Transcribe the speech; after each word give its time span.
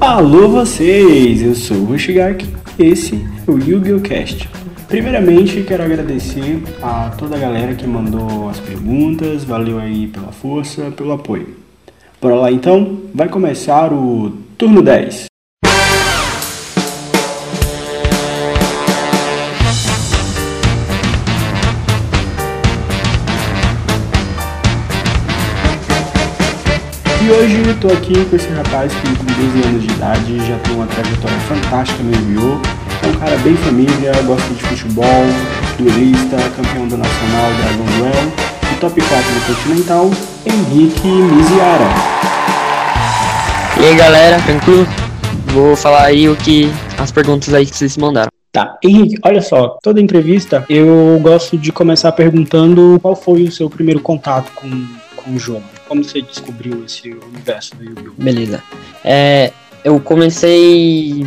Alô 0.00 0.48
vocês, 0.48 1.40
eu 1.40 1.54
sou 1.54 1.76
o 1.76 1.84
Rushigark 1.84 2.44
e 2.78 2.82
esse 2.82 3.24
é 3.46 3.50
o 3.50 3.58
Yu-Gi-Oh! 3.58 4.00
Cast. 4.00 4.48
Primeiramente, 4.88 5.62
quero 5.62 5.84
agradecer 5.84 6.62
a 6.82 7.10
toda 7.10 7.36
a 7.36 7.38
galera 7.38 7.74
que 7.74 7.86
mandou 7.86 8.48
as 8.48 8.58
perguntas, 8.58 9.44
valeu 9.44 9.78
aí 9.78 10.08
pela 10.08 10.32
força, 10.32 10.90
pelo 10.90 11.12
apoio. 11.12 11.54
Bora 12.20 12.34
lá 12.34 12.50
então, 12.50 13.02
vai 13.14 13.28
começar 13.28 13.92
o 13.92 14.32
turno 14.58 14.82
10. 14.82 15.29
E 27.30 27.32
hoje 27.32 27.62
eu 27.64 27.78
tô 27.78 27.86
aqui 27.86 28.24
com 28.24 28.34
esse 28.34 28.48
rapaz 28.48 28.92
que 28.92 29.16
com 29.16 29.24
12 29.24 29.68
anos 29.68 29.82
de 29.84 29.92
idade 29.92 30.36
já 30.48 30.58
tem 30.58 30.74
uma 30.74 30.86
trajetória 30.88 31.38
fantástica 31.38 32.02
no 32.02 32.10
Yu-Gi-Oh! 32.10 33.06
É 33.06 33.08
um 33.08 33.20
cara 33.20 33.36
bem 33.36 33.54
família, 33.54 34.20
gosta 34.22 34.52
de 34.52 34.60
futebol, 34.60 35.06
duelista, 35.78 36.36
campeão 36.56 36.88
do 36.88 36.96
Nacional 36.96 37.52
Dragon 37.54 37.84
Duel 37.84 38.32
e 38.72 38.80
top 38.80 39.00
4 39.00 39.32
do 39.32 39.46
Continental, 39.46 40.10
Henrique 40.44 41.06
Miziara. 41.06 41.84
E 43.80 43.84
aí 43.84 43.94
galera, 43.94 44.42
tranquilo? 44.42 44.84
Vou 45.54 45.76
falar 45.76 46.06
aí 46.06 46.28
o 46.28 46.34
que. 46.34 46.68
as 46.98 47.12
perguntas 47.12 47.54
aí 47.54 47.64
que 47.64 47.76
vocês 47.76 47.96
mandaram. 47.96 48.32
Tá, 48.50 48.76
Henrique, 48.82 49.20
olha 49.24 49.40
só, 49.40 49.78
toda 49.80 50.00
entrevista 50.00 50.64
eu 50.68 51.20
gosto 51.22 51.56
de 51.56 51.70
começar 51.70 52.10
perguntando 52.10 52.98
qual 53.00 53.14
foi 53.14 53.44
o 53.44 53.52
seu 53.52 53.70
primeiro 53.70 54.00
contato 54.00 54.50
com, 54.56 54.68
com 55.14 55.30
o 55.30 55.38
jogo. 55.38 55.62
Como 55.90 56.04
você 56.04 56.22
descobriu 56.22 56.84
esse 56.84 57.12
universo 57.12 57.74
do 57.74 57.82
Yu-Gi-Oh? 57.82 58.12
Beleza. 58.16 58.62
É, 59.04 59.50
eu 59.82 59.98
comecei 59.98 61.26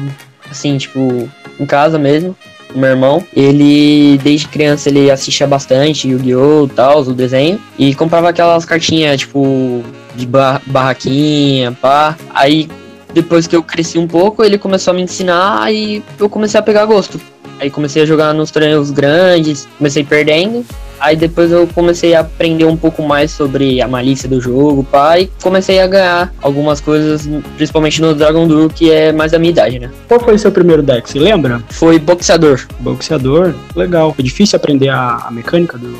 assim, 0.50 0.78
tipo, 0.78 1.30
em 1.59 1.66
casa 1.66 2.00
mesmo, 2.00 2.33
com 2.72 2.80
meu 2.80 2.91
irmão. 2.91 3.22
Ele, 3.36 4.17
desde 4.23 4.47
criança, 4.47 4.88
ele 4.88 5.11
assistia 5.11 5.45
bastante 5.45 6.08
Yu-Gi-Oh! 6.08 6.69
tal, 6.73 7.02
o 7.02 7.14
desenho. 7.14 7.59
E 7.78 7.94
comprava 7.94 8.30
aquelas 8.30 8.64
cartinhas, 8.64 9.19
tipo, 9.19 9.84
de 10.16 10.25
bar 10.25 10.61
barraquinha, 10.66 11.73
pá. 11.73 12.17
Aí, 12.34 12.69
depois 13.14 13.45
que 13.45 13.58
eu 13.58 13.64
cresci 13.64 14.00
um 14.00 14.08
pouco, 14.08 14.45
ele 14.45 14.58
começou 14.58 14.91
a 14.91 14.95
me 14.95 15.02
ensinar 15.02 15.73
e 15.73 16.02
eu 16.17 16.30
comecei 16.30 16.58
a 16.58 16.64
pegar 16.64 16.86
gosto. 16.86 17.19
Aí 17.59 17.69
comecei 17.69 18.03
a 18.03 18.06
jogar 18.06 18.34
nos 18.34 18.50
torneios 18.50 18.91
grandes, 18.91 19.67
comecei 19.78 20.06
perdendo. 20.06 20.66
Aí 21.00 21.16
depois 21.16 21.52
eu 21.52 21.68
comecei 21.68 22.16
a 22.16 22.22
aprender 22.22 22.66
um 22.66 22.78
pouco 22.78 23.04
mais 23.04 23.32
sobre 23.32 23.82
a 23.82 23.88
malícia 23.88 24.28
do 24.28 24.40
jogo, 24.40 24.84
pá, 24.84 25.20
e 25.20 25.30
comecei 25.42 25.80
a 25.80 25.88
ganhar 25.88 26.34
algumas 26.42 26.80
coisas, 26.80 27.28
principalmente 27.56 28.02
no 28.02 28.14
Dragon 28.14 28.48
Duel, 28.48 28.70
que 28.70 28.92
é 28.92 29.12
mais 29.12 29.32
da 29.32 29.40
minha 29.40 29.52
idade, 29.52 29.80
né? 29.80 29.90
Qual 30.08 30.20
foi 30.20 30.36
o 30.36 30.40
seu 30.40 30.52
primeiro 30.52 30.82
deck, 30.82 31.10
você 31.10 31.20
lembra? 31.20 31.62
Foi 31.70 32.00
boxeador. 32.00 32.66
Boxeador, 32.80 33.54
legal. 33.76 34.14
Foi 34.14 34.24
difícil 34.24 34.58
aprender 34.58 34.90
a, 34.90 35.26
a 35.28 35.32
mecânica 35.32 35.78
do, 35.78 35.94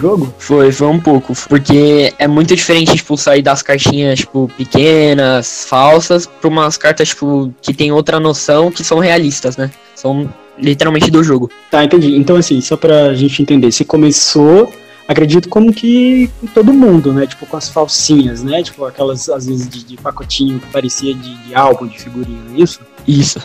jogo? 0.00 0.32
Foi, 0.38 0.70
foi 0.70 0.86
um 0.86 1.00
pouco. 1.00 1.34
Porque 1.48 2.12
é 2.18 2.28
muito 2.28 2.54
diferente, 2.54 2.96
tipo, 2.96 3.16
sair 3.16 3.42
das 3.42 3.62
cartinhas, 3.62 4.20
tipo, 4.20 4.50
pequenas, 4.56 5.66
falsas, 5.68 6.26
pra 6.26 6.48
umas 6.48 6.76
cartas, 6.76 7.08
tipo, 7.08 7.52
que 7.60 7.72
tem 7.74 7.92
outra 7.92 8.20
noção, 8.20 8.70
que 8.70 8.84
são 8.84 8.98
realistas, 8.98 9.56
né? 9.56 9.70
São 9.94 10.28
literalmente 10.58 11.10
do 11.10 11.22
jogo. 11.22 11.50
Tá, 11.70 11.84
entendi. 11.84 12.16
Então, 12.16 12.36
assim, 12.36 12.60
só 12.60 12.76
pra 12.76 13.14
gente 13.14 13.42
entender, 13.42 13.70
você 13.70 13.84
começou, 13.84 14.72
acredito, 15.06 15.48
como 15.48 15.72
que 15.72 16.30
todo 16.54 16.72
mundo, 16.72 17.12
né? 17.12 17.26
Tipo, 17.26 17.46
com 17.46 17.56
as 17.56 17.68
falsinhas, 17.68 18.42
né? 18.42 18.62
Tipo, 18.62 18.84
aquelas, 18.84 19.28
às 19.28 19.46
vezes, 19.46 19.68
de, 19.68 19.84
de 19.84 19.96
pacotinho 19.96 20.58
que 20.58 20.66
parecia 20.68 21.14
de, 21.14 21.34
de 21.44 21.54
álbum, 21.54 21.86
de 21.86 21.98
figurinha, 21.98 22.40
é 22.56 22.60
isso? 22.60 22.80
Isso. 23.06 23.38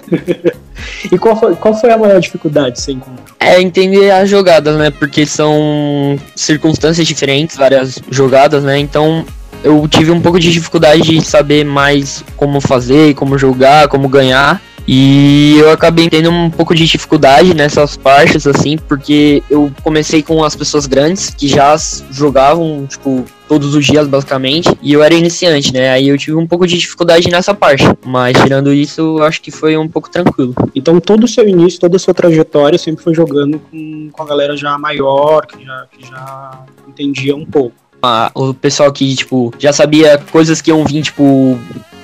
e 1.12 1.18
qual 1.18 1.40
foi, 1.40 1.56
qual 1.56 1.80
foi 1.80 1.92
a 1.92 1.98
maior 1.98 2.20
dificuldade 2.20 2.74
que 2.74 2.82
você 2.82 2.94
encontrou? 2.94 3.26
É 3.40 3.62
entender 3.62 4.12
as 4.12 4.30
jogadas, 4.30 4.76
né? 4.78 4.90
Porque 4.90 5.26
são 5.26 6.20
circunstâncias 6.36 7.06
diferentes, 7.06 7.58
várias 7.58 8.00
jogadas, 8.10 8.64
né? 8.64 8.80
Então 8.80 9.24
eu 9.64 9.88
tive 9.88 10.12
um 10.12 10.20
pouco 10.20 10.40
de 10.40 10.52
dificuldade 10.52 11.04
de 11.04 11.22
saber 11.22 11.64
mais 11.64 12.24
como 12.36 12.60
fazer, 12.60 13.14
como 13.14 13.38
jogar, 13.38 13.88
como 13.88 14.10
ganhar. 14.10 14.62
E 14.88 15.58
eu 15.60 15.72
acabei 15.72 16.10
tendo 16.10 16.30
um 16.30 16.50
pouco 16.50 16.74
de 16.74 16.86
dificuldade 16.86 17.54
nessas 17.54 17.96
partes, 17.96 18.48
assim, 18.48 18.78
porque 18.78 19.44
eu 19.50 19.72
comecei 19.84 20.22
com 20.24 20.44
as 20.44 20.56
pessoas 20.56 20.86
grandes 20.86 21.30
que 21.30 21.48
já 21.48 21.76
jogavam, 22.10 22.86
tipo, 22.88 23.26
todos 23.48 23.76
os 23.76 23.86
dias, 23.86 24.08
basicamente, 24.08 24.70
e 24.82 24.94
eu 24.94 25.04
era 25.04 25.14
iniciante, 25.14 25.74
né? 25.74 25.92
Aí 25.92 26.08
eu 26.08 26.18
tive 26.18 26.38
um 26.38 26.48
pouco 26.48 26.66
de 26.66 26.78
dificuldade 26.78 27.30
nessa 27.30 27.54
parte. 27.54 27.84
Mas 28.06 28.38
tirando 28.42 28.74
isso, 28.74 29.02
eu 29.20 29.24
acho 29.24 29.42
que 29.42 29.52
foi 29.52 29.78
um 29.78 29.88
pouco 29.88 30.10
tranquilo. 30.10 30.56
Então 30.74 31.00
todo 31.00 31.26
o 31.26 31.28
seu 31.28 31.48
início, 31.48 31.80
toda 31.80 31.98
a 31.98 32.00
sua 32.00 32.14
trajetória 32.14 32.80
sempre 32.80 33.04
foi 33.04 33.14
jogando 33.14 33.60
com, 33.60 34.10
com 34.12 34.24
a 34.24 34.26
galera 34.26 34.56
já 34.56 34.78
maior, 34.78 35.46
que 35.46 35.66
já, 35.66 35.86
que 35.92 36.08
já 36.08 36.64
entendia 36.88 37.36
um 37.36 37.46
pouco. 37.46 37.76
Ah, 38.02 38.32
o 38.34 38.54
pessoal 38.54 38.92
que, 38.92 39.14
tipo, 39.16 39.54
já 39.60 39.72
sabia 39.72 40.18
coisas 40.32 40.62
que 40.62 40.72
iam 40.72 40.84
vir, 40.86 41.04
tipo, 41.04 41.60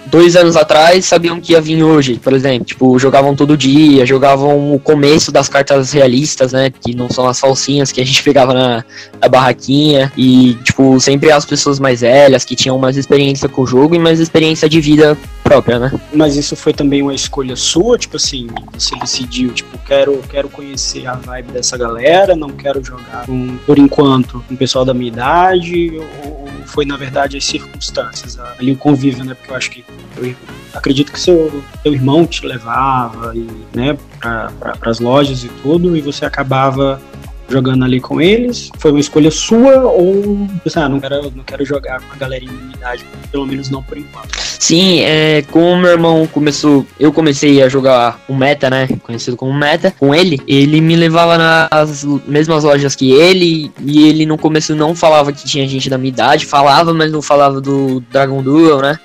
dois 0.09 0.35
anos 0.35 0.55
atrás 0.55 1.05
sabiam 1.05 1.39
que 1.39 1.53
ia 1.53 1.61
vir 1.61 1.83
hoje, 1.83 2.19
por 2.21 2.33
exemplo. 2.33 2.65
Tipo, 2.65 2.97
jogavam 2.99 3.35
todo 3.35 3.57
dia, 3.57 4.05
jogavam 4.05 4.73
o 4.73 4.79
começo 4.79 5.31
das 5.31 5.47
cartas 5.49 5.91
realistas, 5.91 6.53
né? 6.53 6.69
Que 6.69 6.95
não 6.95 7.09
são 7.09 7.27
as 7.27 7.39
falsinhas 7.39 7.91
que 7.91 8.01
a 8.01 8.05
gente 8.05 8.21
pegava 8.23 8.53
na, 8.53 8.85
na 9.21 9.27
barraquinha. 9.27 10.11
E, 10.17 10.55
tipo, 10.63 10.99
sempre 10.99 11.31
as 11.31 11.45
pessoas 11.45 11.79
mais 11.79 12.01
velhas 12.01 12.43
que 12.45 12.55
tinham 12.55 12.77
mais 12.77 12.97
experiência 12.97 13.47
com 13.47 13.61
o 13.61 13.67
jogo 13.67 13.95
e 13.95 13.99
mais 13.99 14.19
experiência 14.19 14.67
de 14.67 14.79
vida 14.81 15.17
própria, 15.43 15.79
né? 15.79 15.91
Mas 16.13 16.35
isso 16.35 16.55
foi 16.55 16.73
também 16.73 17.01
uma 17.01 17.13
escolha 17.13 17.55
sua, 17.55 17.97
tipo 17.97 18.17
assim, 18.17 18.47
você 18.73 18.95
decidiu, 18.99 19.53
tipo, 19.53 19.77
quero, 19.79 20.21
quero 20.29 20.49
conhecer 20.49 21.07
a 21.07 21.13
vibe 21.13 21.53
dessa 21.53 21.77
galera, 21.77 22.35
não 22.35 22.49
quero 22.49 22.83
jogar 22.83 23.25
com, 23.25 23.57
por 23.65 23.79
enquanto 23.79 24.43
com 24.47 24.53
o 24.53 24.57
pessoal 24.57 24.83
da 24.83 24.93
minha 24.93 25.07
idade, 25.07 25.91
ou, 25.97 26.41
ou 26.41 26.47
foi 26.65 26.85
na 26.85 26.97
verdade 26.97 27.37
as 27.37 27.45
circunstâncias, 27.45 28.37
ali 28.59 28.71
o 28.71 28.75
convívio, 28.75 29.23
né? 29.23 29.33
Porque 29.33 29.51
eu 29.51 29.55
acho 29.55 29.71
que 29.71 29.85
eu 30.17 30.35
acredito 30.73 31.11
que 31.11 31.19
seu, 31.19 31.63
seu 31.83 31.93
irmão 31.93 32.25
te 32.25 32.45
levava 32.45 33.33
e, 33.35 33.47
né, 33.73 33.97
para 34.19 34.51
as 34.83 34.99
lojas 34.99 35.43
e 35.43 35.49
tudo, 35.61 35.95
e 35.95 36.01
você 36.01 36.25
acabava 36.25 37.01
jogando 37.49 37.85
ali 37.85 37.99
com 37.99 38.21
eles? 38.21 38.69
Foi 38.77 38.91
uma 38.91 38.99
escolha 38.99 39.31
sua 39.31 39.81
ou 39.83 40.47
você, 40.63 40.79
ah, 40.79 40.89
não 40.89 40.99
quero, 40.99 41.31
não 41.35 41.43
quero 41.43 41.65
jogar 41.65 42.01
com 42.01 42.13
a 42.13 42.17
galerinha 42.17 42.51
da 42.51 42.59
minha 42.59 42.75
idade, 42.75 43.05
pelo 43.31 43.45
menos 43.45 43.69
não 43.69 43.81
por 43.81 43.97
enquanto? 43.97 44.37
Sim, 44.37 45.01
é, 45.01 45.43
com 45.43 45.73
o 45.73 45.77
meu 45.77 45.91
irmão 45.91 46.27
começou, 46.27 46.85
eu 46.99 47.13
comecei 47.13 47.61
a 47.61 47.69
jogar 47.69 48.19
o 48.27 48.35
meta, 48.35 48.69
né, 48.69 48.87
conhecido 49.03 49.37
como 49.37 49.53
meta, 49.53 49.93
com 49.97 50.13
ele, 50.13 50.39
ele 50.47 50.81
me 50.81 50.95
levava 50.95 51.37
nas 51.37 52.03
mesmas 52.27 52.63
lojas 52.63 52.95
que 52.95 53.11
ele, 53.11 53.71
e 53.81 54.07
ele 54.07 54.25
no 54.25 54.37
começo 54.37 54.75
não 54.75 54.93
falava 54.95 55.31
que 55.31 55.45
tinha 55.45 55.67
gente 55.67 55.89
da 55.89 55.97
minha 55.97 56.09
idade, 56.09 56.45
falava, 56.45 56.93
mas 56.93 57.11
não 57.11 57.21
falava 57.21 57.61
do 57.61 58.01
Dragon 58.11 58.41
Duel, 58.41 58.81
né, 58.81 58.99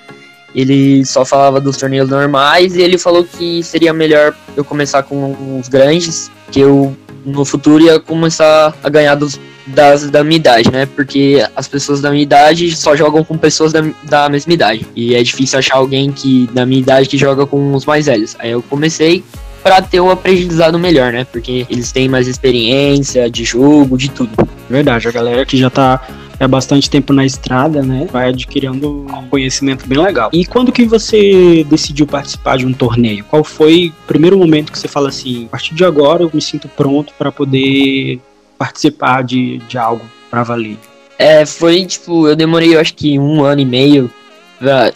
ele 0.55 1.05
só 1.05 1.25
falava 1.25 1.61
dos 1.61 1.77
torneios 1.77 2.09
normais 2.09 2.77
e 2.77 2.83
ele 2.83 2.99
falou 2.99 3.25
que 3.25 3.63
seria 3.63 3.93
melhor 3.93 4.35
eu 4.57 4.65
começar 4.65 5.03
com 5.03 5.59
os 5.59 5.69
grandes, 5.69 6.31
que 6.51 6.61
eu 6.61 6.97
no 7.25 7.45
futuro 7.45 7.83
ia 7.83 8.01
começar 8.01 8.75
a 8.83 8.89
ganhar 8.89 9.15
dos, 9.15 9.39
das 9.67 10.11
da 10.11 10.25
minha 10.25 10.37
idade, 10.37 10.71
né? 10.71 10.87
Porque 10.87 11.45
as 11.55 11.69
pessoas 11.69 12.01
da 12.01 12.11
minha 12.11 12.23
idade 12.23 12.75
só 12.77 12.97
jogam 12.97 13.25
com 13.25 13.39
pessoas 13.39 13.73
da, 13.73 13.83
da 14.05 14.29
mesma 14.29 14.53
idade. 14.53 14.87
E 14.95 15.15
é 15.15 15.23
difícil 15.23 15.59
achar 15.59 15.77
alguém 15.77 16.11
que 16.13 16.49
da 16.53 16.67
minha 16.67 16.81
idade 16.81 17.09
que 17.09 17.17
joga 17.17 17.47
com 17.47 17.75
os 17.75 17.87
mais 17.87 18.07
velhos. 18.07 18.37
Aí 18.39 18.51
eu 18.51 18.63
comecei 18.63 19.25
para 19.63 19.81
ter 19.81 20.01
um 20.01 20.11
aprendizado 20.11 20.79
melhor, 20.79 21.13
né? 21.13 21.25
Porque 21.25 21.67
eles 21.71 21.93
têm 21.93 22.09
mais 22.09 22.27
experiência 22.27 23.31
de 23.31 23.45
jogo, 23.45 23.97
de 23.97 24.11
tudo. 24.11 24.31
Verdade, 24.69 25.07
a 25.07 25.13
galera 25.13 25.47
que 25.47 25.57
já 25.57 25.71
tá 25.71 26.01
há 26.45 26.49
bastante 26.49 26.91
tempo 26.91 27.13
na 27.13 27.25
estrada, 27.25 27.83
né? 27.83 28.07
Vai 28.11 28.29
adquirindo 28.29 29.07
um 29.09 29.29
conhecimento 29.29 29.87
bem 29.87 29.99
legal. 29.99 30.31
E 30.33 30.45
quando 30.45 30.73
que 30.73 30.85
você 30.85 31.65
decidiu 31.69 32.07
participar 32.07 32.59
de 32.59 32.67
um 32.67 32.73
torneio? 32.73 33.25
Qual 33.25 33.45
foi 33.45 33.93
o 34.05 34.07
primeiro 34.07 34.37
momento 34.37 34.73
que 34.73 34.79
você 34.79 34.89
fala 34.89 35.09
assim, 35.09 35.47
a 35.47 35.49
partir 35.49 35.75
de 35.75 35.85
agora 35.85 36.23
eu 36.23 36.31
me 36.33 36.43
sinto 36.43 36.69
pronto 36.69 37.13
para 37.19 37.31
poder 37.31 38.21
participar 38.59 39.23
de, 39.23 39.59
de 39.69 39.79
algo 39.79 40.05
para 40.31 40.43
valer? 40.43 40.77
É, 41.19 41.47
foi 41.47 41.85
tipo, 41.85 42.27
eu 42.27 42.35
demorei 42.35 42.75
eu 42.75 42.81
acho 42.81 42.95
que 42.95 43.19
um 43.19 43.45
ano 43.45 43.61
e 43.61 43.65
meio 43.65 44.11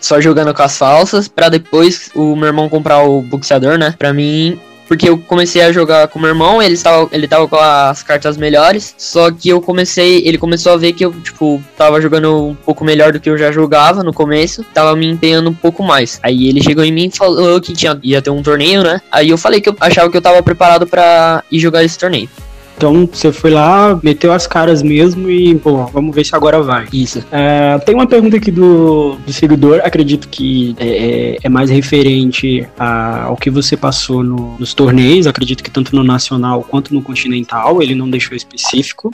só 0.01 0.21
jogando 0.21 0.55
com 0.55 0.63
as 0.63 0.79
falsas, 0.79 1.27
para 1.29 1.49
depois 1.49 2.11
o 2.15 2.37
meu 2.37 2.47
irmão 2.47 2.69
comprar 2.69 3.03
o 3.03 3.21
boxeador, 3.21 3.77
né? 3.77 3.95
Pra 3.99 4.13
mim 4.13 4.59
porque 4.87 5.09
eu 5.09 5.19
comecei 5.19 5.63
a 5.63 5.73
jogar 5.73 6.09
com 6.09 6.19
meu 6.19 6.29
irmão, 6.29 6.63
ele 6.63 6.77
tava, 6.77 7.09
ele 7.13 7.29
tava 7.29 7.49
com 7.49 7.57
as 7.57 8.03
cartas 8.03 8.37
melhores, 8.37 8.95
só 8.97 9.31
que 9.31 9.49
eu 9.49 9.61
comecei, 9.61 10.23
ele 10.27 10.39
começou 10.39 10.73
a 10.73 10.77
ver 10.77 10.93
que 10.93 11.05
eu, 11.05 11.13
tipo, 11.21 11.63
tava 11.77 12.01
jogando 12.01 12.49
um 12.49 12.55
pouco 12.55 12.85
melhor 12.85 13.13
do 13.13 13.21
que 13.21 13.29
eu 13.29 13.37
já 13.37 13.51
jogava 13.51 14.03
no 14.03 14.13
começo, 14.13 14.65
tava 14.75 14.95
me 14.97 15.07
empenhando 15.07 15.51
um 15.51 15.55
pouco 15.55 15.83
mais. 15.83 16.21
Aí 16.23 16.49
ele 16.49 16.63
chegou 16.63 16.85
em 16.85 16.93
mim 16.93 17.11
e 17.13 17.17
falou 17.17 17.61
que 17.61 17.73
tinha, 17.73 17.99
ia 18.03 18.23
ter 18.23 18.31
um 18.31 18.43
torneio, 18.43 18.83
né? 18.83 19.01
Aí 19.11 19.31
eu 19.31 19.39
falei 19.39 19.61
que 19.61 19.69
eu 19.69 19.77
achava 19.81 20.11
que 20.11 20.17
eu 20.17 20.23
tava 20.23 20.43
preparado 20.43 20.87
para 20.87 21.43
ir 21.51 21.59
jogar 21.59 21.85
esse 21.85 21.99
torneio. 21.99 22.29
Então 22.77 23.09
você 23.11 23.33
foi 23.33 23.51
lá, 23.51 23.99
meteu 24.03 24.33
as 24.33 24.47
caras 24.47 24.83
mesmo 24.83 25.31
e, 25.31 25.55
pô, 25.55 25.87
vamos 25.87 26.15
ver 26.15 26.25
se 26.25 26.37
agora 26.37 26.63
vai. 26.63 26.87
Isso. 26.93 27.25
É, 27.33 27.79
tem 27.79 27.95
uma 27.95 28.07
pergunta 28.07 28.37
aqui 28.37 28.51
do, 28.51 29.17
do 29.27 29.33
seguidor, 29.33 29.81
acredito 29.83 30.29
que 30.29 30.77
é, 30.79 30.87
é, 30.87 31.39
é 31.43 31.49
mais 31.49 31.71
referente 31.71 32.69
a, 32.79 33.25
ao 33.25 33.37
que 33.37 33.49
você 33.51 33.77
passou 33.77 34.23
no, 34.23 34.57
nos 34.59 34.75
torneios, 34.75 35.27
acredito 35.27 35.65
que 35.65 35.71
tanto 35.71 35.97
no 35.97 36.05
nacional 36.05 36.63
quanto 36.63 36.93
no 36.93 37.01
continental, 37.01 37.83
ele 37.83 37.95
não 37.95 38.11
deixou 38.11 38.37
específico, 38.37 39.11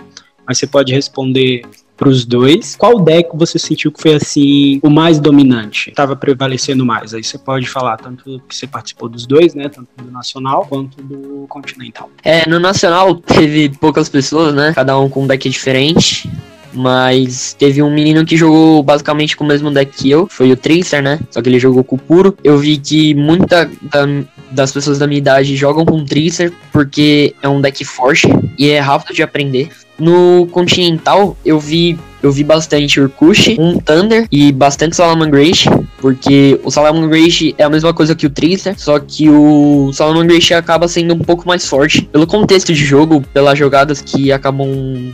mas 0.46 0.58
você 0.58 0.66
pode 0.66 0.92
responder 0.92 1.62
para 2.02 2.08
os 2.08 2.24
dois. 2.24 2.74
Qual 2.74 2.98
deck 2.98 3.30
você 3.32 3.60
sentiu 3.60 3.92
que 3.92 4.02
foi 4.02 4.14
assim 4.14 4.80
o 4.82 4.90
mais 4.90 5.20
dominante? 5.20 5.90
Estava 5.90 6.16
prevalecendo 6.16 6.84
mais? 6.84 7.14
Aí 7.14 7.22
você 7.22 7.38
pode 7.38 7.68
falar 7.68 7.96
tanto 7.96 8.42
que 8.48 8.56
você 8.56 8.66
participou 8.66 9.08
dos 9.08 9.24
dois, 9.24 9.54
né? 9.54 9.68
Tanto 9.68 9.88
do 9.96 10.10
nacional 10.10 10.66
quanto 10.68 11.00
do 11.00 11.46
continental. 11.48 12.10
É, 12.24 12.48
no 12.48 12.58
nacional 12.58 13.14
teve 13.14 13.68
poucas 13.68 14.08
pessoas, 14.08 14.52
né? 14.52 14.72
Cada 14.74 14.98
um 14.98 15.08
com 15.08 15.22
um 15.22 15.26
deck 15.28 15.48
diferente. 15.48 16.28
Mas 16.74 17.52
teve 17.52 17.82
um 17.82 17.92
menino 17.92 18.24
que 18.24 18.34
jogou 18.34 18.82
basicamente 18.82 19.36
com 19.36 19.44
o 19.44 19.46
mesmo 19.46 19.70
deck 19.70 19.92
que 19.94 20.10
eu, 20.10 20.26
foi 20.26 20.50
o 20.50 20.56
Tracer, 20.56 21.02
né? 21.02 21.20
Só 21.30 21.42
que 21.42 21.48
ele 21.48 21.58
jogou 21.58 21.84
com 21.84 21.96
o 21.96 21.98
puro. 21.98 22.36
Eu 22.42 22.58
vi 22.58 22.78
que 22.78 23.14
muita 23.14 23.70
da, 23.82 24.06
das 24.50 24.72
pessoas 24.72 24.98
da 24.98 25.06
minha 25.06 25.18
idade 25.18 25.54
jogam 25.54 25.84
com 25.84 26.04
Tracer 26.04 26.50
porque 26.72 27.34
é 27.42 27.48
um 27.48 27.60
deck 27.60 27.84
forte 27.84 28.26
e 28.58 28.70
é 28.70 28.80
rápido 28.80 29.14
de 29.14 29.22
aprender. 29.22 29.68
No 30.02 30.48
Continental, 30.48 31.36
eu 31.44 31.60
vi 31.60 31.96
eu 32.20 32.30
vi 32.30 32.44
bastante 32.44 33.00
Urkush, 33.00 33.56
um 33.58 33.78
Thunder 33.80 34.26
e 34.30 34.52
bastante 34.52 34.94
Salamangreat, 34.94 35.68
porque 35.98 36.58
o 36.62 36.70
Salamangreat 36.70 37.54
é 37.58 37.64
a 37.64 37.70
mesma 37.70 37.92
coisa 37.92 38.14
que 38.14 38.26
o 38.26 38.30
Trister, 38.30 38.74
só 38.78 38.98
que 39.00 39.28
o 39.28 39.92
Salamangreat 39.92 40.54
acaba 40.54 40.86
sendo 40.86 41.14
um 41.14 41.18
pouco 41.18 41.46
mais 41.46 41.66
forte 41.66 42.02
pelo 42.02 42.26
contexto 42.26 42.72
de 42.72 42.84
jogo, 42.84 43.22
pelas 43.34 43.58
jogadas 43.58 44.00
que 44.00 44.30
acabam 44.30 44.68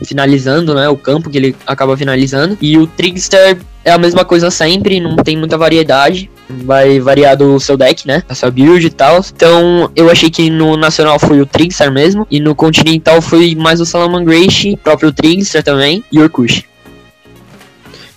finalizando, 0.05 0.75
né, 0.75 0.87
o 0.87 0.97
campo 0.97 1.31
que 1.31 1.37
ele 1.39 1.55
acaba 1.65 1.97
finalizando, 1.97 2.55
e 2.61 2.77
o 2.77 2.85
Trickster 2.85 3.57
é 3.83 3.91
a 3.91 3.97
mesma 3.97 4.23
coisa 4.23 4.51
sempre, 4.51 4.99
não 4.99 5.15
tem 5.15 5.35
muita 5.35 5.57
variedade. 5.57 6.29
Vai 6.49 6.99
variar 6.99 7.37
do 7.37 7.59
seu 7.59 7.77
deck, 7.77 8.07
né? 8.07 8.23
A 8.27 8.33
sua 8.33 8.49
build 8.49 8.85
e 8.85 8.89
tal. 8.89 9.19
Então, 9.19 9.91
eu 9.95 10.09
achei 10.09 10.29
que 10.29 10.49
no 10.49 10.75
Nacional 10.75 11.19
foi 11.19 11.39
o 11.39 11.45
Trickster 11.45 11.91
mesmo. 11.91 12.25
E 12.29 12.39
no 12.39 12.55
Continental 12.55 13.21
foi 13.21 13.53
mais 13.55 13.79
o 13.79 13.85
Salamangreat, 13.85 14.77
próprio 14.83 15.11
Trickster 15.11 15.63
também, 15.63 16.03
e 16.11 16.19
o 16.19 16.23
Orkush. 16.23 16.63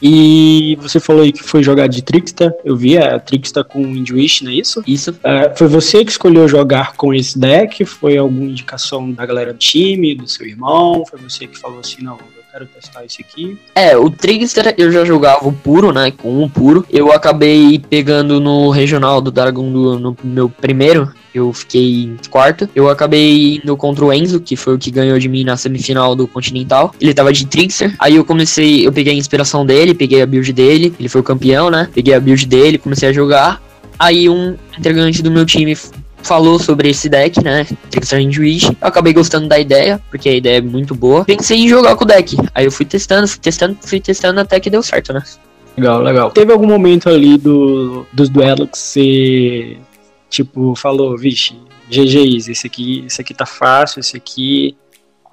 E 0.05 0.77
você 0.83 0.99
falou 0.99 1.23
aí 1.23 1.31
que 1.31 1.45
foi 1.45 1.63
jogar 1.63 1.87
de 1.87 2.03
Trickster, 2.03 2.53
eu 2.65 2.77
vi, 2.77 2.97
é 2.97 3.17
Trickster 3.21 3.63
com 3.63 3.81
Indwish, 3.83 4.43
não 4.43 4.51
é 4.51 4.55
isso? 4.55 4.83
Isso. 4.85 5.15
É, 5.23 5.55
foi 5.55 5.69
você 5.69 6.05
que 6.05 6.11
escolheu 6.11 6.49
jogar 6.49 6.95
com 6.97 7.15
esse 7.15 7.39
deck? 7.39 7.85
Foi 7.85 8.17
alguma 8.17 8.51
indicação 8.51 9.13
da 9.13 9.25
galera 9.25 9.53
do 9.53 9.59
time, 9.61 10.17
do 10.17 10.27
seu 10.27 10.45
irmão? 10.45 11.05
Foi 11.09 11.21
você 11.21 11.47
que 11.47 11.57
falou 11.57 11.79
assim, 11.79 12.03
não, 12.03 12.19
quero 12.53 12.67
testar 12.67 13.05
esse 13.05 13.23
aqui? 13.23 13.57
É, 13.75 13.97
o 13.97 14.11
Trickster 14.11 14.75
eu 14.77 14.93
já 14.93 15.05
jogava 15.05 15.49
o 15.49 15.53
puro, 15.53 15.91
né, 15.91 16.11
com 16.11 16.45
o 16.45 16.51
puro. 16.51 16.85
Eu 16.91 17.11
acabei 17.11 17.79
pegando 17.79 18.39
no 18.39 18.69
regional 18.71 19.21
do 19.23 19.31
Dragon 19.31 19.73
do, 19.73 19.99
no 19.99 20.17
meu 20.23 20.51
primeiro, 20.51 21.11
eu 21.35 21.51
fiquei 21.53 22.05
em 22.05 22.17
quarto. 22.31 22.69
Eu 22.75 22.91
acabei 22.91 23.57
indo 23.57 23.75
contra 23.77 24.05
o 24.05 24.13
Enzo, 24.13 24.39
que 24.39 24.55
foi 24.55 24.75
o 24.75 24.79
que 24.79 24.91
ganhou 24.91 25.19
de 25.19 25.29
mim 25.29 25.45
na 25.45 25.57
semifinal 25.57 26.15
do 26.15 26.29
Continental. 26.29 26.95
Ele 27.01 27.15
tava 27.15 27.33
de 27.33 27.47
Trickster. 27.47 27.95
Aí 27.99 28.17
eu 28.17 28.25
comecei, 28.25 28.87
eu 28.87 28.93
peguei 28.93 29.15
a 29.15 29.17
inspiração 29.17 29.65
dele, 29.65 29.95
peguei 29.95 30.21
a 30.21 30.27
build 30.27 30.53
dele. 30.53 30.95
Ele 30.99 31.09
foi 31.09 31.23
o 31.23 31.25
campeão, 31.25 31.71
né? 31.71 31.89
Peguei 31.95 32.13
a 32.13 32.21
build 32.21 32.45
dele, 32.47 32.77
comecei 32.77 33.09
a 33.09 33.13
jogar. 33.13 33.63
Aí 33.99 34.29
um 34.29 34.57
integrante 34.79 35.23
do 35.23 35.31
meu 35.31 35.47
time 35.47 35.75
falou 36.23 36.59
sobre 36.59 36.91
esse 36.91 37.09
deck, 37.09 37.43
né? 37.43 37.67
Trickster 37.91 38.21
Intuition. 38.21 38.75
Eu 38.81 38.89
acabei 38.89 39.13
gostando 39.13 39.49
da 39.49 39.59
ideia, 39.59 40.01
porque 40.11 40.29
a 40.29 40.35
ideia 40.35 40.59
é 40.59 40.61
muito 40.61 40.95
boa. 40.95 41.25
Pensei 41.25 41.59
em 41.59 41.69
jogar 41.69 41.97
com 41.97 42.05
o 42.05 42.07
deck. 42.07 42.37
Aí 42.55 42.65
eu 42.65 42.73
fui 42.73 42.87
testando, 42.87 43.27
fui 43.29 43.41
testando, 43.41 43.77
fui 43.81 44.01
testando 44.01 44.41
até 44.41 44.59
que 44.61 44.71
deu 44.71 44.83
certo, 44.83 45.13
né? 45.13 45.23
Legal, 45.77 46.03
legal. 46.03 46.31
Teve 46.31 46.53
algum 46.53 46.67
momento 46.67 47.09
ali 47.09 47.39
do, 47.39 48.07
dos 48.13 48.29
duelos 48.29 48.69
que 48.71 48.79
você 48.79 49.79
tipo, 50.29 50.75
falou, 50.75 51.17
vixe, 51.17 51.55
GG 51.91 52.51
esse 52.51 52.67
aqui, 52.67 53.05
esse 53.07 53.21
aqui 53.21 53.35
tá 53.35 53.45
fácil, 53.45 54.01
esse 54.01 54.17
aqui 54.17 54.75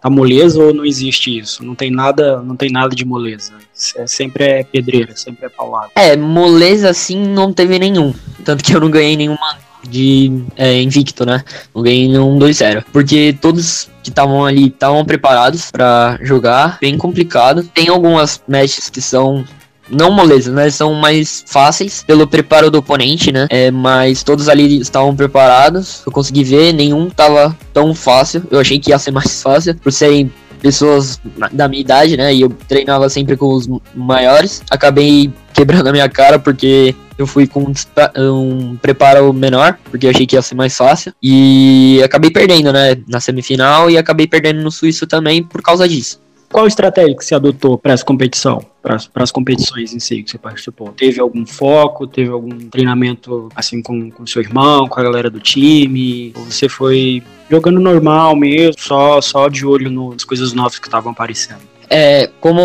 tá 0.01 0.09
moleza 0.09 0.61
ou 0.61 0.73
não 0.73 0.85
existe 0.85 1.37
isso? 1.37 1.63
Não 1.63 1.73
tem 1.73 1.89
nada, 1.89 2.41
não 2.41 2.55
tem 2.55 2.69
nada 2.69 2.93
de 2.93 3.05
moleza. 3.05 3.53
É, 3.95 4.05
sempre 4.05 4.43
é 4.43 4.63
pedreira, 4.63 5.15
sempre 5.15 5.45
é 5.45 5.49
paulada. 5.49 5.91
É, 5.95 6.15
moleza 6.17 6.89
assim 6.89 7.17
não 7.17 7.53
teve 7.53 7.79
nenhum. 7.79 8.13
Tanto 8.43 8.63
que 8.63 8.75
eu 8.75 8.81
não 8.81 8.91
ganhei 8.91 9.15
nenhuma 9.15 9.57
de 9.89 10.43
é, 10.55 10.81
invicto, 10.81 11.25
né? 11.25 11.43
Não 11.73 11.81
ganhei 11.81 12.07
nenhum 12.07 12.37
2-0. 12.37 12.83
Porque 12.91 13.35
todos 13.41 13.89
que 14.03 14.09
estavam 14.09 14.45
ali 14.45 14.67
estavam 14.67 15.03
preparados 15.05 15.71
para 15.71 16.17
jogar, 16.21 16.77
bem 16.79 16.97
complicado. 16.97 17.63
Tem 17.73 17.89
algumas 17.89 18.41
matches 18.47 18.89
que 18.89 19.01
são 19.01 19.43
não 19.89 20.11
moleza, 20.11 20.51
né? 20.51 20.69
São 20.69 20.93
mais 20.93 21.43
fáceis 21.47 22.03
pelo 22.03 22.27
preparo 22.27 22.69
do 22.69 22.77
oponente, 22.77 23.31
né? 23.31 23.47
É, 23.49 23.71
mas 23.71 24.23
todos 24.23 24.47
ali 24.47 24.79
estavam 24.79 25.15
preparados. 25.15 26.03
Eu 26.05 26.11
consegui 26.11 26.43
ver, 26.43 26.73
nenhum 26.73 27.09
tava 27.09 27.55
tão 27.73 27.93
fácil. 27.93 28.43
Eu 28.51 28.59
achei 28.59 28.79
que 28.79 28.91
ia 28.91 28.99
ser 28.99 29.11
mais 29.11 29.41
fácil, 29.41 29.75
por 29.75 29.91
serem 29.91 30.31
pessoas 30.61 31.19
da 31.51 31.67
minha 31.67 31.81
idade, 31.81 32.17
né? 32.17 32.33
E 32.33 32.41
eu 32.41 32.49
treinava 32.67 33.09
sempre 33.09 33.35
com 33.35 33.53
os 33.53 33.67
maiores. 33.95 34.61
Acabei 34.69 35.31
quebrando 35.53 35.87
a 35.87 35.91
minha 35.91 36.09
cara 36.09 36.37
porque 36.37 36.95
eu 37.19 37.27
fui 37.27 37.45
com 37.45 37.73
um 38.17 38.77
preparo 38.77 39.33
menor, 39.33 39.77
porque 39.91 40.05
eu 40.05 40.09
achei 40.09 40.25
que 40.25 40.37
ia 40.37 40.41
ser 40.41 40.55
mais 40.55 40.75
fácil. 40.75 41.13
E 41.21 42.01
acabei 42.03 42.31
perdendo, 42.31 42.71
né? 42.71 42.97
Na 43.07 43.19
semifinal 43.19 43.89
e 43.89 43.97
acabei 43.97 44.25
perdendo 44.25 44.61
no 44.61 44.71
Suíço 44.71 45.05
também 45.05 45.43
por 45.43 45.61
causa 45.61 45.87
disso. 45.87 46.21
Qual 46.49 46.65
estratégia 46.65 47.15
que 47.15 47.23
você 47.23 47.35
adotou 47.35 47.77
para 47.77 47.93
essa 47.93 48.03
competição, 48.03 48.65
para 48.81 48.97
as 49.15 49.31
competições 49.31 49.93
em 49.93 49.99
si 49.99 50.23
que 50.23 50.31
você 50.31 50.37
participou? 50.37 50.89
Teve 50.93 51.19
algum 51.19 51.45
foco? 51.45 52.07
Teve 52.07 52.31
algum 52.31 52.57
treinamento 52.69 53.49
assim 53.55 53.83
com, 53.83 54.09
com 54.09 54.25
seu 54.25 54.41
irmão, 54.41 54.87
com 54.87 54.99
a 54.99 55.03
galera 55.03 55.29
do 55.29 55.39
time? 55.39 56.33
Ou 56.35 56.45
você 56.45 56.67
foi 56.67 57.21
jogando 57.51 57.79
normal 57.79 58.35
mesmo, 58.35 58.73
só, 58.79 59.21
só 59.21 59.47
de 59.47 59.63
olho 59.63 59.91
nas 59.91 60.23
coisas 60.23 60.53
novas 60.53 60.79
que 60.79 60.87
estavam 60.87 61.11
aparecendo? 61.11 61.61
É, 61.89 62.29
como 62.39 62.61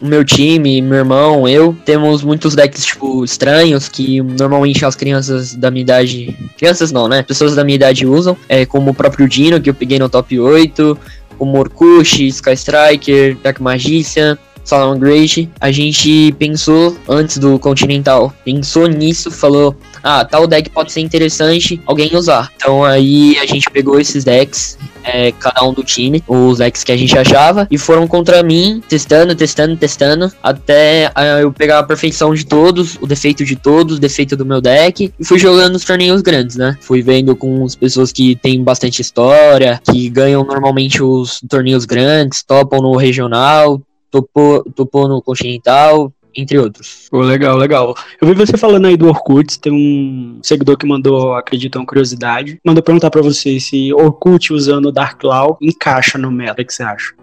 o 0.00 0.06
meu 0.06 0.24
time, 0.24 0.82
meu 0.82 0.98
irmão, 0.98 1.48
eu, 1.48 1.76
temos 1.84 2.22
muitos 2.22 2.56
decks, 2.56 2.84
tipo, 2.84 3.24
estranhos, 3.24 3.88
que 3.88 4.20
normalmente 4.20 4.84
as 4.84 4.96
crianças 4.96 5.54
da 5.54 5.70
minha 5.70 5.82
idade. 5.82 6.36
Crianças 6.58 6.90
não, 6.90 7.06
né? 7.06 7.22
Pessoas 7.22 7.54
da 7.54 7.62
minha 7.62 7.76
idade 7.76 8.06
usam. 8.06 8.36
É, 8.48 8.66
como 8.66 8.90
o 8.90 8.94
próprio 8.94 9.28
Dino, 9.28 9.60
que 9.60 9.70
eu 9.70 9.74
peguei 9.74 9.98
no 9.98 10.08
top 10.08 10.38
8 10.38 10.98
o 11.38 11.44
Morkush, 11.44 12.20
Sky 12.28 12.52
Striker, 12.52 13.36
Dark 13.42 13.60
Magician, 13.60 14.38
Solomon 14.64 14.98
Great, 14.98 15.48
a 15.60 15.70
gente 15.70 16.34
pensou 16.38 16.96
antes 17.08 17.38
do 17.38 17.58
Continental, 17.58 18.32
pensou 18.44 18.86
nisso, 18.86 19.30
falou, 19.30 19.76
ah, 20.04 20.24
tal 20.24 20.46
deck 20.46 20.68
pode 20.68 20.92
ser 20.92 21.00
interessante 21.00 21.80
alguém 21.86 22.14
usar. 22.14 22.52
Então 22.56 22.84
aí 22.84 23.36
a 23.38 23.46
gente 23.46 23.70
pegou 23.70 23.98
esses 23.98 24.22
decks, 24.22 24.78
é, 25.02 25.32
cada 25.32 25.64
um 25.64 25.72
do 25.72 25.82
time, 25.82 26.22
os 26.28 26.58
decks 26.58 26.84
que 26.84 26.92
a 26.92 26.96
gente 26.96 27.16
achava, 27.16 27.66
e 27.70 27.78
foram 27.78 28.06
contra 28.06 28.42
mim, 28.42 28.82
testando, 28.88 29.34
testando, 29.34 29.76
testando, 29.76 30.30
até 30.42 31.10
ah, 31.14 31.40
eu 31.40 31.50
pegar 31.50 31.78
a 31.78 31.82
perfeição 31.82 32.34
de 32.34 32.44
todos, 32.44 32.96
o 33.00 33.06
defeito 33.06 33.44
de 33.44 33.56
todos, 33.56 33.96
o 33.96 34.00
defeito 34.00 34.36
do 34.36 34.44
meu 34.44 34.60
deck, 34.60 35.12
e 35.18 35.24
fui 35.24 35.38
jogando 35.38 35.74
os 35.74 35.84
torneios 35.84 36.20
grandes, 36.20 36.56
né? 36.56 36.76
Fui 36.80 37.02
vendo 37.02 37.34
com 37.34 37.64
as 37.64 37.74
pessoas 37.74 38.12
que 38.12 38.36
têm 38.36 38.62
bastante 38.62 39.00
história, 39.00 39.80
que 39.90 40.08
ganham 40.10 40.44
normalmente 40.44 41.02
os 41.02 41.40
torneios 41.48 41.84
grandes, 41.84 42.42
topam 42.42 42.80
no 42.80 42.96
regional, 42.96 43.80
topou, 44.10 44.62
topou 44.74 45.08
no 45.08 45.20
Continental, 45.20 46.12
entre 46.36 46.58
outros. 46.58 47.08
Pô, 47.10 47.20
legal, 47.20 47.56
legal. 47.56 47.94
Eu 48.20 48.28
vi 48.28 48.34
você 48.34 48.56
falando 48.56 48.86
aí 48.86 48.96
do 48.96 49.08
Orkut, 49.08 49.58
tem 49.58 49.72
um 49.72 50.38
seguidor 50.42 50.76
que 50.76 50.86
mandou, 50.86 51.34
acredito, 51.34 51.76
uma 51.76 51.86
curiosidade, 51.86 52.58
mandou 52.64 52.82
perguntar 52.82 53.10
para 53.10 53.22
você 53.22 53.58
se 53.60 53.92
Orkut 53.92 54.52
usando 54.52 54.86
o 54.86 54.92
Dark 54.92 55.22
Law 55.22 55.56
encaixa 55.60 56.18
no 56.18 56.30
meta, 56.30 56.62
o 56.62 56.64
que 56.64 56.72
você 56.72 56.82
acha? 56.82 57.14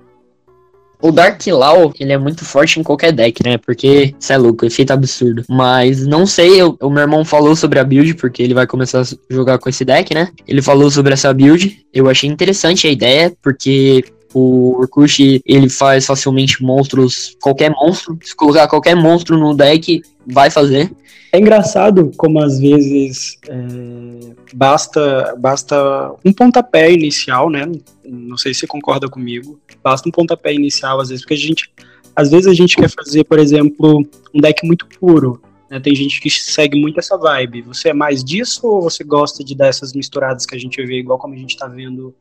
O 1.02 1.12
Dark 1.12 1.42
Law, 1.48 1.92
ele 2.00 2.14
é 2.14 2.18
muito 2.18 2.46
forte 2.46 2.80
em 2.80 2.84
qualquer 2.84 3.12
deck, 3.12 3.44
né? 3.44 3.58
Porque, 3.58 4.14
isso 4.20 4.32
é 4.32 4.38
louco, 4.38 4.66
efeito 4.66 4.92
absurdo. 4.92 5.44
Mas 5.50 6.06
não 6.06 6.28
sei, 6.28 6.62
eu, 6.62 6.78
o 6.80 6.92
meu 6.92 7.02
irmão 7.02 7.26
falou 7.26 7.56
sobre 7.56 7.80
a 7.80 7.84
build, 7.84 8.14
porque 8.16 8.44
ele 8.44 8.54
vai 8.54 8.68
começar 8.68 9.02
a 9.02 9.34
jogar 9.34 9.58
com 9.58 9.68
esse 9.68 9.84
deck, 9.84 10.14
né? 10.14 10.30
Ele 10.48 10.62
falou 10.62 10.92
sobre 10.92 11.14
essa 11.14 11.34
build. 11.34 11.84
Eu 11.92 12.08
achei 12.08 12.30
interessante 12.30 12.86
a 12.86 12.92
ideia, 12.92 13.34
porque 13.42 14.04
O 14.34 14.80
Urkushi, 14.80 15.42
ele 15.46 15.70
faz 15.70 16.06
facilmente 16.06 16.64
monstros, 16.64 17.36
qualquer 17.42 17.70
monstro. 17.72 18.18
Se 18.22 18.36
colocar 18.36 18.68
qualquer 18.68 18.96
monstro 18.96 19.38
no 19.38 19.54
deck, 19.54 20.02
vai 20.26 20.50
fazer. 20.50 20.92
É 21.34 21.40
engraçado 21.40 22.12
como 22.18 22.42
às 22.42 22.60
vezes 22.60 23.38
é, 23.48 24.34
basta, 24.54 25.34
basta 25.38 26.14
um 26.26 26.34
pontapé 26.34 26.92
inicial, 26.92 27.50
né? 27.50 27.72
Não 28.04 28.38
sei 28.38 28.54
se 28.54 28.62
você 28.62 28.68
concorda 28.68 29.08
comigo. 29.08 29.58
Basta 29.82 30.10
um 30.10 30.12
pontapé 30.12 30.54
inicial, 30.54 31.00
às 31.00 31.10
vezes, 31.10 31.24
porque 31.24 31.36
a 31.36 31.38
gente. 31.38 31.72
Às 32.14 32.30
vezes 32.30 32.48
a 32.48 32.54
gente 32.54 32.76
quer 32.76 32.90
fazer, 32.90 33.24
por 33.24 33.40
exemplo, 33.40 34.06
um 34.34 34.42
deck 34.42 34.68
muito 34.68 34.86
puro. 34.86 35.42
Né? 35.70 35.80
Tem 35.80 35.96
gente 35.96 36.20
que 36.20 36.30
segue 36.30 36.78
muito 36.80 37.00
essa 37.00 37.18
vibe. 37.18 37.62
Você 37.62 37.90
é 37.90 37.94
mais 37.94 38.22
disso 38.22 38.68
ou 38.68 38.82
você 38.82 39.02
gosta 39.02 39.42
de 39.42 39.56
dar 39.56 39.68
essas 39.68 39.94
misturadas 39.94 40.46
que 40.46 40.54
a 40.54 40.60
gente 40.60 40.86
vê, 40.86 41.00
igual 41.00 41.18
como 41.18 41.34
a 41.34 41.38
gente 41.38 41.56
tá 41.56 41.68
vendo 41.68 42.14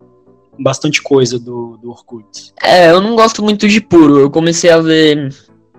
bastante 0.58 1.02
coisa 1.02 1.38
do, 1.38 1.76
do 1.78 1.90
Orkut? 1.90 2.52
É, 2.62 2.90
eu 2.90 3.00
não 3.00 3.14
gosto 3.16 3.42
muito 3.42 3.68
de 3.68 3.80
puro. 3.80 4.18
Eu 4.18 4.30
comecei 4.30 4.70
a 4.70 4.78
ver 4.78 5.32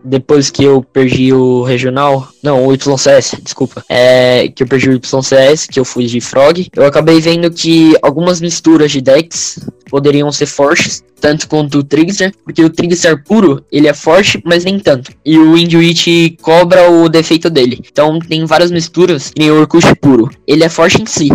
depois 0.04 0.50
que 0.50 0.64
eu 0.64 0.84
perdi 0.84 1.32
o 1.34 1.64
regional, 1.64 2.28
não, 2.42 2.66
o 2.66 2.74
YCS, 2.74 3.36
desculpa, 3.42 3.84
é, 3.88 4.48
que 4.48 4.64
eu 4.64 4.68
perdi 4.68 4.90
o 4.90 4.94
YCS, 4.94 5.68
que 5.68 5.80
eu 5.80 5.86
fui 5.86 6.06
de 6.06 6.20
Frog, 6.20 6.68
eu 6.76 6.86
acabei 6.86 7.20
vendo 7.20 7.52
que 7.52 7.96
algumas 8.02 8.42
misturas 8.42 8.92
de 8.92 9.02
decks 9.02 9.60
poderiam 9.90 10.32
ser 10.32 10.46
fortes, 10.46 11.04
tanto 11.20 11.48
quanto 11.48 11.80
o 11.80 11.84
Trickster, 11.84 12.34
porque 12.44 12.64
o 12.64 12.70
Trickster 12.70 13.24
puro, 13.24 13.64
ele 13.72 13.88
é 13.88 13.94
forte, 13.94 14.42
mas 14.44 14.66
nem 14.66 14.80
tanto. 14.80 15.12
E 15.24 15.38
o 15.38 15.56
Induit 15.56 16.38
cobra 16.42 16.90
o 16.90 17.08
defeito 17.08 17.50
dele. 17.50 17.80
Então 17.92 18.18
tem 18.20 18.44
várias 18.46 18.72
misturas, 18.72 19.30
que 19.30 19.40
nem 19.40 19.52
o 19.52 19.68
puro. 20.02 20.32
Ele 20.48 20.64
é 20.64 20.70
forte 20.70 21.02
em 21.02 21.06
si, 21.06 21.30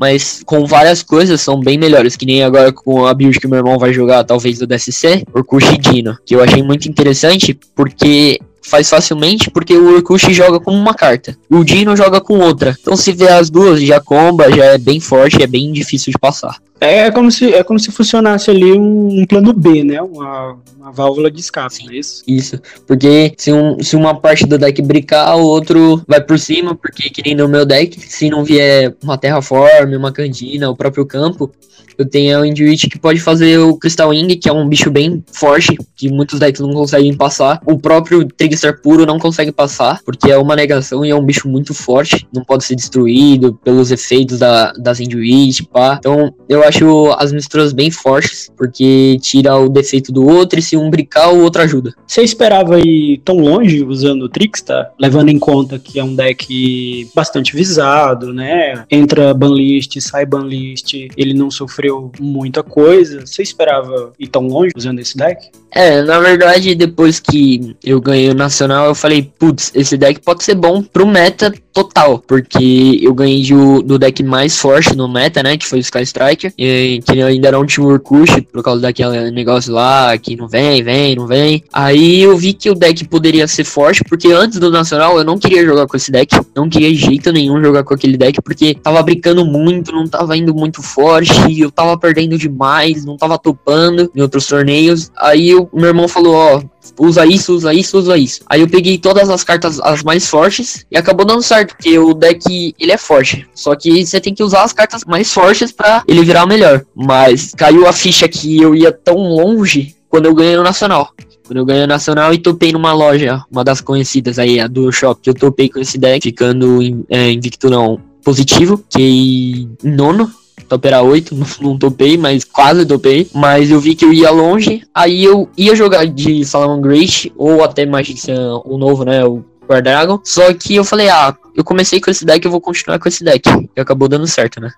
mas 0.00 0.42
com 0.46 0.64
várias 0.64 1.02
coisas 1.02 1.42
são 1.42 1.60
bem 1.60 1.76
melhores, 1.76 2.16
que 2.16 2.24
nem 2.24 2.42
agora 2.42 2.72
com 2.72 3.04
a 3.04 3.12
build 3.12 3.38
que 3.38 3.46
meu 3.46 3.58
irmão 3.58 3.78
vai 3.78 3.92
jogar, 3.92 4.24
talvez 4.24 4.58
do 4.58 4.66
DSC, 4.66 5.24
Orkush 5.34 5.76
Dino, 5.78 6.16
que 6.24 6.34
eu 6.34 6.42
achei 6.42 6.62
muito 6.62 6.88
interessante, 6.88 7.58
porque 7.76 8.40
faz 8.62 8.88
facilmente 8.88 9.50
porque 9.50 9.74
o 9.74 9.96
Urkush 9.96 10.32
joga 10.32 10.58
com 10.58 10.72
uma 10.72 10.94
carta. 10.94 11.36
O 11.50 11.62
Dino 11.62 11.94
joga 11.96 12.20
com 12.20 12.38
outra. 12.38 12.74
Então 12.80 12.96
se 12.96 13.12
vê 13.12 13.28
as 13.28 13.50
duas, 13.50 13.82
já 13.82 14.00
comba, 14.00 14.50
já 14.50 14.64
é 14.64 14.78
bem 14.78 15.00
forte, 15.00 15.42
é 15.42 15.46
bem 15.46 15.70
difícil 15.70 16.12
de 16.12 16.18
passar. 16.18 16.56
É 16.80 17.10
como 17.10 17.30
se, 17.30 17.52
é 17.52 17.62
como 17.62 17.78
se 17.78 17.92
funcionasse 17.92 18.50
ali 18.50 18.72
um, 18.72 19.20
um 19.20 19.26
plano 19.26 19.52
B, 19.52 19.84
né? 19.84 20.00
Uma, 20.00 20.56
uma 20.80 20.90
válvula 20.90 21.30
de 21.30 21.40
escape, 21.40 21.74
Sim, 21.74 21.90
é 21.90 21.96
isso? 21.96 22.22
Isso. 22.26 22.60
Porque 22.86 23.34
se, 23.36 23.52
um, 23.52 23.82
se 23.82 23.94
uma 23.94 24.18
parte 24.18 24.46
do 24.46 24.56
deck 24.56 24.80
brincar, 24.80 25.36
o 25.36 25.42
outro 25.42 26.02
vai 26.08 26.22
por 26.22 26.38
cima, 26.38 26.74
porque 26.74 27.10
que 27.10 27.22
nem 27.22 27.34
no 27.34 27.46
meu 27.46 27.66
deck, 27.66 28.00
se 28.00 28.30
não 28.30 28.42
vier 28.42 28.96
uma 29.02 29.18
terraform, 29.18 29.94
uma 29.94 30.10
cantina, 30.10 30.70
o 30.70 30.76
próprio 30.76 31.04
campo, 31.04 31.52
eu 32.00 32.06
tenho 32.06 32.40
o 32.40 32.46
Induit 32.46 32.88
que 32.88 32.98
pode 32.98 33.20
fazer 33.20 33.58
o 33.58 33.76
Crystal 33.76 34.08
Wing, 34.08 34.34
que 34.36 34.48
é 34.48 34.52
um 34.52 34.66
bicho 34.66 34.90
bem 34.90 35.22
forte, 35.30 35.76
que 35.94 36.10
muitos 36.10 36.38
decks 36.38 36.58
não 36.62 36.72
conseguem 36.72 37.14
passar. 37.14 37.60
O 37.66 37.78
próprio 37.78 38.24
Trickstar 38.24 38.80
puro 38.80 39.04
não 39.04 39.18
consegue 39.18 39.52
passar, 39.52 40.00
porque 40.02 40.30
é 40.30 40.38
uma 40.38 40.56
negação 40.56 41.04
e 41.04 41.10
é 41.10 41.14
um 41.14 41.22
bicho 41.22 41.46
muito 41.46 41.74
forte. 41.74 42.26
Não 42.34 42.42
pode 42.42 42.64
ser 42.64 42.74
destruído 42.74 43.52
pelos 43.62 43.90
efeitos 43.90 44.38
da, 44.38 44.72
das 44.72 44.98
Induit, 44.98 45.62
pá. 45.64 45.96
Então, 45.98 46.32
eu 46.48 46.64
acho 46.64 47.10
as 47.18 47.32
misturas 47.32 47.74
bem 47.74 47.90
fortes, 47.90 48.50
porque 48.56 49.18
tira 49.20 49.54
o 49.58 49.68
defeito 49.68 50.10
do 50.10 50.26
outro 50.26 50.58
e 50.58 50.62
se 50.62 50.78
um 50.80 50.90
brincar, 50.90 51.32
o 51.32 51.42
outro 51.42 51.62
ajuda. 51.62 51.94
Você 52.06 52.22
esperava 52.22 52.78
ir 52.80 53.18
tão 53.24 53.36
longe 53.36 53.84
usando 53.84 54.22
o 54.22 54.28
Trickstar, 54.28 54.92
levando 54.98 55.28
em 55.28 55.38
conta 55.38 55.78
que 55.78 55.98
é 55.98 56.04
um 56.04 56.14
deck 56.14 57.08
bastante 57.14 57.54
visado, 57.54 58.32
né? 58.32 58.84
Entra 58.90 59.34
banlist, 59.34 60.00
sai 60.00 60.26
banlist, 60.26 60.94
ele 61.16 61.34
não 61.34 61.50
sofreu 61.50 62.10
muita 62.20 62.62
coisa. 62.62 63.26
Você 63.26 63.42
esperava 63.42 64.12
ir 64.18 64.28
tão 64.28 64.46
longe 64.46 64.72
usando 64.76 64.98
esse 64.98 65.16
deck? 65.16 65.50
É, 65.72 66.02
na 66.02 66.18
verdade, 66.18 66.74
depois 66.74 67.20
que 67.20 67.76
eu 67.84 68.00
ganhei 68.00 68.30
o 68.30 68.34
Nacional, 68.34 68.86
eu 68.86 68.94
falei, 68.94 69.30
putz, 69.38 69.70
esse 69.74 69.96
deck 69.96 70.20
pode 70.20 70.42
ser 70.42 70.54
bom 70.54 70.82
pro 70.82 71.06
meta 71.06 71.52
total, 71.72 72.18
porque 72.18 72.98
eu 73.00 73.14
ganhei 73.14 73.46
do, 73.46 73.82
do 73.82 73.98
deck 73.98 74.22
mais 74.22 74.56
forte 74.56 74.96
no 74.96 75.08
meta, 75.08 75.42
né, 75.42 75.56
que 75.56 75.66
foi 75.66 75.78
o 75.78 75.80
Sky 75.80 76.02
Striker, 76.02 76.52
e, 76.58 77.00
que 77.06 77.22
ainda 77.22 77.52
não 77.52 77.64
tinha 77.64 77.86
o 77.86 77.90
Urkush, 77.90 78.42
por 78.52 78.62
causa 78.62 78.82
daquele 78.82 79.30
negócio 79.30 79.72
lá, 79.72 80.16
que 80.18 80.34
não 80.34 80.48
vem, 80.48 80.82
vem, 80.82 81.14
não 81.14 81.26
vem. 81.26 81.62
Aí 81.72 82.22
eu 82.22 82.36
vi 82.36 82.52
que 82.52 82.68
o 82.68 82.74
deck 82.74 83.06
poderia 83.06 83.46
ser 83.46 83.64
forte, 83.64 84.02
porque 84.04 84.28
antes 84.32 84.58
do 84.58 84.70
Nacional 84.70 85.18
eu 85.18 85.24
não 85.24 85.38
queria 85.38 85.64
jogar 85.64 85.86
com 85.86 85.96
esse 85.96 86.10
deck, 86.10 86.36
não 86.54 86.68
queria 86.68 86.90
de 86.90 86.96
jeito 86.96 87.32
nenhum 87.32 87.62
jogar 87.62 87.84
com 87.84 87.94
aquele 87.94 88.16
deck, 88.16 88.42
porque 88.42 88.74
tava 88.74 89.02
brincando 89.02 89.44
muito, 89.44 89.92
não 89.92 90.08
tava 90.08 90.36
indo 90.36 90.54
muito 90.54 90.82
forte, 90.82 91.32
eu 91.60 91.70
tava 91.70 91.96
perdendo 91.96 92.36
demais, 92.36 93.04
não 93.04 93.16
tava 93.16 93.38
topando 93.38 94.10
em 94.14 94.20
outros 94.20 94.46
torneios. 94.46 95.10
Aí 95.16 95.59
o 95.72 95.80
meu 95.80 95.88
irmão 95.88 96.08
falou, 96.08 96.34
ó, 96.34 96.62
usa 96.98 97.26
isso, 97.26 97.54
usa 97.54 97.72
isso, 97.72 97.98
usa 97.98 98.16
isso. 98.16 98.40
Aí 98.46 98.60
eu 98.60 98.68
peguei 98.68 98.98
todas 98.98 99.28
as 99.28 99.44
cartas 99.44 99.80
as 99.80 100.02
mais 100.02 100.28
fortes 100.28 100.84
e 100.90 100.96
acabou 100.96 101.24
dando 101.24 101.42
certo, 101.42 101.74
porque 101.76 101.98
o 101.98 102.14
deck 102.14 102.74
ele 102.78 102.92
é 102.92 102.98
forte. 102.98 103.46
Só 103.54 103.74
que 103.74 104.04
você 104.04 104.20
tem 104.20 104.34
que 104.34 104.42
usar 104.42 104.62
as 104.62 104.72
cartas 104.72 105.04
mais 105.04 105.32
fortes 105.32 105.72
para 105.72 106.02
ele 106.06 106.24
virar 106.24 106.46
melhor. 106.46 106.84
Mas 106.94 107.52
caiu 107.56 107.86
a 107.86 107.92
ficha 107.92 108.28
que 108.28 108.60
eu 108.60 108.74
ia 108.74 108.92
tão 108.92 109.16
longe 109.16 109.96
quando 110.08 110.26
eu 110.26 110.34
ganhei 110.34 110.56
no 110.56 110.62
Nacional. 110.62 111.10
Quando 111.46 111.58
eu 111.58 111.64
ganhei 111.64 111.84
o 111.84 111.88
Nacional 111.88 112.32
e 112.32 112.38
topei 112.38 112.72
numa 112.72 112.92
loja, 112.92 113.42
uma 113.50 113.64
das 113.64 113.80
conhecidas 113.80 114.38
aí, 114.38 114.60
a 114.60 114.68
do 114.68 114.92
Shop, 114.92 115.20
que 115.20 115.30
eu 115.30 115.34
topei 115.34 115.68
com 115.68 115.80
esse 115.80 115.98
deck, 115.98 116.22
ficando 116.22 116.78
é, 117.08 117.30
invicto 117.30 117.68
não 117.68 118.00
positivo, 118.22 118.84
que 118.88 119.68
nono, 119.82 120.30
toperar 120.70 121.02
8, 121.02 121.34
não, 121.34 121.46
não 121.60 121.78
topei, 121.78 122.16
mas 122.16 122.44
quase 122.44 122.86
topei. 122.86 123.28
Mas 123.34 123.70
eu 123.70 123.80
vi 123.80 123.94
que 123.96 124.04
eu 124.04 124.12
ia 124.12 124.30
longe, 124.30 124.82
aí 124.94 125.24
eu 125.24 125.50
ia 125.56 125.74
jogar 125.74 126.06
de 126.06 126.44
Salaman 126.44 126.80
Great, 126.80 127.32
ou 127.36 127.64
até 127.64 127.84
Magician, 127.84 128.60
o 128.64 128.78
novo, 128.78 129.04
né, 129.04 129.24
o 129.24 129.44
Guard 129.68 129.84
Dragon. 129.84 130.20
Só 130.24 130.54
que 130.54 130.76
eu 130.76 130.84
falei, 130.84 131.08
ah, 131.08 131.36
eu 131.56 131.64
comecei 131.64 132.00
com 132.00 132.10
esse 132.10 132.24
deck, 132.24 132.44
eu 132.44 132.50
vou 132.50 132.60
continuar 132.60 132.98
com 133.00 133.08
esse 133.08 133.24
deck. 133.24 133.48
E 133.76 133.80
acabou 133.80 134.08
dando 134.08 134.26
certo, 134.26 134.60
né? 134.60 134.70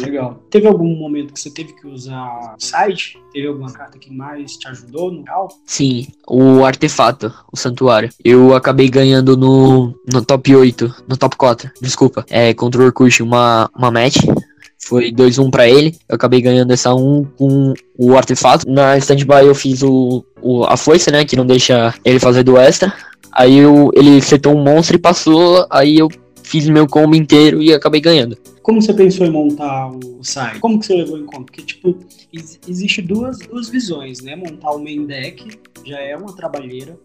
Legal. 0.00 0.42
Teve 0.50 0.66
algum 0.66 0.96
momento 0.96 1.34
que 1.34 1.40
você 1.40 1.50
teve 1.50 1.74
que 1.74 1.86
usar 1.86 2.54
site? 2.58 3.20
Teve 3.32 3.46
alguma 3.46 3.70
carta 3.70 3.98
que 3.98 4.12
mais 4.12 4.56
te 4.56 4.66
ajudou 4.68 5.12
no 5.12 5.22
real? 5.22 5.48
Sim, 5.64 6.08
o 6.26 6.64
artefato, 6.64 7.32
o 7.52 7.56
santuário. 7.56 8.08
Eu 8.24 8.54
acabei 8.54 8.88
ganhando 8.88 9.36
no, 9.36 9.94
no 10.10 10.24
top 10.24 10.56
8, 10.56 11.04
no 11.06 11.16
top 11.16 11.36
4, 11.36 11.70
desculpa. 11.80 12.24
É, 12.30 12.52
contra 12.54 12.80
o 12.80 12.84
Orkut, 12.86 13.22
uma, 13.22 13.70
uma 13.76 13.90
match 13.90 14.16
foi 14.86 15.10
2-1 15.10 15.50
para 15.50 15.68
ele. 15.68 15.96
Eu 16.08 16.14
acabei 16.14 16.40
ganhando 16.40 16.72
essa 16.72 16.94
1 16.94 17.24
com 17.36 17.74
o 17.98 18.16
artefato. 18.16 18.70
Na 18.70 18.96
standby 18.98 19.46
eu 19.46 19.54
fiz 19.54 19.82
o, 19.82 20.24
o, 20.40 20.64
a 20.64 20.76
foice, 20.76 21.10
né? 21.10 21.24
Que 21.24 21.34
não 21.34 21.44
deixa 21.44 21.92
ele 22.04 22.20
fazer 22.20 22.44
do 22.44 22.56
extra. 22.56 22.94
Aí 23.32 23.58
eu, 23.58 23.90
ele 23.94 24.20
setou 24.22 24.56
um 24.56 24.62
monstro 24.62 24.96
e 24.96 25.00
passou. 25.00 25.66
Aí 25.70 25.98
eu 25.98 26.08
fiz 26.42 26.68
meu 26.68 26.86
combo 26.86 27.16
inteiro 27.16 27.60
e 27.60 27.74
acabei 27.74 28.00
ganhando. 28.00 28.38
Como 28.62 28.80
você 28.80 28.94
pensou 28.94 29.26
em 29.26 29.30
montar 29.30 29.90
o 29.90 30.22
site? 30.22 30.60
Como 30.60 30.78
que 30.78 30.86
você 30.86 30.94
levou 30.94 31.18
em 31.18 31.26
conta? 31.26 31.44
Porque, 31.44 31.62
tipo, 31.62 31.96
existe 32.68 33.02
duas, 33.02 33.38
duas 33.38 33.68
visões, 33.68 34.20
né? 34.20 34.36
Montar 34.36 34.70
o 34.70 34.78
main 34.78 35.04
deck 35.04 35.58
já 35.84 35.98
é 35.98 36.16
uma 36.16 36.32
trabalheira. 36.32 36.96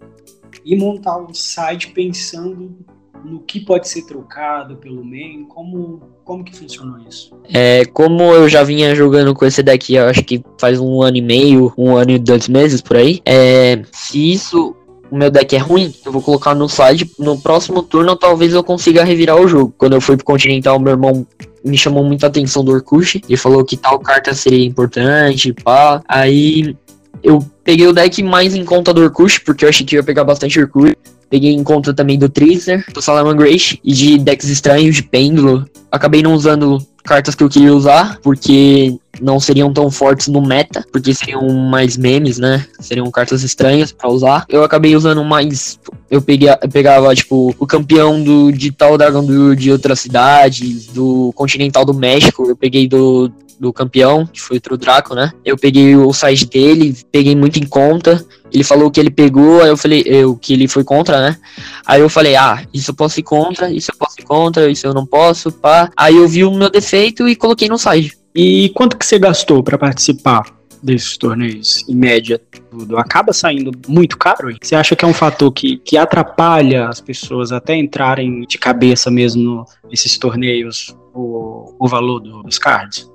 E 0.64 0.76
montar 0.76 1.18
o 1.18 1.34
site 1.34 1.88
pensando 1.90 2.76
no 3.24 3.40
que 3.40 3.60
pode 3.60 3.88
ser 3.88 4.04
trocado 4.04 4.76
pelo 4.78 5.04
main, 5.04 5.46
como, 5.46 6.02
como 6.24 6.44
que 6.44 6.56
funcionou 6.56 6.98
isso? 7.08 7.36
É, 7.54 7.86
como 7.86 8.24
eu 8.34 8.48
já 8.50 8.64
vinha 8.64 8.96
jogando 8.96 9.34
com 9.34 9.46
esse 9.46 9.62
deck, 9.62 9.94
eu 9.94 10.06
acho 10.06 10.24
que 10.24 10.44
faz 10.60 10.80
um 10.80 11.02
ano 11.02 11.18
e 11.18 11.22
meio, 11.22 11.74
um 11.78 11.96
ano 11.96 12.12
e 12.12 12.20
dois 12.20 12.48
meses 12.48 12.82
por 12.82 12.98
aí, 12.98 13.22
é, 13.26 13.82
se 13.92 14.32
isso 14.32 14.76
o 15.12 15.18
meu 15.18 15.30
deck 15.30 15.54
é 15.54 15.60
ruim, 15.60 15.94
eu 16.06 16.12
vou 16.12 16.22
colocar 16.22 16.56
no 16.56 16.68
slide. 16.68 17.12
No 17.20 17.38
próximo 17.38 17.84
turno, 17.84 18.16
talvez 18.16 18.54
eu 18.54 18.64
consiga 18.64 19.04
revirar 19.04 19.36
o 19.36 19.46
jogo. 19.46 19.74
Quando 19.78 19.92
eu 19.92 20.00
fui 20.00 20.16
pro 20.16 20.26
Continental, 20.26 20.80
meu 20.80 20.94
irmão 20.94 21.28
me 21.66 21.78
chamou 21.78 22.02
muita 22.02 22.28
atenção 22.28 22.64
do 22.64 22.72
Orkush. 22.72 23.22
Ele 23.28 23.38
falou 23.38 23.66
que 23.66 23.76
tal 23.76 24.00
carta 24.00 24.34
seria 24.34 24.66
importante, 24.66 25.52
pá. 25.52 26.02
Aí 26.08 26.78
eu 27.22 27.46
peguei 27.62 27.88
o 27.88 27.94
deck 27.94 28.24
mais 28.24 28.56
em 28.56 28.64
conta 28.64 28.94
do 28.94 29.02
Orkush, 29.02 29.40
porque 29.40 29.66
eu 29.66 29.70
achei 29.70 29.86
que 29.86 29.98
ia 29.98 30.04
pegar 30.04 30.24
bastante 30.24 30.58
Orkush. 30.62 30.96
Peguei 31.32 31.54
em 31.54 31.64
conta 31.64 31.94
também 31.94 32.20
do 32.20 32.28
Tracer, 32.28 32.86
do 32.94 33.02
Salamangreat 33.02 33.80
e 33.82 33.94
de 33.94 34.18
decks 34.18 34.50
estranhos 34.50 34.98
de 34.98 35.04
pêndulo. 35.04 35.66
Acabei 35.90 36.22
não 36.22 36.34
usando 36.34 36.86
cartas 37.06 37.34
que 37.34 37.44
eu 37.44 37.50
queria 37.50 37.74
usar, 37.74 38.20
porque 38.22 38.96
não 39.22 39.40
seriam 39.40 39.72
tão 39.72 39.90
fortes 39.90 40.28
no 40.28 40.42
meta, 40.42 40.86
porque 40.92 41.14
seriam 41.14 41.48
mais 41.50 41.96
memes, 41.96 42.38
né? 42.38 42.66
Seriam 42.82 43.10
cartas 43.10 43.44
estranhas 43.44 43.94
para 43.94 44.10
usar. 44.10 44.46
Eu 44.50 44.64
acabei 44.64 44.94
usando 44.94 45.24
mais. 45.24 45.80
Eu, 46.10 46.22
peguei, 46.22 46.50
eu 46.50 46.70
pegava, 46.70 47.16
tipo, 47.16 47.56
o 47.58 47.66
campeão 47.66 48.22
do, 48.22 48.52
de 48.52 48.70
tal 48.70 48.98
Dragon 48.98 49.24
do, 49.24 49.56
de 49.56 49.72
outras 49.72 50.02
cidades, 50.02 50.88
do 50.88 51.32
Continental 51.34 51.86
do 51.86 51.94
México. 51.94 52.46
Eu 52.46 52.58
peguei 52.58 52.90
do, 52.90 53.32
do 53.62 53.72
campeão, 53.72 54.26
que 54.26 54.42
foi 54.42 54.60
o 54.72 54.78
Draco, 54.78 55.14
né? 55.14 55.32
Eu 55.46 55.56
peguei 55.56 55.96
o 55.96 56.12
site 56.12 56.48
dele, 56.48 56.98
peguei 57.12 57.36
muito 57.36 57.60
em 57.60 57.66
conta. 57.66 58.26
Ele 58.52 58.64
falou 58.64 58.90
que 58.90 59.00
ele 59.00 59.12
pegou, 59.12 59.62
aí 59.62 59.70
eu 59.70 59.78
falei, 59.78 60.02
eu 60.08 60.36
que 60.36 60.54
ele 60.54 60.68
foi 60.68 60.84
contra, 60.84 61.22
né? 61.22 61.38
Aí 61.86 62.02
eu 62.02 62.10
falei, 62.10 62.36
ah, 62.36 62.66
isso 62.74 62.90
eu 62.90 62.96
posso 62.96 63.20
ir 63.20 63.24
contra, 63.24 63.72
isso 63.72 63.92
eu 63.92 63.96
posso 63.96 64.20
ir 64.20 64.24
contra, 64.24 64.68
isso 64.68 64.88
eu 64.88 64.96
não 64.96 65.06
posso, 65.06 65.52
pá. 65.52 65.92
Aí 65.96 66.16
eu 66.16 66.28
vi 66.28 66.44
o 66.44 66.52
meu 66.52 66.72
defeito 66.72 67.30
e 67.30 67.36
coloquei 67.36 67.70
no 67.70 67.78
site. 67.78 68.18
E 68.34 68.70
quanto 68.70 68.98
que 68.98 69.06
você 69.06 69.20
gastou 69.20 69.62
para 69.62 69.78
participar? 69.78 70.44
desses 70.82 71.16
torneios, 71.16 71.88
em 71.88 71.94
média, 71.94 72.42
tudo, 72.72 72.98
acaba 72.98 73.32
saindo 73.34 73.72
muito 73.88 74.18
caro? 74.18 74.52
Você 74.60 74.74
acha 74.74 74.96
que 74.96 75.06
é 75.06 75.08
um 75.08 75.14
fator 75.14 75.52
que, 75.52 75.78
que 75.78 75.96
atrapalha 75.96 76.90
as 76.90 77.00
pessoas 77.00 77.52
até 77.52 77.76
entrarem 77.76 78.42
de 78.48 78.58
cabeça 78.58 79.12
mesmo 79.12 79.64
nesses 79.88 80.18
torneios, 80.18 80.98
o, 81.14 81.76
o 81.78 81.88
valor 81.88 82.20
do, 82.20 82.42
dos 82.42 82.58
cards? 82.58 83.11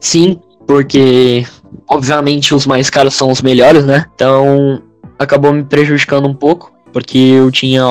Sim, 0.00 0.38
porque 0.66 1.46
obviamente 1.88 2.54
os 2.54 2.66
mais 2.66 2.90
caros 2.90 3.14
são 3.14 3.30
os 3.30 3.42
melhores, 3.42 3.84
né? 3.84 4.06
Então 4.14 4.82
acabou 5.18 5.52
me 5.52 5.64
prejudicando 5.64 6.26
um 6.26 6.34
pouco 6.34 6.74
porque 6.94 7.18
eu 7.18 7.50
tinha. 7.50 7.82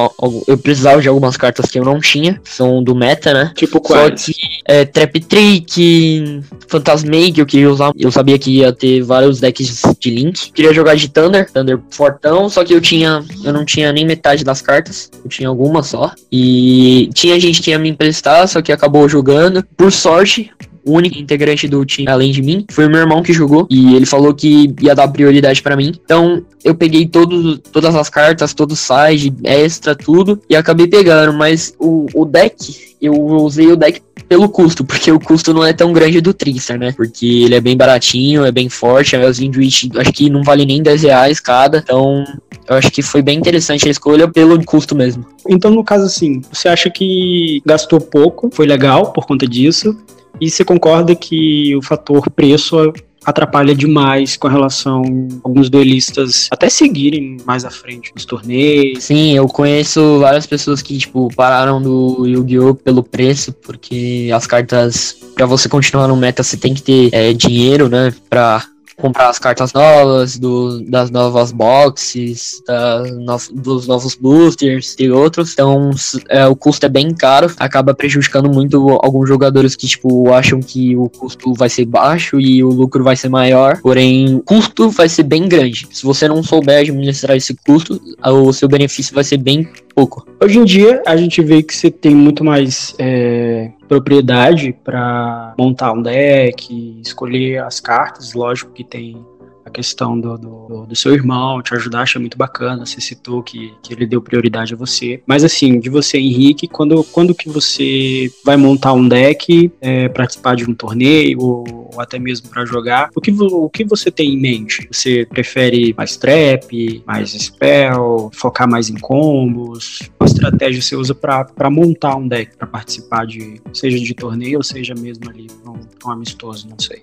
Eu 0.47 0.57
precisava 0.57 1.01
de 1.01 1.09
algumas 1.09 1.35
cartas 1.35 1.69
que 1.69 1.77
eu 1.77 1.83
não 1.83 1.99
tinha, 1.99 2.39
são 2.45 2.81
do 2.81 2.95
meta, 2.95 3.33
né? 3.33 3.51
Tipo 3.53 3.81
quais? 3.81 4.21
Só 4.21 4.31
que 4.31 4.33
é, 4.65 4.85
Trap 4.85 5.19
Trick, 5.19 6.41
Phantasmake, 6.69 7.37
eu 7.37 7.45
queria 7.45 7.69
usar. 7.69 7.91
Eu 7.99 8.09
sabia 8.09 8.39
que 8.39 8.59
ia 8.59 8.71
ter 8.71 9.01
vários 9.01 9.41
decks 9.41 9.81
de 9.99 10.09
Link. 10.09 10.53
Queria 10.53 10.73
jogar 10.73 10.95
de 10.95 11.09
Thunder, 11.09 11.51
Thunder 11.51 11.81
fortão, 11.89 12.49
só 12.49 12.63
que 12.63 12.73
eu 12.73 12.79
tinha. 12.79 13.21
Eu 13.43 13.51
não 13.51 13.65
tinha 13.65 13.91
nem 13.91 14.05
metade 14.05 14.45
das 14.45 14.61
cartas. 14.61 15.11
Eu 15.21 15.29
tinha 15.29 15.49
algumas 15.49 15.87
só. 15.87 16.13
E 16.31 17.09
tinha 17.13 17.37
gente 17.37 17.61
que 17.61 17.71
ia 17.71 17.77
me 17.77 17.89
emprestar, 17.89 18.47
só 18.47 18.61
que 18.61 18.71
acabou 18.71 19.09
jogando. 19.09 19.65
Por 19.75 19.91
sorte, 19.91 20.49
o 20.85 20.91
único 20.93 21.17
integrante 21.17 21.67
do 21.67 21.85
time 21.85 22.09
além 22.09 22.31
de 22.31 22.41
mim 22.41 22.65
foi 22.71 22.87
meu 22.87 22.99
irmão 22.99 23.23
que 23.23 23.33
jogou 23.33 23.67
e 23.69 23.95
ele 23.95 24.05
falou 24.05 24.33
que 24.33 24.73
ia 24.81 24.95
dar 24.95 25.07
prioridade 25.07 25.61
para 25.61 25.75
mim. 25.75 25.93
Então 26.03 26.43
eu 26.63 26.75
peguei 26.75 27.07
todo, 27.07 27.57
todas 27.57 27.95
as 27.95 28.09
cartas, 28.09 28.53
todo 28.53 28.71
o 28.71 28.75
side, 28.75 29.33
extra, 29.43 29.95
tudo 29.95 30.41
e 30.49 30.55
acabei 30.55 30.87
pegando. 30.87 31.33
Mas 31.33 31.73
o, 31.79 32.05
o 32.13 32.25
deck, 32.25 32.95
eu 33.01 33.13
usei 33.13 33.71
o 33.71 33.75
deck 33.75 34.01
pelo 34.27 34.49
custo, 34.49 34.83
porque 34.83 35.11
o 35.11 35.19
custo 35.19 35.53
não 35.53 35.63
é 35.63 35.73
tão 35.73 35.93
grande 35.93 36.21
do 36.21 36.33
Trister, 36.33 36.79
né? 36.79 36.91
Porque 36.91 37.43
ele 37.43 37.55
é 37.55 37.61
bem 37.61 37.75
baratinho, 37.75 38.45
é 38.45 38.51
bem 38.51 38.69
forte, 38.69 39.15
as 39.15 39.37
Windwitch 39.37 39.89
acho 39.95 40.11
que 40.11 40.29
não 40.29 40.43
vale 40.43 40.65
nem 40.65 40.81
10 40.81 41.03
reais 41.03 41.39
cada, 41.39 41.77
então 41.77 42.23
eu 42.67 42.75
acho 42.75 42.89
que 42.91 43.01
foi 43.01 43.21
bem 43.21 43.37
interessante 43.37 43.87
a 43.87 43.91
escolha 43.91 44.27
pelo 44.27 44.63
custo 44.63 44.95
mesmo. 44.95 45.25
Então, 45.47 45.69
no 45.71 45.83
caso 45.83 46.05
assim, 46.05 46.41
você 46.51 46.67
acha 46.67 46.89
que 46.89 47.61
gastou 47.65 47.99
pouco, 47.99 48.49
foi 48.53 48.65
legal 48.65 49.11
por 49.11 49.25
conta 49.25 49.47
disso, 49.47 49.97
e 50.39 50.49
você 50.49 50.63
concorda 50.63 51.15
que 51.15 51.75
o 51.75 51.81
fator 51.81 52.29
preço 52.29 52.93
atrapalha 53.25 53.73
demais 53.73 54.35
com 54.35 54.47
relação 54.47 55.01
a 55.01 55.47
alguns 55.47 55.69
duelistas 55.69 56.47
até 56.51 56.69
seguirem 56.69 57.37
mais 57.45 57.63
à 57.65 57.71
frente 57.71 58.11
nos 58.13 58.25
torneios. 58.25 59.03
Sim, 59.03 59.35
eu 59.35 59.47
conheço 59.47 60.19
várias 60.19 60.45
pessoas 60.45 60.81
que, 60.81 60.97
tipo, 60.97 61.29
pararam 61.35 61.81
do 61.81 62.25
Yu-Gi-Oh! 62.25 62.75
pelo 62.75 63.03
preço, 63.03 63.53
porque 63.53 64.29
as 64.33 64.45
cartas, 64.45 65.15
para 65.35 65.45
você 65.45 65.69
continuar 65.69 66.07
no 66.07 66.17
meta, 66.17 66.43
você 66.43 66.57
tem 66.57 66.73
que 66.73 66.81
ter 66.81 67.09
é, 67.13 67.33
dinheiro, 67.33 67.87
né, 67.87 68.13
pra 68.29 68.65
comprar 68.97 69.29
as 69.29 69.39
cartas 69.39 69.73
novas, 69.73 70.37
do, 70.37 70.81
das 70.81 71.09
novas 71.09 71.51
boxes, 71.51 72.61
da, 72.67 73.03
no, 73.03 73.37
dos 73.53 73.87
novos 73.87 74.15
boosters 74.15 74.95
e 74.99 75.09
outros. 75.09 75.53
Então 75.53 75.91
é, 76.29 76.45
o 76.47 76.55
custo 76.55 76.85
é 76.85 76.89
bem 76.89 77.13
caro, 77.13 77.51
acaba 77.57 77.93
prejudicando 77.93 78.49
muito 78.49 78.89
alguns 79.01 79.27
jogadores 79.27 79.75
que 79.75 79.87
tipo 79.87 80.31
acham 80.33 80.59
que 80.59 80.95
o 80.95 81.09
custo 81.09 81.53
vai 81.53 81.69
ser 81.69 81.85
baixo 81.85 82.39
e 82.39 82.63
o 82.63 82.69
lucro 82.69 83.03
vai 83.03 83.15
ser 83.15 83.29
maior. 83.29 83.79
Porém, 83.81 84.35
o 84.35 84.41
custo 84.41 84.89
vai 84.89 85.09
ser 85.09 85.23
bem 85.23 85.47
grande. 85.47 85.87
Se 85.91 86.03
você 86.03 86.27
não 86.27 86.43
souber 86.43 86.79
administrar 86.79 87.35
esse 87.35 87.55
custo, 87.55 87.99
o 88.23 88.53
seu 88.53 88.67
benefício 88.67 89.13
vai 89.13 89.23
ser 89.23 89.37
bem 89.37 89.67
pouco. 89.95 90.25
Hoje 90.41 90.59
em 90.59 90.65
dia, 90.65 91.01
a 91.05 91.15
gente 91.15 91.41
vê 91.41 91.61
que 91.61 91.75
você 91.75 91.89
tem 91.89 92.15
muito 92.15 92.43
mais 92.43 92.95
é, 92.97 93.71
propriedade 93.87 94.73
para 94.83 95.53
montar 95.57 95.93
um 95.93 96.01
deck, 96.01 97.01
escolher 97.01 97.63
as 97.63 97.79
cartas. 97.79 98.33
Lógico 98.33 98.71
que 98.71 98.83
tem 98.83 99.25
questão 99.73 100.19
do, 100.19 100.37
do, 100.37 100.85
do, 100.85 100.95
seu 100.95 101.13
irmão 101.13 101.61
te 101.61 101.73
ajudar, 101.73 102.01
achei 102.01 102.21
muito 102.21 102.37
bacana. 102.37 102.85
Você 102.85 103.01
citou 103.01 103.41
que, 103.41 103.73
que 103.81 103.93
ele 103.93 104.05
deu 104.05 104.21
prioridade 104.21 104.73
a 104.73 104.77
você. 104.77 105.21
Mas 105.25 105.43
assim, 105.43 105.79
de 105.79 105.89
você, 105.89 106.17
Henrique, 106.17 106.67
quando, 106.67 107.03
quando 107.05 107.35
que 107.35 107.49
você 107.49 108.31
vai 108.45 108.55
montar 108.55 108.93
um 108.93 109.07
deck, 109.07 109.71
é, 109.81 110.07
participar 110.07 110.55
de 110.55 110.69
um 110.69 110.73
torneio 110.73 111.39
ou, 111.41 111.89
ou 111.93 112.01
até 112.01 112.19
mesmo 112.19 112.49
para 112.49 112.65
jogar, 112.65 113.09
o 113.15 113.19
que, 113.19 113.31
o 113.31 113.69
que 113.69 113.83
você 113.83 114.11
tem 114.11 114.33
em 114.33 114.39
mente? 114.39 114.87
Você 114.91 115.25
prefere 115.25 115.93
mais 115.97 116.15
trap, 116.15 117.03
mais 117.05 117.31
spell, 117.31 118.29
focar 118.33 118.69
mais 118.69 118.89
em 118.89 118.97
combos? 118.97 120.09
Qual 120.17 120.27
estratégia 120.27 120.81
você 120.81 120.95
usa 120.95 121.15
para 121.15 121.69
montar 121.69 122.15
um 122.15 122.27
deck, 122.27 122.55
para 122.55 122.67
participar 122.67 123.25
de, 123.25 123.59
seja 123.73 123.97
de 123.99 124.13
torneio 124.13 124.57
ou 124.57 124.63
seja 124.63 124.93
mesmo 124.93 125.29
ali 125.29 125.47
um, 125.65 126.07
um 126.07 126.11
amistoso, 126.11 126.67
não 126.69 126.77
sei 126.79 127.01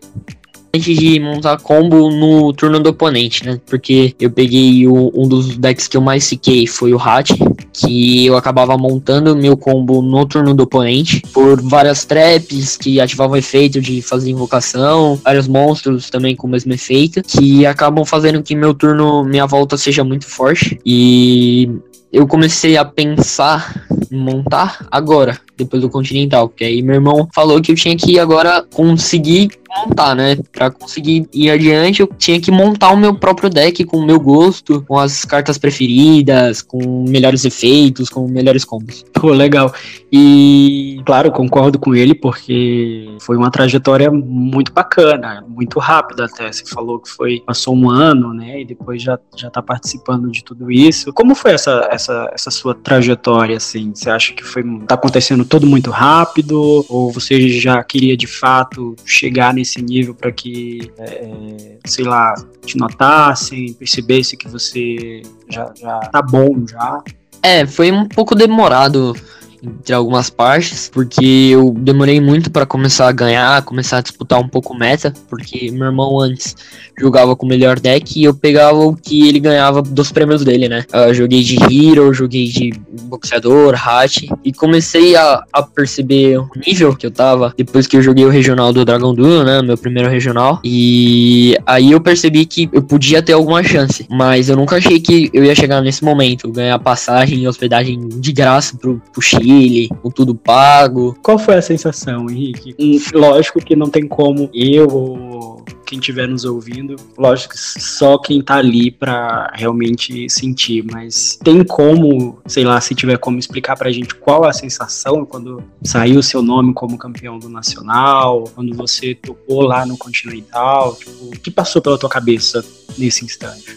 antes 0.75 0.97
de 0.97 1.19
montar 1.21 1.59
combo 1.59 2.11
no 2.11 2.53
turno 2.53 2.81
do 2.81 2.91
oponente, 2.91 3.45
né? 3.45 3.61
Porque 3.67 4.15
eu 4.21 4.31
peguei 4.31 4.87
o, 4.87 5.11
um 5.15 5.29
dos 5.29 5.57
decks 5.57 5.89
que 5.89 5.97
eu 5.97 6.01
mais 6.01 6.29
fiquei 6.29 6.67
foi 6.67 6.95
o 6.95 7.01
Hat, 7.01 7.35
que 7.73 8.27
eu 8.27 8.37
acabava 8.37 8.77
montando 8.79 9.37
meu 9.37 9.57
combo 9.57 10.01
no 10.01 10.25
turno 10.27 10.55
do 10.55 10.63
oponente 10.63 11.23
por 11.33 11.61
várias 11.61 12.05
traps 12.05 12.77
que 12.77 13.01
ativavam 13.01 13.37
efeito 13.37 13.81
de 13.81 14.01
fazer 14.01 14.31
invocação, 14.31 15.21
vários 15.25 15.49
monstros 15.49 16.09
também 16.11 16.37
com 16.37 16.47
o 16.47 16.51
mesmo 16.51 16.73
efeito, 16.73 17.23
que 17.23 17.67
acabam 17.67 18.05
fazendo 18.05 18.43
que 18.43 18.55
meu 18.55 18.75
turno, 18.75 19.25
minha 19.25 19.47
volta 19.47 19.77
seja 19.77 20.05
muito 20.05 20.27
forte. 20.27 20.79
E 20.85 21.69
eu 22.13 22.27
comecei 22.27 22.77
a 22.77 22.85
pensar 22.85 23.87
em 24.11 24.17
montar 24.17 24.87
agora, 24.91 25.39
depois 25.57 25.81
do 25.81 25.89
Continental, 25.89 26.49
porque 26.49 26.65
aí 26.65 26.83
meu 26.83 26.97
irmão 26.97 27.29
falou 27.33 27.61
que 27.61 27.71
eu 27.71 27.77
tinha 27.77 27.97
que 27.97 28.19
agora 28.19 28.65
conseguir 28.75 29.51
montar, 29.71 30.15
né? 30.15 30.37
Pra 30.53 30.71
conseguir 30.71 31.29
ir 31.33 31.51
adiante, 31.51 32.01
eu 32.01 32.09
tinha 32.19 32.41
que 32.41 32.51
montar 32.51 32.91
o 32.91 32.97
meu 32.97 33.15
próprio 33.15 33.49
deck 33.49 33.85
com 33.85 33.99
o 33.99 34.05
meu 34.05 34.19
gosto, 34.19 34.83
com 34.83 34.99
as 34.99 35.25
cartas 35.25 35.59
preferidas, 35.59 36.61
com 36.61 37.05
melhores 37.09 37.45
efeitos, 37.45 38.09
com 38.09 38.27
melhores 38.27 38.65
combos. 38.65 39.05
Pô, 39.15 39.31
legal. 39.31 39.73
E, 40.11 41.01
claro, 41.07 41.31
concordo 41.31 41.79
com 41.79 41.95
ele, 41.95 42.15
porque 42.15 43.17
foi 43.21 43.37
uma 43.37 43.51
trajetória 43.51 44.11
muito 44.11 44.73
bacana, 44.73 45.45
muito 45.49 45.79
rápida 45.79 46.25
até. 46.25 46.51
Você 46.51 46.65
falou 46.67 46.99
que 46.99 47.09
foi, 47.09 47.41
passou 47.47 47.77
um 47.77 47.89
ano, 47.89 48.35
né? 48.35 48.63
E 48.63 48.65
depois 48.65 49.03
já, 49.03 49.19
já 49.37 49.51
tá 49.51 49.63
participando 49.63 50.31
de 50.31 50.43
tudo 50.43 50.71
isso. 50.71 51.13
Como 51.13 51.35
foi 51.35 51.53
essa, 51.53 51.89
essa, 52.01 52.31
essa 52.33 52.51
sua 52.51 52.75
trajetória, 52.75 53.57
assim? 53.57 53.93
Você 53.95 54.11
acha 54.11 54.33
que 54.33 54.43
foi, 54.43 54.63
tá 54.87 54.95
acontecendo 54.95 55.45
tudo 55.45 55.67
muito 55.67 55.91
rápido? 55.91 56.85
Ou 56.89 57.13
você 57.13 57.49
já 57.49 57.83
queria, 57.85 58.17
de 58.17 58.27
fato, 58.27 58.97
chegar 59.05 59.53
nesse 59.53 59.83
nível 59.83 60.15
para 60.15 60.33
que, 60.33 60.91
é, 60.99 61.79
sei 61.85 62.05
lá, 62.05 62.35
te 62.65 62.77
notassem, 62.77 63.75
percebesse 63.75 64.37
que 64.37 64.49
você 64.49 65.23
já, 65.49 65.73
já 65.77 66.01
tá 66.01 66.23
bom 66.23 66.65
já? 66.67 67.03
É, 67.43 67.67
foi 67.67 67.91
um 67.91 68.07
pouco 68.07 68.35
demorado 68.35 69.15
entre 69.63 69.95
algumas 69.95 70.31
partes, 70.31 70.91
porque 70.93 71.51
eu 71.51 71.75
demorei 71.77 72.21
muito 72.21 72.51
para 72.51 72.67
começar 72.67 73.09
a 73.09 73.13
ganhar, 73.13 73.63
começar 73.63 73.99
a 73.99 74.01
disputar 74.01 74.41
um 74.41 74.49
pouco 74.49 74.75
meta, 74.75 75.13
porque 75.29 75.71
meu 75.71 75.87
irmão 75.87 76.19
antes 76.19 76.57
jogava 76.99 77.35
com 77.37 77.47
o 77.47 77.49
melhor 77.49 77.79
deck 77.79 78.19
e 78.19 78.25
eu 78.25 78.35
pegava 78.35 78.79
o 78.79 78.95
que 78.95 79.29
ele 79.29 79.41
ganhava 79.41 79.83
dos 79.83 80.13
prêmios 80.13 80.45
dele, 80.45 80.69
né? 80.69 80.85
Eu 80.93 81.15
joguei 81.15 81.43
de 81.43 81.57
Hero, 81.57 82.13
joguei 82.13 82.49
de 82.49 82.73
boxeador, 83.05 83.75
Hat, 83.75 84.29
e 84.45 84.53
comecei 84.53 85.17
a, 85.17 85.45
a, 85.53 85.63
perceber 85.63 86.39
o 86.39 86.51
nível 86.67 86.95
que 86.95 87.07
eu 87.07 87.11
tava 87.11 87.55
depois 87.57 87.87
que 87.87 87.97
eu 87.97 88.03
joguei 88.03 88.25
o 88.25 88.31
regional 88.31 88.73
do 88.73 88.85
Dragon 88.85 89.15
Duel, 89.15 89.45
né? 89.45 89.63
Meu 89.63 89.77
primeiro 89.77 90.09
regional. 90.09 90.61
E 90.65 91.57
aí 91.67 91.93
eu 91.93 92.01
percebi 92.01 92.45
que 92.45 92.69
eu 92.73 92.83
podia 92.83 93.23
ter 93.23 93.33
alguma 93.33 93.63
chance, 93.63 94.07
mas 94.11 94.49
eu 94.49 94.57
nunca 94.57 94.77
achei 94.77 95.01
que 95.01 95.31
eu 95.33 95.45
ia 95.45 95.55
chegar 95.55 95.81
nesse 95.81 96.05
momento, 96.05 96.51
ganhar 96.51 96.79
passagem 96.79 97.41
e 97.41 97.49
hospedagem 97.49 98.09
de 98.09 98.33
graça 98.33 98.77
pro, 98.77 99.01
pro 99.13 99.23
Chile 99.23 99.50
Chile, 99.51 99.89
com 100.01 100.11
tudo 100.11 100.33
pago. 100.33 101.19
Qual 101.25 101.37
foi 101.37 101.57
a 101.57 101.63
sensação, 101.63 102.31
Henrique? 102.31 102.77
lógico 103.13 103.59
que 103.59 103.75
não 103.75 103.91
tem 103.91 104.07
como 104.07 104.49
eu 104.55 104.87
ou 104.89 105.65
quem 105.85 105.99
estiver 105.99 106.29
nos 106.29 106.45
ouvindo, 106.45 106.95
lógico 107.19 107.53
que 107.53 107.59
só 107.59 108.17
quem 108.17 108.41
tá 108.41 108.59
ali 108.59 108.93
para 108.93 109.51
realmente 109.55 110.31
sentir, 110.31 110.85
mas 110.85 111.37
tem 111.43 111.65
como, 111.65 112.41
sei 112.47 112.63
lá, 112.63 112.81
se 112.81 112.95
tiver 112.95 113.19
como 113.19 113.41
explicar 113.41 113.77
pra 113.77 113.91
gente 113.91 114.15
qual 114.15 114.45
a 114.45 114.53
sensação 114.53 115.27
quando 115.27 115.61
saiu 115.83 116.21
o 116.21 116.23
seu 116.23 116.43
nome 116.43 116.73
como 116.73 116.97
campeão 116.97 117.41
do 117.41 117.49
Nacional, 117.49 118.45
quando 118.55 118.73
você 118.73 119.17
tocou 119.17 119.63
lá 119.63 119.85
no 119.85 119.99
Continental, 119.99 120.95
tipo, 120.95 121.25
o 121.25 121.31
que 121.33 121.51
passou 121.51 121.83
pela 121.83 121.99
tua 121.99 122.09
cabeça 122.09 122.65
nesse 122.97 123.25
instante? 123.25 123.77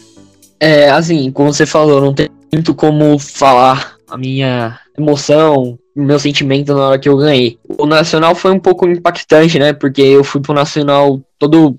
É, 0.60 0.92
assim, 0.92 1.32
como 1.32 1.52
você 1.52 1.66
falou, 1.66 2.00
não 2.00 2.14
tem 2.14 2.30
muito 2.52 2.76
como 2.76 3.18
falar 3.18 3.98
a 4.14 4.18
minha 4.18 4.80
emoção, 4.96 5.80
o 5.96 6.02
meu 6.02 6.20
sentimento 6.20 6.72
na 6.76 6.88
hora 6.88 7.00
que 7.00 7.10
eu 7.10 7.18
ganhei. 7.18 7.58
O 7.80 7.88
Nacional 7.88 8.36
foi 8.36 8.52
um 8.52 8.60
pouco 8.60 8.88
impactante, 8.88 9.58
né? 9.58 9.74
Porque 9.74 10.04
eu 10.04 10.24
fui 10.24 10.40
pro 10.40 10.54
Nacional 10.54 11.20
todo 11.40 11.76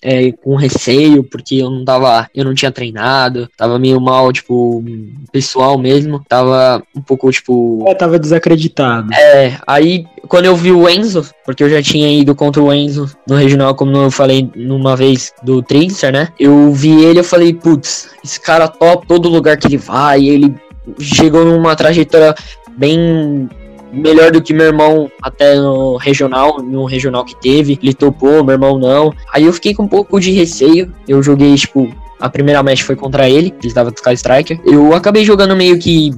é, 0.00 0.30
com 0.30 0.54
receio, 0.54 1.24
porque 1.24 1.56
eu 1.56 1.68
não 1.68 1.84
tava, 1.84 2.28
eu 2.32 2.44
não 2.44 2.54
tinha 2.54 2.70
treinado, 2.70 3.48
tava 3.56 3.80
meio 3.80 4.00
mal, 4.00 4.32
tipo, 4.32 4.84
pessoal 5.32 5.76
mesmo, 5.76 6.24
tava 6.28 6.80
um 6.94 7.02
pouco, 7.02 7.28
tipo... 7.32 7.84
É, 7.88 7.94
tava 7.94 8.16
desacreditado. 8.16 9.12
É, 9.12 9.58
aí 9.66 10.06
quando 10.28 10.44
eu 10.44 10.54
vi 10.54 10.70
o 10.70 10.88
Enzo, 10.88 11.28
porque 11.44 11.64
eu 11.64 11.70
já 11.70 11.82
tinha 11.82 12.08
ido 12.08 12.34
contra 12.34 12.62
o 12.62 12.72
Enzo 12.72 13.10
no 13.26 13.34
regional, 13.34 13.74
como 13.74 13.96
eu 13.96 14.10
falei 14.10 14.48
numa 14.54 14.94
vez 14.94 15.32
do 15.42 15.62
Trickster, 15.62 16.12
né? 16.12 16.28
Eu 16.38 16.72
vi 16.72 17.04
ele, 17.04 17.18
eu 17.18 17.24
falei, 17.24 17.52
putz, 17.52 18.10
esse 18.24 18.40
cara 18.40 18.68
top, 18.68 19.06
todo 19.06 19.28
lugar 19.28 19.56
que 19.56 19.66
ele 19.66 19.76
vai, 19.76 20.24
ele 20.24 20.54
chegou 20.98 21.44
numa 21.44 21.74
trajetória 21.74 22.34
bem 22.76 23.48
melhor 23.92 24.30
do 24.30 24.42
que 24.42 24.52
meu 24.52 24.66
irmão 24.66 25.10
até 25.22 25.56
no 25.56 25.96
regional, 25.96 26.58
no 26.62 26.84
regional 26.84 27.24
que 27.24 27.34
teve. 27.40 27.78
Ele 27.82 27.94
topou, 27.94 28.44
meu 28.44 28.54
irmão 28.54 28.78
não. 28.78 29.12
Aí 29.32 29.44
eu 29.44 29.52
fiquei 29.52 29.74
com 29.74 29.84
um 29.84 29.88
pouco 29.88 30.20
de 30.20 30.32
receio. 30.32 30.92
Eu 31.08 31.22
joguei, 31.22 31.54
tipo, 31.54 31.90
a 32.20 32.28
primeira 32.28 32.62
match 32.62 32.82
foi 32.82 32.96
contra 32.96 33.28
ele, 33.28 33.54
ele 33.62 33.72
tava 33.72 33.92
Sky 33.94 34.14
Striker. 34.14 34.60
Eu 34.64 34.94
acabei 34.94 35.24
jogando 35.24 35.56
meio 35.56 35.78
que 35.78 36.10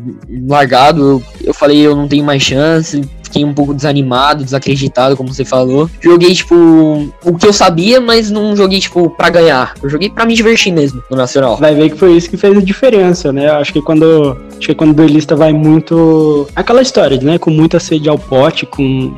largado. 0.48 1.02
Eu, 1.02 1.22
eu 1.44 1.54
falei, 1.54 1.80
eu 1.80 1.94
não 1.94 2.08
tenho 2.08 2.24
mais 2.24 2.42
chance. 2.42 3.02
Fiquei 3.28 3.44
um 3.44 3.52
pouco 3.52 3.74
desanimado, 3.74 4.42
desacreditado, 4.42 5.16
como 5.16 5.32
você 5.32 5.44
falou. 5.44 5.88
Joguei, 6.00 6.34
tipo, 6.34 6.54
o 7.24 7.36
que 7.38 7.46
eu 7.46 7.52
sabia, 7.52 8.00
mas 8.00 8.30
não 8.30 8.56
joguei, 8.56 8.80
tipo, 8.80 9.10
pra 9.10 9.28
ganhar. 9.28 9.74
Eu 9.82 9.90
joguei 9.90 10.08
pra 10.08 10.24
me 10.24 10.34
divertir 10.34 10.72
mesmo 10.72 11.02
no 11.10 11.16
Nacional. 11.16 11.58
Vai 11.58 11.74
ver 11.74 11.90
que 11.90 11.98
foi 11.98 12.16
isso 12.16 12.30
que 12.30 12.38
fez 12.38 12.56
a 12.56 12.60
diferença, 12.60 13.32
né? 13.32 13.50
Acho 13.50 13.72
que 13.72 13.82
quando. 13.82 14.36
Acho 14.56 14.68
que 14.68 14.74
quando 14.74 14.90
o 14.90 14.94
duelista 14.94 15.36
vai 15.36 15.52
muito. 15.52 16.48
Aquela 16.56 16.80
história, 16.80 17.20
né? 17.20 17.38
Com 17.38 17.50
muita 17.50 17.78
sede 17.78 18.08
ao 18.08 18.18
pote, 18.18 18.64
com 18.64 19.14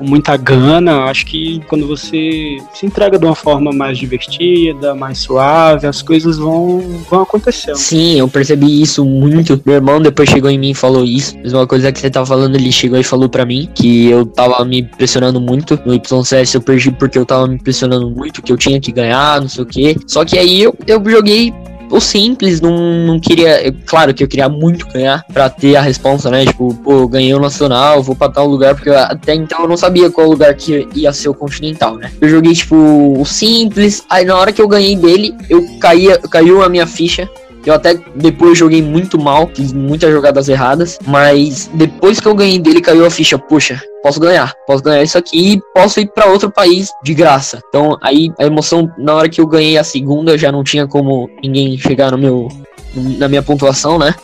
com 0.00 0.06
muita 0.06 0.34
gana. 0.36 1.04
Acho 1.04 1.26
que 1.26 1.60
quando 1.68 1.86
você 1.86 2.56
se 2.72 2.86
entrega 2.86 3.18
de 3.18 3.24
uma 3.24 3.34
forma 3.34 3.70
mais 3.70 3.98
divertida, 3.98 4.94
mais 4.94 5.18
suave, 5.18 5.86
as 5.86 6.00
coisas 6.00 6.38
vão, 6.38 6.80
vão 7.08 7.22
acontecendo. 7.22 7.76
Sim, 7.76 8.18
eu 8.18 8.26
percebi 8.26 8.80
isso 8.80 9.04
muito. 9.04 9.60
Meu 9.64 9.76
irmão 9.76 10.00
depois 10.00 10.30
chegou 10.30 10.50
em 10.50 10.58
mim 10.58 10.70
e 10.70 10.74
falou 10.74 11.04
isso. 11.04 11.36
Mesma 11.38 11.66
coisa 11.66 11.92
que 11.92 12.00
você 12.00 12.08
tava 12.08 12.24
falando, 12.24 12.56
ele 12.56 12.72
chegou 12.72 12.98
e 12.98 13.04
falou 13.04 13.28
para 13.28 13.44
mim 13.44 13.68
que 13.74 14.08
eu 14.08 14.24
tava 14.24 14.64
me 14.64 14.82
pressionando 14.82 15.38
muito. 15.38 15.78
No 15.84 15.94
YCS 15.94 16.54
eu 16.54 16.62
perdi 16.62 16.90
porque 16.90 17.18
eu 17.18 17.26
tava 17.26 17.46
me 17.46 17.58
pressionando 17.58 18.10
muito, 18.10 18.40
que 18.40 18.50
eu 18.50 18.56
tinha 18.56 18.80
que 18.80 18.90
ganhar, 18.90 19.40
não 19.40 19.48
sei 19.48 19.62
o 19.62 19.66
que. 19.66 19.96
Só 20.06 20.24
que 20.24 20.38
aí 20.38 20.62
eu, 20.62 20.74
eu 20.86 21.02
joguei 21.10 21.52
o 21.90 22.00
simples, 22.00 22.60
não, 22.60 23.06
não 23.06 23.18
queria. 23.18 23.66
Eu, 23.66 23.74
claro 23.84 24.14
que 24.14 24.22
eu 24.22 24.28
queria 24.28 24.48
muito 24.48 24.86
ganhar 24.88 25.24
pra 25.32 25.50
ter 25.50 25.76
a 25.76 25.80
responsa, 25.80 26.30
né? 26.30 26.46
Tipo, 26.46 26.72
pô, 26.74 27.06
ganhei 27.08 27.34
o 27.34 27.40
Nacional, 27.40 28.02
vou 28.02 28.14
pra 28.14 28.28
tal 28.28 28.46
lugar, 28.46 28.74
porque 28.74 28.90
até 28.90 29.34
então 29.34 29.62
eu 29.62 29.68
não 29.68 29.76
sabia 29.76 30.10
qual 30.10 30.28
lugar 30.28 30.54
que 30.54 30.88
ia 30.94 31.12
ser 31.12 31.28
o 31.28 31.34
Continental, 31.34 31.96
né? 31.96 32.10
Eu 32.20 32.28
joguei, 32.28 32.52
tipo, 32.54 32.76
o 32.76 33.24
simples, 33.24 34.04
aí 34.08 34.24
na 34.24 34.36
hora 34.36 34.52
que 34.52 34.62
eu 34.62 34.68
ganhei 34.68 34.96
dele, 34.96 35.34
eu 35.48 35.66
caía, 35.80 36.18
caiu 36.18 36.62
a 36.62 36.68
minha 36.68 36.86
ficha 36.86 37.28
eu 37.64 37.74
até 37.74 37.94
depois 38.14 38.58
joguei 38.58 38.82
muito 38.82 39.18
mal, 39.18 39.50
fiz 39.54 39.72
muitas 39.72 40.10
jogadas 40.10 40.48
erradas, 40.48 40.98
mas 41.06 41.70
depois 41.74 42.20
que 42.20 42.26
eu 42.26 42.34
ganhei 42.34 42.58
dele 42.58 42.80
caiu 42.80 43.04
a 43.04 43.10
ficha, 43.10 43.38
poxa, 43.38 43.80
posso 44.02 44.18
ganhar, 44.18 44.54
posso 44.66 44.82
ganhar 44.82 45.02
isso 45.02 45.18
aqui 45.18 45.54
e 45.54 45.62
posso 45.74 46.00
ir 46.00 46.10
para 46.12 46.26
outro 46.26 46.50
país 46.50 46.90
de 47.04 47.14
graça. 47.14 47.62
Então 47.68 47.96
aí 48.02 48.32
a 48.38 48.44
emoção 48.44 48.90
na 48.98 49.14
hora 49.14 49.28
que 49.28 49.40
eu 49.40 49.46
ganhei 49.46 49.76
a 49.76 49.84
segunda 49.84 50.38
já 50.38 50.50
não 50.50 50.64
tinha 50.64 50.86
como 50.86 51.28
ninguém 51.42 51.76
chegar 51.78 52.10
no 52.10 52.18
meu 52.18 52.48
na 52.94 53.28
minha 53.28 53.42
pontuação, 53.42 53.98
né? 53.98 54.14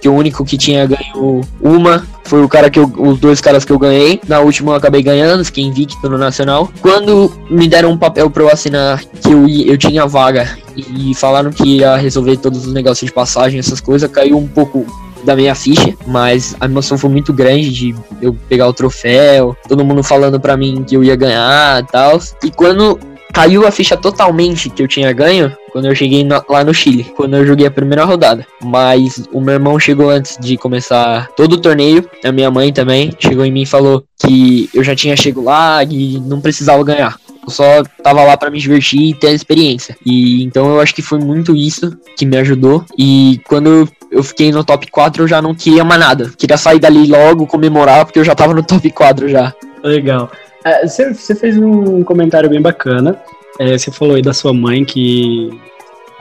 Que 0.00 0.08
o 0.08 0.14
único 0.14 0.44
que 0.44 0.56
tinha 0.56 0.86
ganho 0.86 1.40
uma 1.60 2.06
foi 2.24 2.42
o 2.42 2.48
cara 2.48 2.68
que 2.68 2.78
eu, 2.78 2.92
os 2.98 3.18
dois 3.18 3.40
caras 3.40 3.64
que 3.64 3.72
eu 3.72 3.78
ganhei. 3.78 4.20
Na 4.28 4.40
última 4.40 4.72
eu 4.72 4.76
acabei 4.76 5.02
ganhando, 5.02 5.44
fiquei 5.44 5.64
invicto 5.64 6.08
no 6.08 6.18
Nacional. 6.18 6.70
Quando 6.80 7.32
me 7.50 7.66
deram 7.66 7.90
um 7.90 7.98
papel 7.98 8.30
para 8.30 8.42
eu 8.42 8.50
assinar 8.50 9.02
que 9.02 9.32
eu, 9.32 9.48
eu 9.48 9.78
tinha 9.78 10.06
vaga 10.06 10.56
e 10.76 11.14
falaram 11.14 11.50
que 11.50 11.78
ia 11.78 11.96
resolver 11.96 12.36
todos 12.36 12.66
os 12.66 12.72
negócios 12.72 13.08
de 13.08 13.12
passagem, 13.12 13.58
essas 13.58 13.80
coisas, 13.80 14.10
caiu 14.10 14.36
um 14.36 14.46
pouco 14.46 14.86
da 15.24 15.34
minha 15.34 15.54
ficha, 15.54 15.94
mas 16.06 16.54
a 16.60 16.66
emoção 16.66 16.96
foi 16.96 17.10
muito 17.10 17.32
grande 17.32 17.70
de 17.70 17.94
eu 18.22 18.36
pegar 18.48 18.68
o 18.68 18.72
troféu, 18.72 19.56
todo 19.66 19.84
mundo 19.84 20.02
falando 20.02 20.38
para 20.38 20.56
mim 20.56 20.84
que 20.86 20.96
eu 20.96 21.02
ia 21.02 21.16
ganhar 21.16 21.82
e 21.82 21.86
tal. 21.86 22.20
E 22.44 22.50
quando 22.50 22.98
caiu 23.32 23.66
a 23.66 23.70
ficha 23.70 23.96
totalmente 23.96 24.70
que 24.70 24.82
eu 24.82 24.88
tinha 24.88 25.12
ganho 25.12 25.54
quando 25.70 25.86
eu 25.86 25.94
cheguei 25.94 26.26
lá 26.48 26.64
no 26.64 26.74
Chile, 26.74 27.04
quando 27.16 27.36
eu 27.36 27.46
joguei 27.46 27.66
a 27.66 27.70
primeira 27.70 28.04
rodada. 28.04 28.46
Mas 28.62 29.28
o 29.32 29.40
meu 29.40 29.54
irmão 29.54 29.78
chegou 29.78 30.10
antes 30.10 30.36
de 30.40 30.56
começar 30.56 31.28
todo 31.36 31.52
o 31.54 31.60
torneio, 31.60 32.08
a 32.24 32.32
minha 32.32 32.50
mãe 32.50 32.72
também 32.72 33.12
chegou 33.18 33.44
em 33.44 33.52
mim 33.52 33.62
e 33.62 33.66
falou 33.66 34.04
que 34.18 34.68
eu 34.74 34.82
já 34.82 34.94
tinha 34.94 35.16
chegado 35.16 35.44
lá 35.44 35.84
e 35.84 36.18
não 36.20 36.40
precisava 36.40 36.82
ganhar. 36.82 37.16
Eu 37.44 37.50
só 37.50 37.82
tava 38.02 38.24
lá 38.24 38.36
para 38.36 38.50
me 38.50 38.58
divertir 38.58 39.00
e 39.00 39.14
ter 39.14 39.28
a 39.28 39.32
experiência. 39.32 39.96
E 40.04 40.42
então 40.42 40.68
eu 40.68 40.80
acho 40.80 40.94
que 40.94 41.00
foi 41.00 41.18
muito 41.18 41.54
isso 41.54 41.96
que 42.16 42.26
me 42.26 42.36
ajudou. 42.36 42.84
E 42.98 43.40
quando 43.48 43.88
eu 44.10 44.22
fiquei 44.22 44.50
no 44.50 44.64
top 44.64 44.90
4, 44.90 45.22
eu 45.22 45.28
já 45.28 45.40
não 45.40 45.54
queria 45.54 45.84
mais 45.84 46.00
nada. 46.00 46.30
Queria 46.36 46.56
sair 46.56 46.78
dali 46.78 47.06
logo, 47.06 47.46
comemorar, 47.46 48.04
porque 48.04 48.18
eu 48.18 48.24
já 48.24 48.34
tava 48.34 48.52
no 48.52 48.62
top 48.62 48.90
4 48.90 49.28
já. 49.28 49.54
Legal. 49.82 50.30
É, 50.68 50.86
você, 50.86 51.12
você 51.12 51.34
fez 51.34 51.56
um 51.58 52.02
comentário 52.04 52.48
bem 52.48 52.60
bacana. 52.60 53.20
É, 53.58 53.76
você 53.76 53.90
falou 53.90 54.14
aí 54.16 54.22
da 54.22 54.32
sua 54.32 54.52
mãe 54.52 54.84
que 54.84 55.50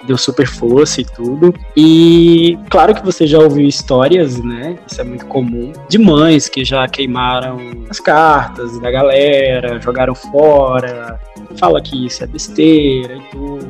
deu 0.06 0.18
super 0.18 0.48
força 0.48 1.02
e 1.02 1.06
tudo. 1.06 1.54
E 1.76 2.58
claro 2.70 2.96
que 2.96 3.04
você 3.04 3.28
já 3.28 3.40
ouviu 3.40 3.68
histórias, 3.68 4.42
né? 4.42 4.78
Isso 4.90 5.02
é 5.02 5.04
muito 5.04 5.26
comum, 5.26 5.74
de 5.90 5.98
mães 5.98 6.48
que 6.48 6.64
já 6.64 6.88
queimaram 6.88 7.58
as 7.90 8.00
cartas 8.00 8.80
da 8.80 8.90
galera, 8.90 9.80
jogaram 9.82 10.16
fora, 10.16 11.20
fala 11.58 11.82
que 11.82 12.06
isso 12.06 12.24
é 12.24 12.28
besteira 12.28 13.18
e 13.18 13.22
tudo. 13.32 13.68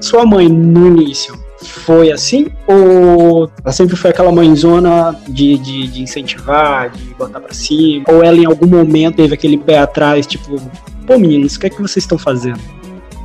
Sua 0.00 0.24
mãe, 0.24 0.48
no 0.48 0.86
início, 0.86 1.38
foi 1.70 2.10
assim? 2.10 2.46
Ou 2.66 3.50
ela 3.62 3.72
sempre 3.72 3.96
foi 3.96 4.10
aquela 4.10 4.32
mãezona 4.32 5.16
de, 5.28 5.58
de, 5.58 5.86
de 5.88 6.02
incentivar, 6.02 6.90
de 6.90 7.14
botar 7.14 7.40
pra 7.40 7.52
cima? 7.52 8.04
Ou 8.08 8.22
ela 8.22 8.36
em 8.36 8.46
algum 8.46 8.66
momento 8.66 9.16
teve 9.16 9.34
aquele 9.34 9.58
pé 9.58 9.78
atrás, 9.78 10.26
tipo, 10.26 10.60
pô 11.06 11.18
meninos, 11.18 11.56
o 11.56 11.60
que 11.60 11.66
é 11.66 11.70
que 11.70 11.80
vocês 11.80 12.04
estão 12.04 12.18
fazendo? 12.18 12.60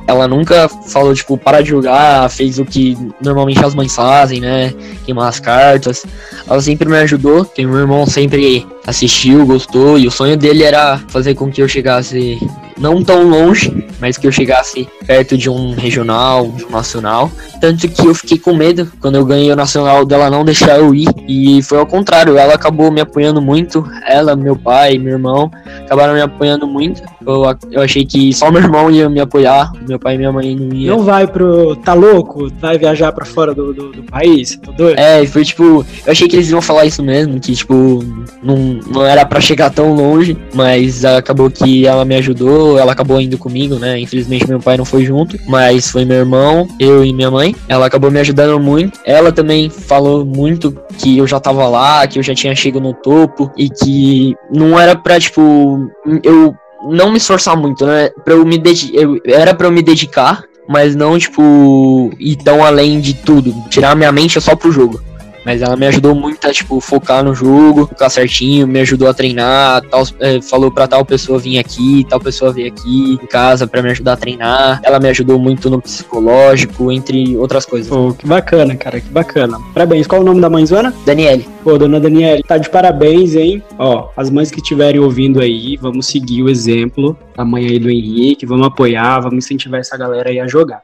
Ela 0.06 0.26
nunca 0.26 0.68
falou, 0.68 1.14
tipo, 1.14 1.38
para 1.38 1.60
de 1.60 1.70
jogar, 1.70 2.28
fez 2.30 2.58
o 2.58 2.64
que 2.64 2.98
normalmente 3.22 3.64
as 3.64 3.76
mães 3.76 3.94
fazem, 3.94 4.40
né? 4.40 4.74
Queimar 5.04 5.28
as 5.28 5.38
cartas. 5.38 6.04
Ela 6.48 6.60
sempre 6.60 6.88
me 6.88 6.98
ajudou, 6.98 7.44
que 7.44 7.64
meu 7.64 7.78
irmão 7.78 8.04
sempre 8.06 8.66
assistiu, 8.84 9.46
gostou, 9.46 9.96
e 9.96 10.08
o 10.08 10.10
sonho 10.10 10.36
dele 10.36 10.64
era 10.64 10.98
fazer 11.08 11.36
com 11.36 11.48
que 11.48 11.62
eu 11.62 11.68
chegasse 11.68 12.40
não 12.80 13.04
tão 13.04 13.28
longe, 13.28 13.86
mas 14.00 14.16
que 14.16 14.26
eu 14.26 14.32
chegasse 14.32 14.88
perto 15.06 15.36
de 15.36 15.50
um 15.50 15.74
regional, 15.74 16.48
de 16.48 16.64
um 16.64 16.70
nacional. 16.70 17.30
Tanto 17.60 17.86
que 17.88 18.06
eu 18.06 18.14
fiquei 18.14 18.38
com 18.38 18.54
medo 18.54 18.90
quando 19.00 19.16
eu 19.16 19.24
ganhei 19.24 19.52
o 19.52 19.56
nacional 19.56 20.04
dela 20.04 20.30
não 20.30 20.44
deixar 20.44 20.78
eu 20.78 20.94
ir. 20.94 21.08
E 21.28 21.62
foi 21.62 21.78
ao 21.78 21.86
contrário, 21.86 22.38
ela 22.38 22.54
acabou 22.54 22.90
me 22.90 23.00
apoiando 23.00 23.40
muito. 23.40 23.84
Ela, 24.06 24.34
meu 24.34 24.56
pai, 24.56 24.98
meu 24.98 25.12
irmão 25.12 25.50
acabaram 25.84 26.14
me 26.14 26.20
apoiando 26.20 26.66
muito. 26.66 27.02
Eu, 27.26 27.44
eu 27.70 27.82
achei 27.82 28.04
que 28.04 28.32
só 28.32 28.50
meu 28.50 28.62
irmão 28.62 28.90
ia 28.90 29.08
me 29.08 29.20
apoiar, 29.20 29.72
meu 29.86 29.98
pai 29.98 30.14
e 30.14 30.18
minha 30.18 30.32
mãe 30.32 30.54
não 30.54 30.74
iam. 30.74 30.96
Não 30.96 31.04
vai 31.04 31.26
pro. 31.26 31.74
Tá 31.76 31.94
louco? 31.94 32.50
Vai 32.60 32.78
viajar 32.78 33.12
pra 33.12 33.24
fora 33.24 33.54
do, 33.54 33.74
do, 33.74 33.90
do 33.90 34.02
país? 34.04 34.56
Tá 34.56 34.72
doido? 34.72 34.98
É, 34.98 35.26
foi 35.26 35.44
tipo. 35.44 35.84
Eu 36.06 36.12
achei 36.12 36.28
que 36.28 36.36
eles 36.36 36.50
iam 36.50 36.62
falar 36.62 36.86
isso 36.86 37.02
mesmo, 37.02 37.40
que 37.40 37.54
tipo, 37.54 38.04
não, 38.42 38.80
não 38.86 39.04
era 39.04 39.26
para 39.26 39.40
chegar 39.40 39.70
tão 39.70 39.94
longe, 39.94 40.36
mas 40.54 41.04
acabou 41.04 41.50
que 41.50 41.86
ela 41.86 42.04
me 42.04 42.14
ajudou, 42.16 42.69
ela 42.78 42.92
acabou 42.92 43.20
indo 43.20 43.38
comigo, 43.38 43.76
né? 43.76 43.98
Infelizmente 43.98 44.48
meu 44.48 44.60
pai 44.60 44.76
não 44.76 44.84
foi 44.84 45.04
junto, 45.04 45.38
mas 45.46 45.90
foi 45.90 46.04
meu 46.04 46.18
irmão, 46.18 46.68
eu 46.78 47.04
e 47.04 47.12
minha 47.12 47.30
mãe. 47.30 47.54
Ela 47.68 47.86
acabou 47.86 48.10
me 48.10 48.20
ajudando 48.20 48.58
muito. 48.60 49.00
Ela 49.04 49.32
também 49.32 49.68
falou 49.68 50.24
muito 50.24 50.76
que 50.98 51.18
eu 51.18 51.26
já 51.26 51.40
tava 51.40 51.66
lá, 51.68 52.06
que 52.06 52.18
eu 52.18 52.22
já 52.22 52.34
tinha 52.34 52.54
chegado 52.54 52.82
no 52.82 52.94
topo 52.94 53.50
e 53.56 53.68
que 53.68 54.36
não 54.52 54.78
era 54.78 54.94
pra, 54.96 55.18
tipo, 55.18 55.90
eu 56.22 56.54
não 56.88 57.10
me 57.10 57.18
esforçar 57.18 57.56
muito, 57.56 57.84
né? 57.86 58.10
Pra 58.24 58.34
eu 58.34 58.44
me 58.44 58.58
dedicar, 58.58 59.00
era 59.26 59.54
para 59.54 59.66
eu 59.66 59.72
me 59.72 59.82
dedicar, 59.82 60.44
mas 60.68 60.94
não, 60.94 61.18
tipo, 61.18 62.10
ir 62.18 62.36
tão 62.36 62.64
além 62.64 63.00
de 63.00 63.14
tudo. 63.14 63.54
Tirar 63.68 63.96
minha 63.96 64.12
mente 64.12 64.40
só 64.40 64.54
pro 64.54 64.70
jogo. 64.72 65.00
Mas 65.44 65.62
ela 65.62 65.76
me 65.76 65.86
ajudou 65.86 66.14
muito 66.14 66.46
a, 66.46 66.52
tipo, 66.52 66.80
focar 66.80 67.24
no 67.24 67.34
jogo, 67.34 67.86
focar 67.86 68.10
certinho, 68.10 68.66
me 68.66 68.80
ajudou 68.80 69.08
a 69.08 69.14
treinar, 69.14 69.82
tal, 69.82 70.04
é, 70.20 70.40
falou 70.42 70.70
pra 70.70 70.86
tal 70.86 71.04
pessoa 71.04 71.38
vir 71.38 71.58
aqui, 71.58 72.06
tal 72.08 72.20
pessoa 72.20 72.52
vir 72.52 72.66
aqui 72.66 73.18
em 73.22 73.26
casa 73.26 73.66
para 73.66 73.82
me 73.82 73.90
ajudar 73.90 74.14
a 74.14 74.16
treinar. 74.16 74.80
Ela 74.82 75.00
me 75.00 75.08
ajudou 75.08 75.38
muito 75.38 75.70
no 75.70 75.80
psicológico, 75.80 76.92
entre 76.92 77.36
outras 77.36 77.64
coisas. 77.64 77.88
Pô, 77.88 78.12
que 78.12 78.26
bacana, 78.26 78.76
cara, 78.76 79.00
que 79.00 79.08
bacana. 79.08 79.58
Parabéns. 79.72 80.06
Qual 80.06 80.20
é 80.20 80.24
o 80.24 80.26
nome 80.26 80.40
da 80.40 80.50
mãezona? 80.50 80.94
Daniele. 81.04 81.46
Pô, 81.62 81.76
dona 81.76 82.00
Daniele, 82.00 82.42
tá 82.42 82.56
de 82.56 82.68
parabéns, 82.70 83.34
hein? 83.34 83.62
Ó, 83.78 84.08
as 84.16 84.30
mães 84.30 84.50
que 84.50 84.60
estiverem 84.60 85.00
ouvindo 85.00 85.40
aí, 85.40 85.76
vamos 85.76 86.06
seguir 86.06 86.42
o 86.42 86.48
exemplo 86.48 87.16
da 87.36 87.44
mãe 87.44 87.66
aí 87.66 87.78
do 87.78 87.90
Henrique, 87.90 88.46
vamos 88.46 88.66
apoiar, 88.66 89.20
vamos 89.20 89.44
incentivar 89.44 89.80
essa 89.80 89.96
galera 89.96 90.30
aí 90.30 90.40
a 90.40 90.46
jogar. 90.46 90.82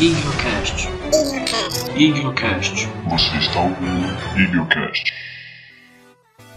InfoCast. 0.00 0.95
InfoCast. 1.96 2.86
Você 3.08 3.36
está 3.38 3.58
ouvindo 3.58 4.06
InfoCast. 4.38 5.14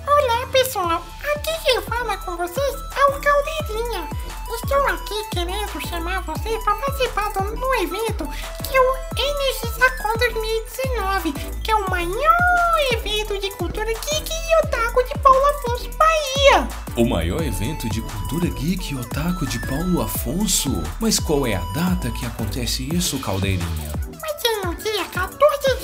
Olá 0.06 0.46
pessoal, 0.52 1.02
aqui 1.34 1.52
quem 1.64 1.82
fala 1.84 2.18
com 2.18 2.36
vocês 2.36 2.76
é 2.76 3.06
o 3.06 3.22
Caldeirinha. 3.22 4.10
Estou 4.54 4.86
aqui 4.88 5.30
querendo 5.32 5.88
chamar 5.88 6.24
vocês 6.24 6.62
para 6.66 6.76
participar 6.76 7.32
do, 7.32 7.74
evento 7.76 8.28
que 8.68 8.76
é 8.76 8.82
o 8.82 8.94
NXACon 9.16 10.18
2019, 10.20 11.32
que 11.64 11.72
é 11.72 11.76
o 11.76 11.90
maior 11.90 12.76
evento 12.92 13.40
de 13.40 13.50
cultura 13.52 13.94
geek 13.94 14.30
e 14.30 14.66
otaku 14.66 15.04
de 15.06 15.18
Paulo 15.20 15.46
Afonso, 15.46 15.90
Bahia. 15.98 16.68
O 16.98 17.06
maior 17.06 17.42
evento 17.42 17.88
de 17.88 18.02
cultura 18.02 18.50
geek 18.50 18.94
e 18.94 18.98
otaku 18.98 19.46
de 19.46 19.66
Paulo 19.66 20.02
Afonso? 20.02 20.84
Mas 21.00 21.18
qual 21.18 21.48
é 21.48 21.56
a 21.56 21.64
data 21.74 22.12
que 22.12 22.26
acontece 22.26 22.94
isso, 22.94 23.18
Caldeirinha? 23.20 23.99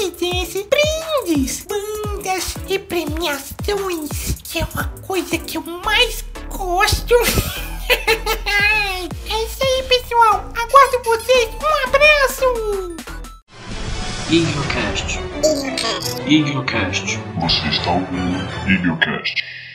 bandas 1.46 2.56
e 2.68 2.78
premiações, 2.78 4.36
que 4.42 4.58
é 4.58 4.66
uma 4.74 4.84
coisa 5.06 5.38
que 5.38 5.56
eu 5.56 5.62
mais 5.62 6.24
gosto. 6.48 7.14
é 7.88 9.44
isso 9.44 9.58
aí, 9.62 9.82
pessoal. 9.88 10.50
Aguardo 10.54 11.02
vocês. 11.04 11.48
Um 11.54 11.88
abraço. 11.88 12.96
InfoCast. 14.28 15.20
InfoCast. 16.26 17.18
Você 17.40 17.68
está 17.68 17.92
ouvindo 17.92 18.68
Idiocast. 18.68 19.65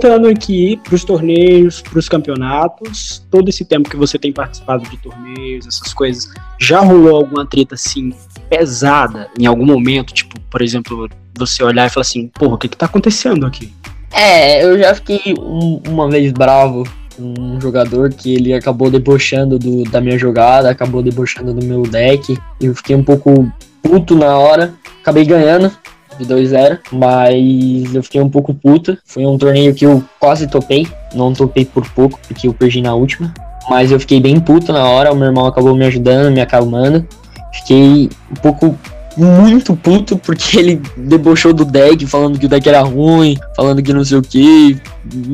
Voltando 0.00 0.28
aqui 0.28 0.80
pros 0.84 1.02
torneios, 1.04 1.82
pros 1.82 2.08
campeonatos, 2.08 3.20
todo 3.28 3.48
esse 3.48 3.64
tempo 3.64 3.90
que 3.90 3.96
você 3.96 4.16
tem 4.16 4.32
participado 4.32 4.88
de 4.88 4.96
torneios, 4.98 5.66
essas 5.66 5.92
coisas, 5.92 6.30
já 6.56 6.78
rolou 6.78 7.16
alguma 7.16 7.44
treta 7.44 7.74
assim 7.74 8.14
pesada 8.48 9.28
em 9.36 9.44
algum 9.44 9.66
momento? 9.66 10.14
Tipo, 10.14 10.40
por 10.48 10.62
exemplo, 10.62 11.08
você 11.36 11.64
olhar 11.64 11.88
e 11.88 11.90
falar 11.90 12.02
assim, 12.02 12.28
porra, 12.28 12.54
o 12.54 12.58
que 12.58 12.68
que 12.68 12.76
tá 12.76 12.86
acontecendo 12.86 13.44
aqui? 13.44 13.72
É, 14.12 14.64
eu 14.64 14.78
já 14.78 14.94
fiquei 14.94 15.34
um- 15.36 15.82
uma 15.88 16.08
vez 16.08 16.30
bravo 16.30 16.84
com 17.16 17.34
um 17.36 17.60
jogador 17.60 18.10
que 18.10 18.36
ele 18.36 18.54
acabou 18.54 18.92
debochando 18.92 19.58
do- 19.58 19.82
da 19.82 20.00
minha 20.00 20.16
jogada, 20.16 20.70
acabou 20.70 21.02
debochando 21.02 21.52
do 21.52 21.66
meu 21.66 21.82
deck. 21.82 22.38
Eu 22.60 22.72
fiquei 22.72 22.94
um 22.94 23.02
pouco 23.02 23.52
puto 23.82 24.14
na 24.14 24.38
hora. 24.38 24.74
Acabei 25.00 25.24
ganhando 25.24 25.72
de 26.18 26.24
2-0, 26.26 26.78
mas 26.92 27.94
eu 27.94 28.02
fiquei 28.02 28.20
um 28.20 28.28
pouco 28.28 28.52
puto. 28.54 28.96
Foi 29.04 29.24
um 29.24 29.38
torneio 29.38 29.74
que 29.74 29.86
eu 29.86 30.02
quase 30.18 30.46
topei, 30.46 30.86
não 31.14 31.32
topei 31.32 31.64
por 31.64 31.88
pouco, 31.90 32.18
porque 32.26 32.48
eu 32.48 32.52
perdi 32.52 32.80
na 32.82 32.94
última. 32.94 33.32
Mas 33.68 33.92
eu 33.92 34.00
fiquei 34.00 34.20
bem 34.20 34.40
puto 34.40 34.72
na 34.72 34.86
hora, 34.86 35.12
o 35.12 35.16
meu 35.16 35.26
irmão 35.26 35.46
acabou 35.46 35.74
me 35.74 35.84
ajudando, 35.84 36.32
me 36.32 36.40
acalmando. 36.40 37.06
Fiquei 37.52 38.08
um 38.30 38.34
pouco 38.40 38.76
muito 39.16 39.74
puto 39.74 40.16
porque 40.16 40.58
ele 40.58 40.82
debochou 40.96 41.52
do 41.52 41.64
deck, 41.64 42.06
falando 42.06 42.38
que 42.38 42.46
o 42.46 42.48
deck 42.48 42.68
era 42.68 42.80
ruim, 42.80 43.36
falando 43.56 43.82
que 43.82 43.92
não 43.92 44.04
sei 44.04 44.18
o 44.18 44.22
que. 44.22 44.80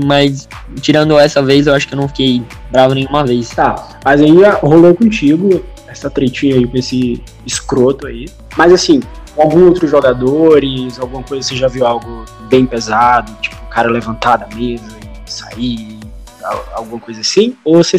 Mas 0.04 0.48
tirando 0.80 1.18
essa 1.18 1.42
vez, 1.42 1.66
eu 1.66 1.74
acho 1.74 1.86
que 1.86 1.94
eu 1.94 2.00
não 2.00 2.08
fiquei 2.08 2.42
bravo 2.72 2.94
nenhuma 2.94 3.24
vez. 3.24 3.50
Tá, 3.50 4.00
mas 4.04 4.20
aí 4.20 4.32
rolou 4.62 4.94
contigo 4.94 5.62
essa 5.86 6.10
tretinha 6.10 6.56
aí 6.56 6.66
com 6.66 6.76
esse 6.76 7.22
escroto 7.46 8.06
aí. 8.06 8.26
Mas 8.56 8.72
assim, 8.72 9.00
algum 9.36 9.66
outros 9.66 9.90
jogadores, 9.90 10.98
alguma 10.98 11.22
coisa, 11.22 11.46
você 11.46 11.56
já 11.56 11.68
viu 11.68 11.86
algo 11.86 12.24
bem 12.48 12.66
pesado, 12.66 13.32
tipo 13.40 13.56
o 13.64 13.68
cara 13.68 13.90
levantar 13.90 14.36
da 14.36 14.48
mesa 14.54 14.84
e 15.26 15.30
sair, 15.30 15.98
al- 16.42 16.64
alguma 16.74 17.00
coisa 17.00 17.20
assim? 17.20 17.54
Ou 17.64 17.82
você, 17.82 17.98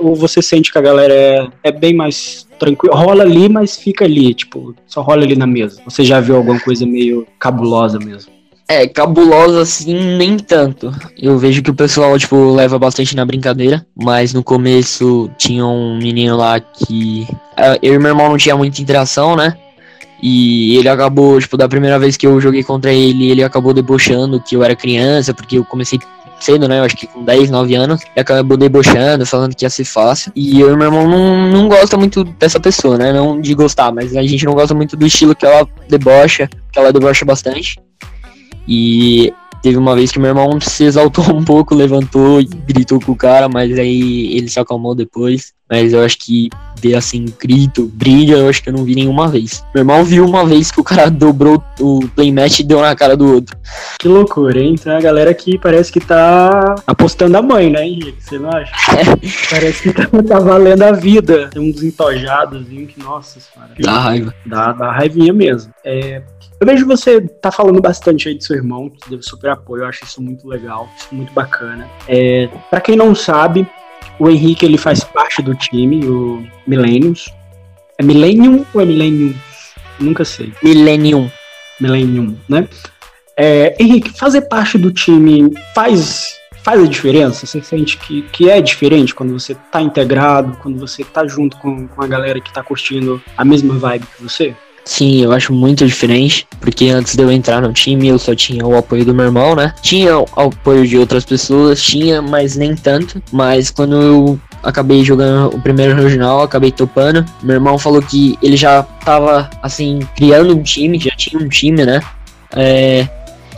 ou 0.00 0.14
você 0.14 0.42
sente 0.42 0.70
que 0.70 0.78
a 0.78 0.82
galera 0.82 1.14
é, 1.14 1.46
é 1.64 1.72
bem 1.72 1.94
mais 1.94 2.46
tranquila, 2.58 2.94
rola 2.94 3.22
ali, 3.22 3.48
mas 3.48 3.76
fica 3.76 4.04
ali, 4.04 4.34
tipo, 4.34 4.74
só 4.86 5.00
rola 5.00 5.22
ali 5.22 5.34
na 5.36 5.46
mesa? 5.46 5.80
Você 5.84 6.04
já 6.04 6.20
viu 6.20 6.36
alguma 6.36 6.60
coisa 6.60 6.84
meio 6.86 7.26
cabulosa 7.38 7.98
mesmo? 7.98 8.32
É, 8.66 8.86
cabulosa 8.88 9.60
assim, 9.60 10.16
nem 10.16 10.38
tanto. 10.38 10.90
Eu 11.18 11.36
vejo 11.38 11.62
que 11.62 11.70
o 11.70 11.74
pessoal, 11.74 12.18
tipo, 12.18 12.50
leva 12.54 12.78
bastante 12.78 13.14
na 13.14 13.22
brincadeira, 13.24 13.86
mas 13.94 14.32
no 14.32 14.42
começo 14.42 15.30
tinha 15.36 15.66
um 15.66 15.98
menino 15.98 16.34
lá 16.36 16.58
que. 16.58 17.26
ah, 17.58 17.76
Eu 17.82 17.92
e 17.94 17.98
meu 17.98 18.08
irmão 18.08 18.30
não 18.30 18.38
tinha 18.38 18.56
muita 18.56 18.80
interação, 18.80 19.36
né? 19.36 19.54
E 20.26 20.78
ele 20.78 20.88
acabou, 20.88 21.38
tipo, 21.38 21.54
da 21.54 21.68
primeira 21.68 21.98
vez 21.98 22.16
que 22.16 22.26
eu 22.26 22.40
joguei 22.40 22.62
contra 22.64 22.90
ele, 22.90 23.30
ele 23.30 23.44
acabou 23.44 23.74
debochando 23.74 24.40
que 24.40 24.56
eu 24.56 24.64
era 24.64 24.74
criança, 24.74 25.34
porque 25.34 25.58
eu 25.58 25.64
comecei 25.66 25.98
cedo, 26.40 26.66
né? 26.66 26.78
Eu 26.78 26.84
acho 26.84 26.96
que 26.96 27.06
com 27.06 27.22
10, 27.22 27.50
9 27.50 27.74
anos. 27.74 28.00
E 28.16 28.20
acabou 28.20 28.56
debochando, 28.56 29.26
falando 29.26 29.54
que 29.54 29.66
ia 29.66 29.68
ser 29.68 29.84
fácil. 29.84 30.32
E 30.34 30.58
eu 30.58 30.72
e 30.72 30.76
meu 30.78 30.86
irmão 30.86 31.06
não, 31.06 31.50
não 31.50 31.68
gosta 31.68 31.98
muito 31.98 32.24
dessa 32.24 32.58
pessoa, 32.58 32.96
né? 32.96 33.12
Não 33.12 33.38
de 33.38 33.52
gostar, 33.52 33.92
mas 33.92 34.16
a 34.16 34.22
gente 34.22 34.46
não 34.46 34.54
gosta 34.54 34.74
muito 34.74 34.96
do 34.96 35.06
estilo 35.06 35.36
que 35.36 35.44
ela 35.44 35.68
debocha, 35.90 36.48
que 36.72 36.78
ela 36.78 36.90
debocha 36.90 37.26
bastante. 37.26 37.78
E 38.66 39.30
teve 39.60 39.76
uma 39.76 39.94
vez 39.94 40.10
que 40.10 40.18
meu 40.18 40.30
irmão 40.30 40.58
se 40.58 40.84
exaltou 40.84 41.24
um 41.36 41.44
pouco, 41.44 41.74
levantou 41.74 42.40
e 42.40 42.46
gritou 42.46 42.98
com 42.98 43.12
o 43.12 43.16
cara, 43.16 43.46
mas 43.46 43.78
aí 43.78 44.34
ele 44.34 44.48
se 44.48 44.58
acalmou 44.58 44.94
depois. 44.94 45.52
Mas 45.68 45.92
eu 45.92 46.04
acho 46.04 46.18
que 46.18 46.50
ver 46.78 46.94
assim, 46.94 47.24
grito, 47.40 47.86
briga, 47.94 48.34
eu 48.34 48.48
acho 48.48 48.62
que 48.62 48.68
eu 48.68 48.72
não 48.72 48.84
vi 48.84 48.94
nenhuma 48.94 49.28
vez. 49.28 49.64
Meu 49.74 49.80
irmão 49.80 50.04
viu 50.04 50.26
uma 50.26 50.44
vez 50.44 50.70
que 50.70 50.80
o 50.80 50.84
cara 50.84 51.10
dobrou 51.10 51.62
o 51.80 52.06
playmatch 52.08 52.60
e 52.60 52.64
deu 52.64 52.80
na 52.80 52.94
cara 52.94 53.16
do 53.16 53.32
outro. 53.32 53.56
Que 53.98 54.06
loucura, 54.06 54.60
hein? 54.60 54.74
Tem 54.74 54.92
a 54.92 55.00
galera 55.00 55.32
que 55.32 55.58
parece 55.58 55.90
que 55.90 56.00
tá 56.00 56.74
apostando 56.86 57.36
a 57.38 57.42
mãe, 57.42 57.70
né, 57.70 57.86
Henrique? 57.86 58.22
Você 58.22 58.38
não 58.38 58.50
acha? 58.50 58.72
parece 59.50 59.82
que 59.82 59.92
tá, 59.92 60.06
tá 60.22 60.38
valendo 60.38 60.82
a 60.82 60.92
vida. 60.92 61.48
Tem 61.48 61.62
uns 61.62 61.82
entojados, 61.82 62.70
hein, 62.70 62.86
que, 62.86 63.00
nossa 63.02 63.40
senhora. 63.40 63.72
Dá 63.78 63.98
raiva. 63.98 64.34
Dá, 64.44 64.72
dá 64.72 64.92
raivinha 64.92 65.32
mesmo. 65.32 65.72
É, 65.82 66.22
eu 66.60 66.66
vejo 66.66 66.86
você 66.86 67.20
tá 67.20 67.50
falando 67.50 67.80
bastante 67.80 68.28
aí 68.28 68.34
do 68.34 68.44
seu 68.44 68.56
irmão, 68.56 68.88
que 68.88 69.10
deu 69.10 69.22
super 69.22 69.50
apoio, 69.50 69.82
eu 69.82 69.86
acho 69.86 70.04
isso 70.04 70.22
muito 70.22 70.46
legal, 70.46 70.88
isso 70.96 71.08
muito 71.14 71.32
bacana. 71.32 71.88
É, 72.08 72.48
para 72.70 72.80
quem 72.80 72.96
não 72.96 73.14
sabe, 73.14 73.66
o 74.24 74.30
Henrique 74.30 74.64
ele 74.64 74.78
faz 74.78 75.04
parte 75.04 75.42
do 75.42 75.54
time, 75.54 76.02
o 76.06 76.42
Millenniums. 76.66 77.28
É 77.98 78.02
Millennium 78.02 78.64
ou 78.72 78.80
é 78.80 78.84
Millennium? 78.86 79.34
Nunca 80.00 80.24
sei. 80.24 80.50
Millennium. 80.62 81.30
Millennium, 81.78 82.34
né? 82.48 82.66
É, 83.36 83.76
Henrique, 83.78 84.16
fazer 84.18 84.42
parte 84.42 84.78
do 84.78 84.90
time 84.90 85.52
faz, 85.74 86.36
faz 86.62 86.82
a 86.82 86.86
diferença? 86.86 87.44
Você 87.44 87.60
sente 87.60 87.98
que, 87.98 88.22
que 88.22 88.48
é 88.48 88.62
diferente 88.62 89.14
quando 89.14 89.38
você 89.38 89.54
tá 89.70 89.82
integrado, 89.82 90.56
quando 90.62 90.78
você 90.78 91.04
tá 91.04 91.26
junto 91.26 91.58
com, 91.58 91.86
com 91.86 92.02
a 92.02 92.06
galera 92.06 92.40
que 92.40 92.52
tá 92.52 92.62
curtindo 92.62 93.22
a 93.36 93.44
mesma 93.44 93.74
vibe 93.74 94.06
que 94.06 94.22
você? 94.22 94.56
Sim, 94.84 95.22
eu 95.22 95.32
acho 95.32 95.52
muito 95.52 95.86
diferente, 95.86 96.46
porque 96.60 96.88
antes 96.88 97.16
de 97.16 97.22
eu 97.22 97.32
entrar 97.32 97.62
no 97.62 97.72
time 97.72 98.08
eu 98.08 98.18
só 98.18 98.34
tinha 98.34 98.66
o 98.66 98.76
apoio 98.76 99.04
do 99.04 99.14
meu 99.14 99.24
irmão, 99.24 99.56
né? 99.56 99.74
Tinha 99.80 100.18
o 100.18 100.26
apoio 100.36 100.86
de 100.86 100.98
outras 100.98 101.24
pessoas, 101.24 101.82
tinha, 101.82 102.20
mas 102.20 102.54
nem 102.54 102.76
tanto. 102.76 103.22
Mas 103.32 103.70
quando 103.70 103.96
eu 103.96 104.40
acabei 104.62 105.02
jogando 105.02 105.54
o 105.54 105.60
primeiro 105.60 105.94
regional, 105.94 106.42
acabei 106.42 106.70
topando. 106.70 107.24
Meu 107.42 107.54
irmão 107.54 107.78
falou 107.78 108.02
que 108.02 108.38
ele 108.42 108.56
já 108.56 108.82
tava, 108.82 109.48
assim, 109.62 110.00
criando 110.16 110.54
um 110.54 110.62
time, 110.62 110.98
já 110.98 111.12
tinha 111.16 111.42
um 111.42 111.48
time, 111.48 111.84
né? 111.86 112.00
É, 112.54 113.08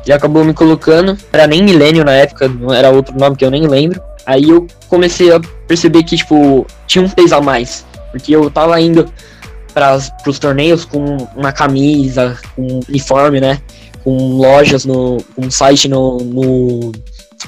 ele 0.05 0.13
acabou 0.13 0.45
me 0.45 0.55
colocando, 0.55 1.19
era 1.33 1.49
nem 1.49 1.63
Milênio 1.63 2.05
na 2.05 2.13
época, 2.13 2.47
não 2.47 2.73
era 2.73 2.91
outro 2.91 3.19
nome 3.19 3.37
que 3.37 3.45
eu 3.45 3.51
nem 3.51 3.67
lembro. 3.67 4.01
Aí 4.25 4.49
eu 4.49 4.67
comecei 4.89 5.33
a 5.33 5.41
perceber 5.67 6.05
que, 6.05 6.17
tipo, 6.17 6.67
tinha 6.87 7.05
um 7.05 7.09
peso 7.09 7.35
a 7.35 7.41
mais. 7.41 7.85
Porque 8.13 8.35
eu 8.35 8.49
tava 8.51 8.81
indo 8.81 9.09
para 9.77 9.99
os 10.27 10.39
torneios 10.39 10.87
com 10.87 11.19
uma 11.37 11.53
camisa, 11.53 12.39
com 12.57 12.81
uniforme, 12.89 13.43
né? 13.43 13.61
Com 14.03 14.39
lojas 14.39 14.87
no. 14.87 15.19
com 15.35 15.45
um 15.45 15.51
site 15.51 15.87
no, 15.87 16.17
no, 16.17 16.93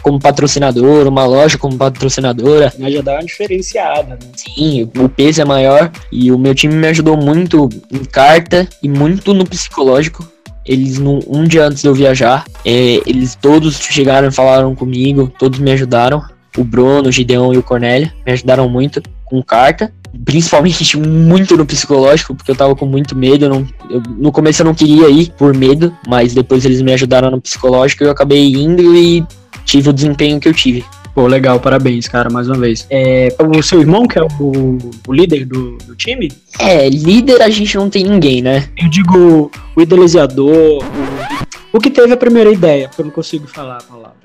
como 0.02 0.20
patrocinador, 0.20 1.08
uma 1.08 1.24
loja 1.24 1.56
como 1.56 1.78
patrocinadora. 1.78 2.70
Mas 2.78 2.92
já 2.92 3.00
dá 3.00 3.12
uma 3.14 3.24
diferenciada, 3.24 4.10
né? 4.10 4.30
Sim, 4.36 4.90
o 4.98 5.08
peso 5.08 5.40
é 5.40 5.44
maior 5.46 5.90
e 6.12 6.30
o 6.30 6.38
meu 6.38 6.54
time 6.54 6.74
me 6.74 6.86
ajudou 6.88 7.16
muito 7.16 7.70
em 7.90 8.04
carta 8.04 8.68
e 8.82 8.88
muito 8.90 9.32
no 9.32 9.46
psicológico. 9.46 10.30
Eles, 10.66 10.98
no, 10.98 11.20
um 11.26 11.44
dia 11.44 11.64
antes 11.64 11.80
de 11.80 11.88
eu 11.88 11.94
viajar, 11.94 12.44
é, 12.62 13.00
eles 13.06 13.34
todos 13.36 13.78
chegaram 13.78 14.28
e 14.28 14.32
falaram 14.32 14.74
comigo, 14.74 15.32
todos 15.38 15.58
me 15.58 15.72
ajudaram. 15.72 16.22
O 16.58 16.62
Bruno, 16.62 17.08
o 17.08 17.12
Gideon 17.12 17.54
e 17.54 17.56
o 17.56 17.62
Cornélio 17.62 18.12
me 18.26 18.32
ajudaram 18.32 18.68
muito 18.68 19.02
com 19.24 19.42
carta. 19.42 19.90
Principalmente 20.24 20.96
muito 20.96 21.56
no 21.56 21.64
psicológico, 21.66 22.34
porque 22.34 22.50
eu 22.50 22.56
tava 22.56 22.74
com 22.74 22.86
muito 22.86 23.16
medo. 23.16 23.44
eu 23.44 23.48
não- 23.48 23.66
eu- 23.90 24.02
no 24.16 24.32
começo 24.32 24.62
eu 24.62 24.66
não 24.66 24.74
queria 24.74 25.08
ir 25.08 25.30
por 25.36 25.54
medo, 25.54 25.94
mas 26.06 26.34
depois 26.34 26.64
eles 26.64 26.80
me 26.82 26.92
ajudaram 26.92 27.30
no 27.30 27.40
psicológico 27.40 28.02
e 28.02 28.06
eu 28.06 28.10
acabei 28.10 28.52
indo 28.52 28.94
e 28.96 29.24
tive 29.64 29.90
o 29.90 29.92
desempenho 29.92 30.40
que 30.40 30.48
eu 30.48 30.54
tive. 30.54 30.84
Pô, 31.14 31.26
legal, 31.26 31.58
parabéns, 31.58 32.06
cara, 32.06 32.30
mais 32.30 32.48
uma 32.48 32.56
vez. 32.58 32.86
É, 32.90 33.34
o 33.40 33.62
seu 33.62 33.80
irmão, 33.80 34.06
que 34.06 34.18
é 34.18 34.22
o, 34.22 34.78
o 35.08 35.12
líder 35.12 35.44
do, 35.46 35.76
do 35.78 35.96
time, 35.96 36.30
É, 36.60 36.88
líder 36.88 37.42
a 37.42 37.48
gente 37.48 37.76
não 37.76 37.90
tem 37.90 38.04
ninguém, 38.04 38.40
né? 38.40 38.68
eu 38.80 38.88
digo 38.88 39.50
o 39.74 39.82
idealizador, 39.82 40.48
o, 40.52 41.76
o 41.76 41.80
que 41.80 41.90
teve 41.90 42.12
a 42.12 42.16
primeira 42.16 42.52
ideia, 42.52 42.88
porque 42.88 43.02
eu 43.02 43.06
não 43.06 43.12
consigo 43.12 43.46
falar 43.48 43.78
a 43.78 43.82
palavra. 43.82 44.17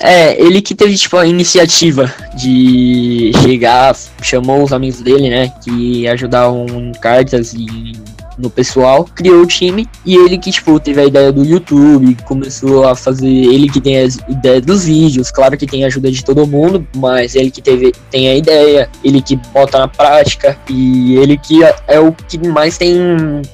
É, 0.00 0.40
ele 0.40 0.60
que 0.60 0.74
teve, 0.74 0.96
tipo, 0.96 1.16
a 1.16 1.26
iniciativa 1.26 2.12
de 2.34 3.32
chegar, 3.42 3.96
chamou 4.22 4.62
os 4.62 4.72
amigos 4.72 5.00
dele, 5.00 5.30
né, 5.30 5.52
que 5.64 6.06
ajudavam 6.08 6.66
em 6.68 6.92
cartas 6.92 7.54
e 7.54 7.92
no 8.38 8.48
pessoal, 8.48 9.04
criou 9.14 9.42
o 9.42 9.46
time, 9.46 9.86
e 10.06 10.16
ele 10.16 10.38
que, 10.38 10.50
tipo, 10.50 10.80
teve 10.80 11.00
a 11.00 11.04
ideia 11.04 11.30
do 11.30 11.44
YouTube, 11.44 12.16
começou 12.24 12.88
a 12.88 12.96
fazer, 12.96 13.28
ele 13.28 13.68
que 13.68 13.80
tem 13.80 13.98
as 14.00 14.16
ideias 14.28 14.62
dos 14.62 14.84
vídeos, 14.86 15.30
claro 15.30 15.56
que 15.56 15.66
tem 15.66 15.84
a 15.84 15.86
ajuda 15.86 16.10
de 16.10 16.24
todo 16.24 16.46
mundo, 16.46 16.84
mas 16.96 17.36
ele 17.36 17.50
que 17.50 17.60
teve, 17.60 17.92
tem 18.10 18.28
a 18.28 18.34
ideia, 18.34 18.88
ele 19.04 19.20
que 19.20 19.36
bota 19.52 19.78
na 19.78 19.86
prática, 19.86 20.56
e 20.68 21.14
ele 21.16 21.36
que 21.36 21.62
é- 21.62 21.76
é 21.86 22.00
o 22.00 22.10
que 22.10 22.38
mais 22.48 22.78
tem 22.78 22.96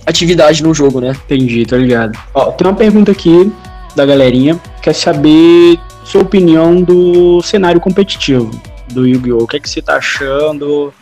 atividade 0.07 0.63
no 0.63 0.73
jogo, 0.73 1.01
né. 1.01 1.13
Entendi, 1.27 1.67
tô 1.67 1.77
ligado. 1.77 2.17
Ó, 2.33 2.53
tem 2.53 2.67
uma 2.67 2.77
pergunta 2.77 3.11
aqui 3.11 3.51
da 3.97 4.07
galerinha, 4.07 4.59
quer 4.81 4.95
saber 4.95 5.77
sua 6.09 6.23
opinião 6.23 6.81
do 6.83 7.43
cenário 7.43 7.81
competitivo 7.81 8.51
do 8.93 9.07
Yu-Gi-Oh! 9.07 9.43
O 9.43 9.47
que, 9.47 9.59
é 9.59 9.61
que 9.61 9.69
você 9.69 9.83
tá 9.83 9.97
achando? 9.97 10.93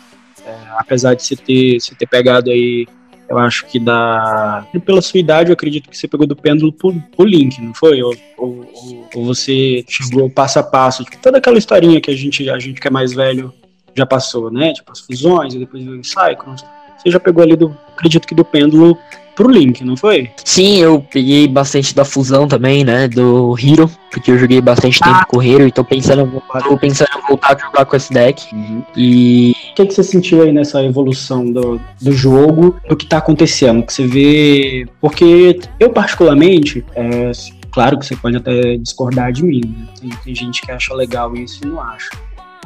É, 0.44 0.54
apesar 0.76 1.14
de 1.14 1.22
você 1.22 1.36
ter, 1.36 1.80
você 1.80 1.94
ter 1.94 2.06
pegado 2.06 2.50
aí, 2.50 2.86
eu 3.28 3.38
acho 3.38 3.64
que 3.66 3.78
da. 3.78 4.66
Pela 4.84 5.00
sua 5.00 5.20
idade, 5.20 5.50
eu 5.50 5.54
acredito 5.54 5.88
que 5.88 5.96
você 5.96 6.08
pegou 6.08 6.26
do 6.26 6.34
pêndulo 6.34 6.72
pro, 6.72 6.92
pro 7.16 7.24
Link, 7.24 7.60
não 7.60 7.72
foi? 7.72 8.02
Ou, 8.02 8.14
ou- 8.36 8.66
ou- 9.14 9.24
você 9.24 9.84
chegou 9.88 10.28
passo 10.28 10.58
a 10.58 10.62
passo? 10.62 11.04
Tipo, 11.04 11.18
toda 11.22 11.38
aquela 11.38 11.58
historinha 11.58 12.00
que 12.00 12.10
a 12.10 12.16
gente, 12.16 12.48
a 12.50 12.58
gente 12.58 12.80
que 12.80 12.88
é 12.88 12.90
mais 12.90 13.12
velho 13.12 13.52
já 13.94 14.04
passou, 14.06 14.50
né? 14.50 14.72
Tipo, 14.72 14.90
as 14.92 15.00
fusões, 15.00 15.54
e 15.54 15.58
depois 15.58 15.86
o 15.86 16.02
Cyclones. 16.02 16.64
Você 16.98 17.10
já 17.10 17.20
pegou 17.20 17.42
ali 17.44 17.54
do. 17.56 17.76
Acredito 17.94 18.26
que 18.26 18.34
do 18.34 18.44
pêndulo 18.44 18.98
pro 19.36 19.50
Link, 19.50 19.84
não 19.84 19.96
foi? 19.96 20.30
Sim, 20.42 20.78
eu 20.78 21.00
peguei 21.12 21.46
bastante 21.46 21.94
da 21.94 22.04
fusão 22.04 22.48
também, 22.48 22.82
né, 22.82 23.06
do 23.06 23.54
Hero, 23.62 23.88
porque 24.10 24.30
eu 24.30 24.38
joguei 24.38 24.60
bastante 24.60 24.98
tempo 24.98 25.26
com 25.28 25.36
o 25.36 25.42
Hero 25.42 25.66
e 25.66 25.70
tô 25.70 25.84
pensando, 25.84 26.42
tô 26.66 26.78
pensando 26.78 27.10
em 27.16 27.28
voltar 27.28 27.54
a 27.54 27.58
jogar 27.58 27.84
com 27.84 27.94
esse 27.94 28.12
deck. 28.12 28.42
E 28.96 29.54
O 29.72 29.74
que, 29.74 29.86
que 29.86 29.94
você 29.94 30.02
sentiu 30.02 30.42
aí 30.42 30.50
nessa 30.50 30.82
evolução 30.82 31.44
do, 31.44 31.78
do 32.00 32.12
jogo, 32.12 32.76
do 32.88 32.96
que 32.96 33.06
tá 33.06 33.18
acontecendo? 33.18 33.84
Que 33.84 33.92
você 33.92 34.06
vê. 34.06 34.86
Porque 35.00 35.60
eu, 35.78 35.90
particularmente, 35.90 36.84
é, 36.94 37.30
claro 37.70 37.98
que 37.98 38.06
você 38.06 38.16
pode 38.16 38.38
até 38.38 38.78
discordar 38.78 39.32
de 39.32 39.44
mim, 39.44 39.60
né? 39.66 39.86
tem, 40.00 40.10
tem 40.24 40.34
gente 40.34 40.62
que 40.62 40.72
acha 40.72 40.94
legal 40.94 41.36
isso 41.36 41.60
e 41.62 41.66
não 41.66 41.78
acha. 41.78 42.08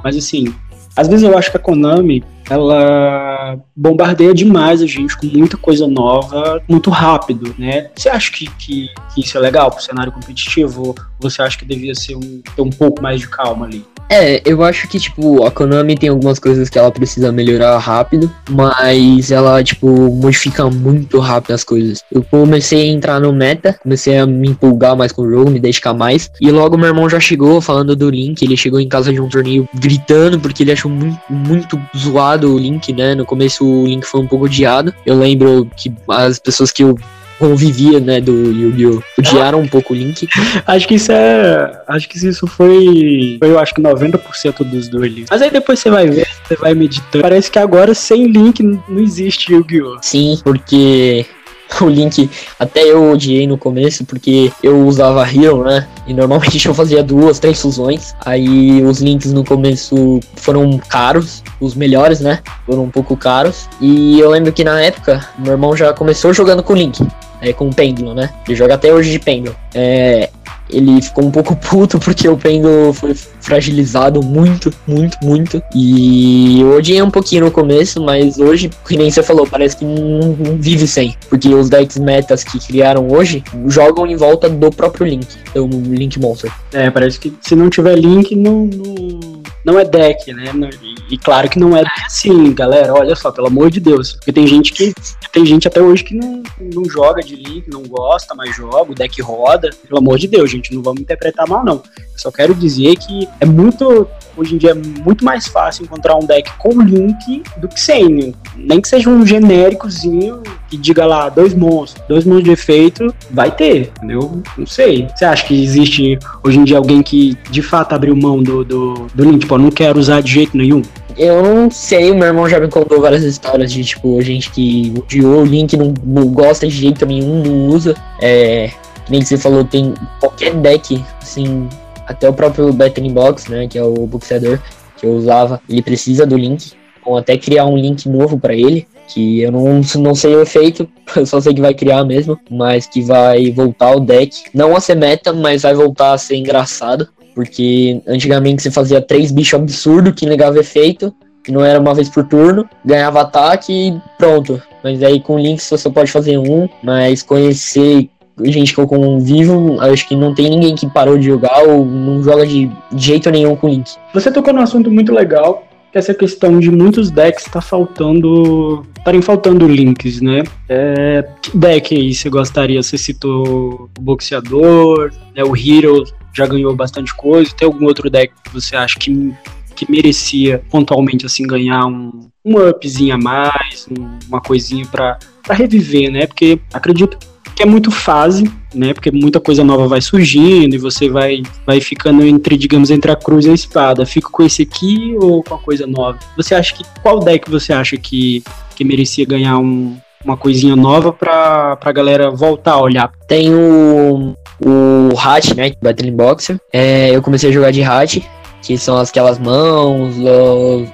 Mas 0.04 0.16
assim, 0.16 0.54
às 1.00 1.08
vezes 1.08 1.22
eu 1.22 1.36
acho 1.36 1.50
que 1.50 1.56
a 1.56 1.60
Konami 1.60 2.22
ela 2.50 3.58
bombardeia 3.74 4.34
demais 4.34 4.82
a 4.82 4.86
gente 4.86 5.16
com 5.16 5.26
muita 5.26 5.56
coisa 5.56 5.86
nova, 5.86 6.62
muito 6.68 6.90
rápido, 6.90 7.54
né? 7.56 7.88
Você 7.96 8.10
acha 8.10 8.30
que, 8.30 8.50
que, 8.56 8.90
que 9.14 9.20
isso 9.22 9.38
é 9.38 9.40
legal 9.40 9.70
pro 9.70 9.82
cenário 9.82 10.12
competitivo? 10.12 10.88
Ou 10.88 10.94
você 11.18 11.40
acha 11.40 11.56
que 11.56 11.64
devia 11.64 11.94
ser 11.94 12.16
um, 12.16 12.42
ter 12.54 12.60
um 12.60 12.68
pouco 12.68 13.00
mais 13.00 13.20
de 13.20 13.28
calma 13.28 13.64
ali? 13.64 13.82
É, 14.10 14.42
eu 14.44 14.64
acho 14.64 14.88
que, 14.88 14.98
tipo, 14.98 15.44
a 15.44 15.52
Konami 15.52 15.94
tem 15.94 16.08
algumas 16.08 16.40
coisas 16.40 16.68
que 16.68 16.76
ela 16.76 16.90
precisa 16.90 17.30
melhorar 17.30 17.78
rápido, 17.78 18.28
mas 18.50 19.30
ela, 19.30 19.62
tipo, 19.62 19.88
modifica 19.88 20.68
muito 20.68 21.20
rápido 21.20 21.52
as 21.52 21.62
coisas. 21.62 22.02
Eu 22.10 22.24
comecei 22.24 22.82
a 22.82 22.92
entrar 22.92 23.20
no 23.20 23.32
meta, 23.32 23.78
comecei 23.80 24.18
a 24.18 24.26
me 24.26 24.48
empolgar 24.48 24.96
mais 24.96 25.12
com 25.12 25.22
o 25.22 25.30
jogo, 25.30 25.48
me 25.48 25.60
dedicar 25.60 25.94
mais, 25.94 26.28
e 26.40 26.50
logo 26.50 26.76
meu 26.76 26.88
irmão 26.88 27.08
já 27.08 27.20
chegou 27.20 27.60
falando 27.60 27.94
do 27.94 28.10
Link, 28.10 28.42
ele 28.42 28.56
chegou 28.56 28.80
em 28.80 28.88
casa 28.88 29.12
de 29.12 29.20
um 29.20 29.28
torneio 29.28 29.68
gritando, 29.74 30.40
porque 30.40 30.64
ele 30.64 30.72
achou 30.72 30.90
muito, 30.90 31.20
muito 31.30 31.80
zoado 31.96 32.52
o 32.52 32.58
Link, 32.58 32.92
né? 32.92 33.14
No 33.14 33.24
começo 33.24 33.64
o 33.64 33.86
Link 33.86 34.04
foi 34.04 34.20
um 34.20 34.26
pouco 34.26 34.46
odiado. 34.46 34.92
Eu 35.06 35.16
lembro 35.16 35.70
que 35.76 35.92
as 36.08 36.40
pessoas 36.40 36.72
que 36.72 36.82
eu 36.82 36.98
convivia, 37.40 37.98
né, 37.98 38.20
do 38.20 38.52
Yu-Gi-Oh! 38.52 39.02
odiaram 39.18 39.60
um 39.60 39.66
pouco 39.66 39.94
o 39.94 39.96
Link. 39.96 40.28
Acho 40.66 40.86
que 40.86 40.94
isso 40.96 41.10
é. 41.10 41.82
Acho 41.88 42.06
que 42.06 42.18
isso 42.18 42.46
foi. 42.46 43.38
Foi, 43.40 43.50
eu 43.50 43.58
acho 43.58 43.74
que 43.74 43.80
90% 43.80 44.62
dos 44.62 44.88
duelistas. 44.88 45.30
Mas 45.30 45.42
aí 45.42 45.50
depois 45.50 45.78
você 45.78 45.90
vai 45.90 46.06
ver, 46.06 46.28
você 46.46 46.54
vai 46.56 46.74
meditando. 46.74 47.22
Parece 47.22 47.50
que 47.50 47.58
agora 47.58 47.94
sem 47.94 48.26
link 48.26 48.62
não 48.62 49.00
existe 49.00 49.52
Yu-Gi-Oh! 49.52 49.98
Sim, 50.02 50.38
porque 50.44 51.24
o 51.80 51.88
Link 51.88 52.30
até 52.58 52.82
eu 52.82 53.10
odiei 53.12 53.46
no 53.46 53.56
começo, 53.56 54.04
porque 54.04 54.52
eu 54.62 54.86
usava 54.86 55.26
Hero, 55.26 55.64
né? 55.64 55.86
E 56.06 56.14
normalmente 56.14 56.66
eu 56.68 56.74
fazia 56.74 57.02
duas, 57.02 57.38
três 57.38 57.60
fusões. 57.60 58.14
Aí 58.24 58.82
os 58.82 59.00
links 59.00 59.32
no 59.32 59.44
começo 59.44 60.20
foram 60.36 60.78
caros, 60.78 61.42
os 61.60 61.74
melhores, 61.74 62.20
né? 62.20 62.40
Foram 62.66 62.84
um 62.84 62.90
pouco 62.90 63.16
caros. 63.16 63.68
E 63.80 64.18
eu 64.18 64.30
lembro 64.30 64.52
que 64.52 64.64
na 64.64 64.80
época, 64.80 65.26
meu 65.38 65.52
irmão 65.52 65.76
já 65.76 65.92
começou 65.92 66.32
jogando 66.32 66.62
com 66.62 66.74
Link. 66.74 67.06
É, 67.42 67.54
com 67.54 67.68
o 67.68 67.74
pêndulo, 67.74 68.14
né? 68.14 68.28
Ele 68.46 68.54
joga 68.54 68.74
até 68.74 68.92
hoje 68.92 69.10
de 69.10 69.18
pêndulo. 69.18 69.56
É, 69.74 70.28
ele 70.72 71.00
ficou 71.00 71.24
um 71.24 71.30
pouco 71.30 71.56
puto 71.68 71.98
porque 71.98 72.28
o 72.28 72.36
pêndulo 72.36 72.92
foi 72.92 73.14
fragilizado 73.14 74.22
muito, 74.22 74.72
muito, 74.86 75.18
muito. 75.22 75.62
E 75.74 76.60
eu 76.60 76.76
odiei 76.76 77.02
um 77.02 77.10
pouquinho 77.10 77.44
no 77.44 77.50
começo, 77.50 78.02
mas 78.02 78.38
hoje, 78.38 78.70
que 78.86 78.96
nem 78.96 79.10
você 79.10 79.22
falou, 79.22 79.46
parece 79.46 79.76
que 79.76 79.84
não, 79.84 80.36
não 80.38 80.56
vive 80.56 80.86
sem. 80.86 81.14
Porque 81.28 81.48
os 81.48 81.68
decks 81.68 81.98
metas 81.98 82.44
que 82.44 82.58
criaram 82.58 83.08
hoje 83.08 83.42
jogam 83.66 84.06
em 84.06 84.16
volta 84.16 84.48
do 84.48 84.70
próprio 84.70 85.06
Link, 85.06 85.26
do 85.54 85.66
Link 85.66 86.18
Monster. 86.18 86.52
É, 86.72 86.90
parece 86.90 87.18
que 87.18 87.32
se 87.40 87.54
não 87.54 87.68
tiver 87.68 87.96
link, 87.96 88.34
não, 88.36 88.66
não, 88.66 89.39
não 89.64 89.78
é 89.78 89.84
deck, 89.84 90.32
né? 90.32 90.44
E, 90.82 91.14
e 91.14 91.18
claro 91.18 91.48
que 91.48 91.58
não 91.58 91.76
é 91.76 91.82
assim, 92.06 92.52
galera. 92.54 92.94
Olha 92.94 93.14
só, 93.14 93.30
pelo 93.30 93.48
amor 93.48 93.70
de 93.70 93.80
Deus. 93.80 94.12
Porque 94.14 94.32
tem 94.32 94.46
gente 94.46 94.72
que. 94.72 94.92
Tem 95.32 95.46
gente 95.46 95.68
até 95.68 95.80
hoje 95.80 96.02
que 96.02 96.14
não, 96.14 96.42
não 96.74 96.84
joga 96.86 97.22
de 97.22 97.36
link, 97.36 97.70
não 97.70 97.82
gosta, 97.82 98.34
mas 98.34 98.56
joga, 98.56 98.90
o 98.90 98.94
deck 98.94 99.20
roda. 99.22 99.70
Pelo 99.86 99.98
amor 99.98 100.18
de 100.18 100.26
Deus, 100.26 100.50
gente, 100.50 100.74
não 100.74 100.82
vamos 100.82 101.00
interpretar 101.00 101.48
mal, 101.48 101.64
não. 101.64 101.82
Eu 101.98 102.18
só 102.18 102.30
quero 102.30 102.54
dizer 102.54 102.96
que 102.96 103.28
é 103.38 103.46
muito. 103.46 104.08
Hoje 104.36 104.54
em 104.54 104.58
dia 104.58 104.70
é 104.70 104.74
muito 104.74 105.24
mais 105.24 105.46
fácil 105.46 105.84
encontrar 105.84 106.16
um 106.16 106.24
deck 106.24 106.50
com 106.58 106.80
link 106.80 107.42
do 107.58 107.68
que 107.68 107.80
sem. 107.80 108.34
Nem 108.56 108.80
que 108.80 108.88
seja 108.88 109.10
um 109.10 109.26
genéricozinho 109.26 110.42
que 110.68 110.76
diga 110.76 111.04
lá, 111.04 111.28
dois 111.28 111.52
monstros, 111.52 112.02
dois 112.08 112.24
monstros 112.24 112.44
de 112.44 112.50
efeito, 112.52 113.14
vai 113.30 113.50
ter, 113.50 113.92
entendeu? 113.96 114.42
Não 114.56 114.66
sei. 114.66 115.08
Você 115.14 115.24
acha 115.24 115.44
que 115.44 115.62
existe 115.62 116.18
hoje 116.44 116.58
em 116.58 116.64
dia 116.64 116.78
alguém 116.78 117.02
que 117.02 117.36
de 117.50 117.60
fato 117.60 117.92
abriu 117.92 118.16
mão 118.16 118.42
do, 118.42 118.64
do, 118.64 118.94
do 119.12 119.24
link? 119.24 119.49
Tipo, 119.50 119.54
eu 119.56 119.64
não 119.64 119.70
quero 119.70 119.98
usar 119.98 120.20
de 120.22 120.30
jeito 120.30 120.56
nenhum. 120.56 120.80
Eu 121.18 121.42
não 121.42 121.68
sei, 121.72 122.12
meu 122.14 122.28
irmão 122.28 122.48
já 122.48 122.60
me 122.60 122.68
contou 122.68 123.00
várias 123.00 123.24
histórias 123.24 123.72
de, 123.72 123.82
tipo, 123.82 124.22
gente 124.22 124.48
que 124.52 124.94
odiou 124.96 125.42
o 125.42 125.44
Link, 125.44 125.76
não, 125.76 125.92
não 126.04 126.28
gosta 126.28 126.68
de 126.68 126.72
jeito 126.72 127.04
nenhum, 127.04 127.42
não 127.42 127.66
usa. 127.66 127.96
É, 128.22 128.70
nem 129.08 129.18
que 129.18 129.26
você 129.26 129.36
falou, 129.36 129.64
tem 129.64 129.92
qualquer 130.20 130.54
deck, 130.54 131.04
assim, 131.20 131.68
até 132.06 132.28
o 132.28 132.32
próprio 132.32 132.72
Battling 132.72 133.12
Box, 133.12 133.50
né, 133.50 133.66
que 133.66 133.76
é 133.76 133.82
o 133.82 134.06
boxeador 134.06 134.60
que 134.96 135.04
eu 135.04 135.16
usava, 135.16 135.60
ele 135.68 135.82
precisa 135.82 136.24
do 136.24 136.36
Link. 136.36 136.72
Vão 137.04 137.16
até 137.16 137.36
criar 137.36 137.64
um 137.66 137.76
link 137.76 138.08
novo 138.08 138.38
pra 138.38 138.54
ele, 138.54 138.86
que 139.08 139.40
eu 139.40 139.50
não, 139.50 139.80
não 139.96 140.14
sei 140.14 140.36
o 140.36 140.42
efeito, 140.42 140.88
eu 141.16 141.26
só 141.26 141.40
sei 141.40 141.52
que 141.52 141.60
vai 141.60 141.74
criar 141.74 142.04
mesmo, 142.04 142.38
mas 142.48 142.86
que 142.86 143.02
vai 143.02 143.50
voltar 143.50 143.96
o 143.96 144.00
deck, 144.00 144.42
não 144.54 144.76
a 144.76 144.80
ser 144.80 144.94
meta, 144.94 145.32
mas 145.32 145.62
vai 145.62 145.74
voltar 145.74 146.12
a 146.12 146.18
ser 146.18 146.36
engraçado. 146.36 147.08
Porque 147.40 148.02
antigamente 148.06 148.62
você 148.62 148.70
fazia 148.70 149.00
três 149.00 149.32
bichos 149.32 149.58
absurdos 149.58 150.12
que 150.12 150.26
negava 150.26 150.58
efeito, 150.58 151.10
que 151.42 151.50
não 151.50 151.64
era 151.64 151.80
uma 151.80 151.94
vez 151.94 152.06
por 152.06 152.22
turno, 152.24 152.68
ganhava 152.84 153.22
ataque 153.22 153.72
e 153.72 154.00
pronto. 154.18 154.60
Mas 154.84 155.02
aí 155.02 155.20
com 155.20 155.38
links 155.38 155.64
você 155.64 155.78
só 155.78 155.88
pode 155.88 156.12
fazer 156.12 156.36
um, 156.36 156.68
mas 156.82 157.22
conhecer 157.22 158.10
gente 158.44 158.74
que 158.74 158.78
eu 158.78 158.86
convivo, 158.86 159.80
acho 159.80 160.06
que 160.06 160.14
não 160.14 160.34
tem 160.34 160.50
ninguém 160.50 160.74
que 160.74 160.86
parou 160.86 161.16
de 161.16 161.24
jogar 161.24 161.62
ou 161.62 161.82
não 161.82 162.22
joga 162.22 162.46
de 162.46 162.70
jeito 162.94 163.30
nenhum 163.30 163.56
com 163.56 163.70
link. 163.70 163.90
Você 164.12 164.30
tocou 164.30 164.52
num 164.52 164.60
assunto 164.60 164.90
muito 164.90 165.10
legal, 165.10 165.64
que 165.90 165.98
essa 165.98 166.14
questão 166.14 166.58
de 166.58 166.70
muitos 166.70 167.10
decks 167.10 167.44
tá 167.44 167.60
faltando. 167.60 168.86
estarem 168.98 169.20
faltando 169.22 169.66
links, 169.66 170.20
né? 170.20 170.42
É, 170.68 171.26
que 171.42 171.56
deck 171.56 171.94
aí 171.94 172.14
você 172.14 172.28
gostaria? 172.30 172.82
Você 172.82 172.96
citou 172.98 173.90
o 173.98 174.00
Boxeador, 174.00 175.10
né, 175.34 175.42
o 175.44 175.56
Hero 175.56 176.04
já 176.34 176.46
ganhou 176.46 176.74
bastante 176.74 177.14
coisa. 177.14 177.52
Tem 177.56 177.66
algum 177.66 177.86
outro 177.86 178.08
deck 178.08 178.32
que 178.44 178.52
você 178.52 178.76
acha 178.76 178.98
que, 178.98 179.32
que 179.74 179.90
merecia 179.90 180.62
pontualmente 180.70 181.26
assim 181.26 181.46
ganhar 181.46 181.86
um, 181.86 182.28
um 182.44 182.56
upzinho 182.68 183.14
a 183.14 183.18
mais, 183.18 183.88
um- 183.90 184.18
uma 184.28 184.40
coisinha 184.40 184.86
pra 184.86 185.18
reviver, 185.50 186.10
né? 186.10 186.26
Porque 186.26 186.60
acredito 186.72 187.18
é 187.58 187.66
muito 187.66 187.90
fase, 187.90 188.50
né? 188.74 188.94
Porque 188.94 189.10
muita 189.10 189.40
coisa 189.40 189.62
nova 189.64 189.86
vai 189.86 190.00
surgindo 190.00 190.74
e 190.74 190.78
você 190.78 191.08
vai, 191.08 191.42
vai 191.66 191.80
ficando 191.80 192.24
entre, 192.24 192.56
digamos, 192.56 192.90
entre 192.90 193.10
a 193.10 193.16
cruz 193.16 193.46
e 193.46 193.50
a 193.50 193.54
espada. 193.54 194.06
Fico 194.06 194.30
com 194.30 194.42
esse 194.42 194.62
aqui 194.62 195.16
ou 195.20 195.42
com 195.42 195.54
a 195.54 195.58
coisa 195.58 195.86
nova? 195.86 196.18
Você 196.36 196.54
acha 196.54 196.74
que 196.74 196.84
qual 197.02 197.20
deck 197.20 197.50
você 197.50 197.72
acha 197.72 197.96
que, 197.96 198.42
que 198.74 198.84
merecia 198.84 199.26
ganhar 199.26 199.58
um, 199.58 199.96
uma 200.24 200.36
coisinha 200.36 200.76
nova 200.76 201.12
pra, 201.12 201.76
pra 201.76 201.92
galera 201.92 202.30
voltar 202.30 202.72
a 202.72 202.80
olhar? 202.80 203.12
Tem 203.28 203.52
o, 203.52 204.34
o 204.64 205.18
Hat, 205.18 205.54
né? 205.54 205.72
Battling 205.82 206.16
Boxer. 206.16 206.58
É, 206.72 207.14
eu 207.14 207.22
comecei 207.22 207.50
a 207.50 207.52
jogar 207.52 207.70
de 207.70 207.82
Hat, 207.82 208.22
que 208.62 208.76
são 208.78 208.96
aquelas 208.98 209.38
mãos, 209.38 210.14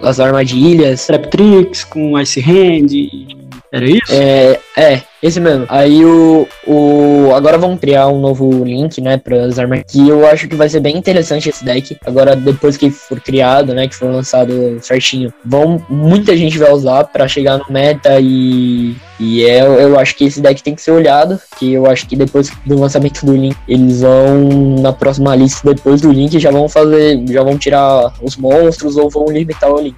as 0.02 0.20
armadilhas. 0.20 1.06
Traptrix 1.06 1.84
com 1.84 2.18
Ice 2.18 2.40
Hand? 2.40 3.45
Era 3.72 3.84
isso? 3.84 4.12
É, 4.12 4.60
é, 4.76 5.02
esse 5.22 5.40
mesmo. 5.40 5.66
Aí 5.68 6.04
o, 6.04 6.46
o. 6.66 7.32
Agora 7.34 7.58
vão 7.58 7.76
criar 7.76 8.08
um 8.08 8.20
novo 8.20 8.64
link, 8.64 9.00
né, 9.00 9.16
para 9.16 9.44
as 9.44 9.58
armas. 9.58 9.82
Que 9.88 10.08
eu 10.08 10.26
acho 10.26 10.46
que 10.48 10.54
vai 10.54 10.68
ser 10.68 10.80
bem 10.80 10.96
interessante 10.96 11.48
esse 11.48 11.64
deck. 11.64 11.96
Agora, 12.06 12.36
depois 12.36 12.76
que 12.76 12.90
for 12.90 13.20
criado, 13.20 13.74
né, 13.74 13.88
que 13.88 13.94
for 13.94 14.10
lançado 14.10 14.78
certinho, 14.80 15.32
vão. 15.44 15.84
Muita 15.88 16.36
gente 16.36 16.58
vai 16.58 16.70
usar 16.70 17.04
pra 17.04 17.28
chegar 17.28 17.58
no 17.58 17.64
meta 17.68 18.18
e. 18.20 18.94
E 19.18 19.44
é, 19.44 19.60
eu 19.60 19.98
acho 19.98 20.14
que 20.14 20.26
esse 20.26 20.40
deck 20.40 20.62
tem 20.62 20.74
que 20.74 20.82
ser 20.82 20.92
olhado. 20.92 21.40
Que 21.58 21.72
eu 21.72 21.86
acho 21.86 22.06
que 22.06 22.14
depois 22.14 22.50
do 22.64 22.78
lançamento 22.78 23.24
do 23.24 23.34
link, 23.34 23.56
eles 23.66 24.02
vão. 24.02 24.80
Na 24.80 24.92
próxima 24.92 25.34
lista, 25.34 25.74
depois 25.74 26.00
do 26.00 26.12
link, 26.12 26.38
já 26.38 26.50
vão 26.50 26.68
fazer. 26.68 27.22
Já 27.28 27.42
vão 27.42 27.58
tirar 27.58 28.12
os 28.22 28.36
monstros 28.36 28.96
ou 28.96 29.10
vão 29.10 29.26
limitar 29.26 29.70
o 29.72 29.80
link. 29.80 29.96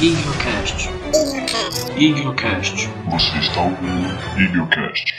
Igiocast. 0.00 0.90
Igiocast. 1.96 2.88
Você 3.10 3.38
está 3.38 3.62
ouvindo 3.62 4.08
Eaglecast. 4.38 5.12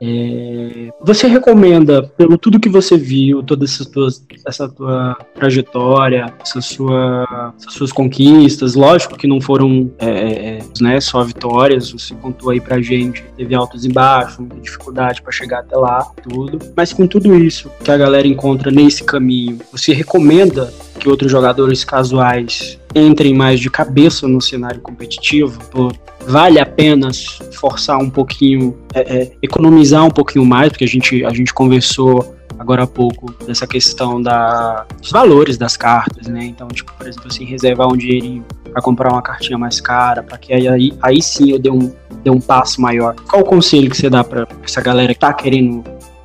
É, 0.00 0.90
Você 1.04 1.28
recomenda, 1.28 2.02
pelo 2.02 2.36
tudo 2.36 2.58
que 2.58 2.68
você 2.68 2.96
viu, 2.96 3.40
toda 3.42 3.64
essa 3.64 3.84
tua, 3.84 4.08
essa 4.44 4.68
tua 4.68 5.16
trajetória, 5.36 6.34
essa 6.40 6.60
sua, 6.60 7.54
essas 7.56 7.74
suas 7.74 7.92
conquistas, 7.92 8.74
lógico 8.74 9.16
que 9.16 9.28
não 9.28 9.40
foram 9.40 9.88
é, 9.98 10.08
é, 10.08 10.58
né, 10.80 11.00
só 11.00 11.22
vitórias, 11.22 11.92
você 11.92 12.16
contou 12.16 12.50
aí 12.50 12.60
pra 12.60 12.80
gente, 12.80 13.24
teve 13.36 13.54
altos 13.54 13.84
e 13.84 13.88
baixos, 13.88 14.38
muita 14.38 14.56
dificuldade 14.56 15.22
pra 15.22 15.30
chegar 15.30 15.60
até 15.60 15.76
lá, 15.76 16.04
tudo. 16.28 16.58
Mas 16.76 16.92
com 16.92 17.06
tudo 17.06 17.36
isso 17.36 17.70
que 17.84 17.90
a 17.90 17.96
galera 17.96 18.26
encontra 18.26 18.70
nesse 18.70 19.04
caminho, 19.04 19.58
você 19.70 19.92
recomenda 19.92 20.72
que 20.98 21.08
outros 21.08 21.30
jogadores 21.30 21.84
casuais 21.84 22.78
entrem 22.94 23.34
mais 23.34 23.60
de 23.60 23.70
cabeça 23.70 24.26
no 24.26 24.40
cenário 24.40 24.80
competitivo? 24.80 25.60
Pô, 25.70 25.92
vale 26.26 26.60
a 26.60 26.66
pena 26.66 27.10
forçar 27.58 27.98
um 27.98 28.10
pouquinho, 28.10 28.76
é, 28.94 29.00
é, 29.00 29.32
economizar 29.42 30.04
um 30.04 30.10
pouquinho 30.10 30.44
mais, 30.44 30.70
porque 30.70 30.84
a 30.84 30.88
gente, 30.88 31.24
a 31.24 31.30
gente 31.30 31.52
conversou 31.52 32.36
agora 32.58 32.82
há 32.82 32.86
pouco 32.86 33.32
dessa 33.44 33.66
questão 33.66 34.20
da, 34.20 34.84
dos 35.00 35.10
valores 35.10 35.56
das 35.56 35.76
cartas, 35.76 36.26
né? 36.26 36.44
Então, 36.44 36.66
tipo, 36.68 36.92
por 36.92 37.06
exemplo, 37.06 37.28
assim, 37.28 37.44
reservar 37.44 37.88
um 37.88 37.96
dinheirinho 37.96 38.44
para 38.72 38.82
comprar 38.82 39.12
uma 39.12 39.22
cartinha 39.22 39.56
mais 39.56 39.80
cara, 39.80 40.22
para 40.22 40.36
que 40.36 40.52
aí, 40.52 40.92
aí, 41.00 41.22
sim 41.22 41.50
eu 41.50 41.58
dê 41.58 41.70
um, 41.70 41.92
dê 42.22 42.30
um 42.30 42.40
passo 42.40 42.80
maior. 42.80 43.14
Qual 43.28 43.42
o 43.42 43.44
conselho 43.44 43.88
que 43.88 43.96
você 43.96 44.10
dá 44.10 44.24
para 44.24 44.46
essa 44.62 44.80
galera 44.80 45.14
que 45.14 45.20
tá 45.20 45.32
querendo 45.32 45.84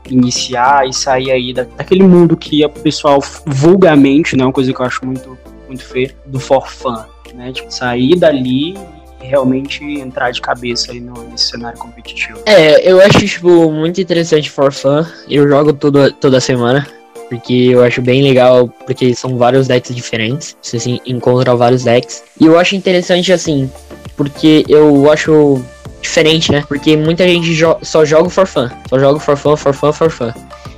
iniciar 0.10 0.88
e 0.88 0.94
sair 0.94 1.32
aí 1.32 1.54
da, 1.54 1.64
daquele 1.64 2.04
mundo 2.04 2.36
que 2.36 2.66
o 2.66 2.70
pessoal 2.70 3.20
vulgarmente, 3.46 4.36
né, 4.36 4.44
uma 4.44 4.52
coisa 4.52 4.74
que 4.74 4.80
eu 4.80 4.86
acho 4.86 5.06
muito, 5.06 5.38
muito 5.74 5.86
feia, 5.86 6.12
do 6.26 6.40
for 6.40 6.70
fun, 6.70 7.04
né? 7.34 7.52
Tipo, 7.52 7.72
sair 7.72 8.16
dali 8.16 8.78
realmente 9.24 9.84
entrar 9.84 10.32
de 10.32 10.42
cabeça 10.42 10.92
aí 10.92 11.00
no, 11.00 11.14
nesse 11.30 11.48
cenário 11.48 11.80
competitivo. 11.80 12.40
É, 12.46 12.90
eu 12.90 13.02
acho, 13.02 13.26
tipo, 13.26 13.72
muito 13.72 14.00
interessante 14.02 14.50
For 14.50 14.72
Fun. 14.72 15.06
Eu 15.30 15.48
jogo 15.48 15.74
toda, 15.74 16.12
toda 16.12 16.40
semana. 16.40 16.86
Porque 17.30 17.70
eu 17.72 17.84
acho 17.84 18.02
bem 18.02 18.22
legal, 18.22 18.68
porque 18.86 19.16
são 19.16 19.38
vários 19.38 19.68
decks 19.68 19.96
diferentes. 19.96 20.56
Você 20.62 20.78
assim, 20.78 21.00
encontra 21.06 21.56
vários 21.56 21.84
decks. 21.84 22.24
E 22.40 22.46
eu 22.46 22.60
acho 22.60 22.76
interessante, 22.76 23.32
assim, 23.32 23.72
porque 24.16 24.66
eu 24.68 25.10
acho 25.10 25.60
diferente, 26.02 26.52
né? 26.52 26.64
Porque 26.68 26.96
muita 26.96 27.26
gente 27.26 27.54
jo 27.54 27.76
só 27.82 28.06
joga 28.06 28.30
For 28.30 28.46
Fun. 28.46 28.70
Só 28.90 29.00
joga 29.00 29.20
For 29.20 29.38
Fun, 29.38 29.56
For 29.56 29.74
Fun, 29.74 29.94
For 29.94 30.12
Fun. 30.12 30.32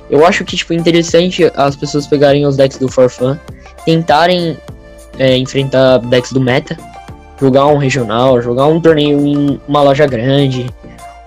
Eu 0.08 0.24
acho 0.24 0.44
que, 0.44 0.56
tipo, 0.56 0.72
interessante 0.72 1.50
as 1.56 1.74
pessoas 1.74 2.06
pegarem 2.06 2.46
os 2.46 2.56
decks 2.56 2.78
do 2.78 2.88
For 2.88 3.10
Fun, 3.10 3.36
tentarem 3.84 4.56
é, 5.18 5.36
enfrentar 5.36 5.98
decks 5.98 6.32
do 6.32 6.40
meta, 6.40 6.76
jogar 7.40 7.66
um 7.66 7.78
regional, 7.78 8.40
jogar 8.40 8.66
um 8.66 8.80
torneio 8.80 9.26
em 9.26 9.60
uma 9.68 9.82
loja 9.82 10.06
grande, 10.06 10.66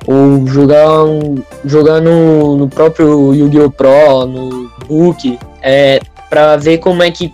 ou 0.08 0.46
jogar, 0.48 1.04
um, 1.04 1.36
jogar 1.66 2.02
no, 2.02 2.58
no 2.58 2.68
próprio 2.68 3.34
Yu-Gi-Oh! 3.34 3.70
Pro, 3.72 4.26
no 4.26 4.72
Book, 4.88 5.38
é, 5.62 6.00
pra 6.30 6.58
ver 6.58 6.80
como 6.80 7.04
é 7.04 7.12
que 7.12 7.32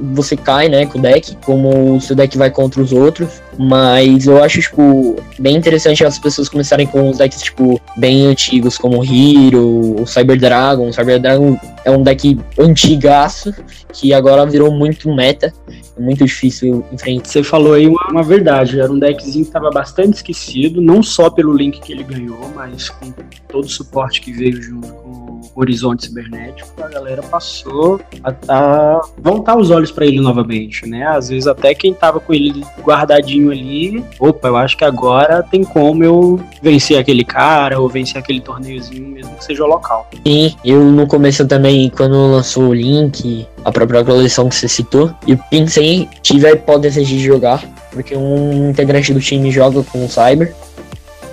você 0.00 0.36
cai, 0.36 0.68
né, 0.68 0.86
com 0.86 0.98
o 0.98 1.02
deck, 1.02 1.36
como 1.44 1.96
o 1.96 2.00
seu 2.00 2.16
deck 2.16 2.36
vai 2.36 2.50
contra 2.50 2.80
os 2.80 2.92
outros, 2.92 3.42
mas 3.62 4.26
eu 4.26 4.42
acho, 4.42 4.58
tipo, 4.58 5.16
bem 5.38 5.54
interessante 5.54 6.02
as 6.02 6.18
pessoas 6.18 6.48
começarem 6.48 6.86
com 6.86 7.10
os 7.10 7.18
decks, 7.18 7.42
tipo, 7.42 7.78
bem 7.94 8.26
antigos, 8.26 8.78
como 8.78 8.98
o 8.98 9.04
Hero, 9.04 10.00
o 10.00 10.06
Cyber 10.06 10.40
Dragon, 10.40 10.88
o 10.88 10.92
Cyber 10.94 11.20
Dragon 11.20 11.58
é 11.84 11.90
um 11.90 12.02
deck 12.02 12.40
antigaço, 12.58 13.54
que 13.92 14.14
agora 14.14 14.46
virou 14.46 14.72
muito 14.72 15.14
meta, 15.14 15.52
é 15.94 16.00
muito 16.00 16.24
difícil 16.24 16.82
enfrentar. 16.90 17.28
Você 17.28 17.42
falou 17.42 17.74
aí 17.74 17.86
uma, 17.86 18.00
uma 18.10 18.22
verdade, 18.22 18.80
era 18.80 18.90
um 18.90 18.98
deckzinho 18.98 19.44
que 19.44 19.50
estava 19.50 19.68
bastante 19.68 20.14
esquecido, 20.14 20.80
não 20.80 21.02
só 21.02 21.28
pelo 21.28 21.52
link 21.52 21.80
que 21.80 21.92
ele 21.92 22.02
ganhou, 22.02 22.50
mas 22.54 22.88
com 22.88 23.12
todo 23.46 23.66
o 23.66 23.68
suporte 23.68 24.22
que 24.22 24.32
veio 24.32 24.62
junto 24.62 24.88
com 24.88 25.09
Horizonte 25.54 26.06
Cibernético, 26.06 26.70
a 26.82 26.88
galera 26.88 27.22
passou 27.22 28.00
a, 28.22 28.34
a 28.48 29.00
voltar 29.18 29.56
os 29.56 29.70
olhos 29.70 29.90
para 29.90 30.06
ele 30.06 30.20
novamente, 30.20 30.86
né? 30.86 31.06
Às 31.06 31.28
vezes 31.28 31.46
até 31.46 31.74
quem 31.74 31.92
tava 31.92 32.20
com 32.20 32.32
ele 32.32 32.64
guardadinho 32.82 33.50
ali, 33.50 34.04
opa, 34.18 34.48
eu 34.48 34.56
acho 34.56 34.76
que 34.76 34.84
agora 34.84 35.42
tem 35.42 35.64
como 35.64 36.04
eu 36.04 36.40
vencer 36.62 36.98
aquele 36.98 37.24
cara 37.24 37.80
ou 37.80 37.88
vencer 37.88 38.18
aquele 38.18 38.40
torneiozinho, 38.40 39.08
mesmo 39.08 39.34
que 39.36 39.44
seja 39.44 39.64
local. 39.64 40.08
Sim, 40.26 40.54
eu 40.64 40.82
no 40.84 41.06
começo 41.06 41.46
também, 41.46 41.90
quando 41.90 42.14
lançou 42.14 42.68
o 42.68 42.74
link, 42.74 43.46
a 43.64 43.72
própria 43.72 44.04
coleção 44.04 44.48
que 44.48 44.54
você 44.54 44.68
citou, 44.68 45.12
eu 45.26 45.38
pensei, 45.50 46.08
tive 46.22 46.46
a 46.46 46.52
hipótese 46.52 47.04
de 47.04 47.18
jogar, 47.18 47.62
porque 47.90 48.16
um 48.16 48.70
integrante 48.70 49.12
do 49.12 49.20
time 49.20 49.50
joga 49.50 49.82
com 49.82 50.04
o 50.04 50.08
Cyber. 50.08 50.54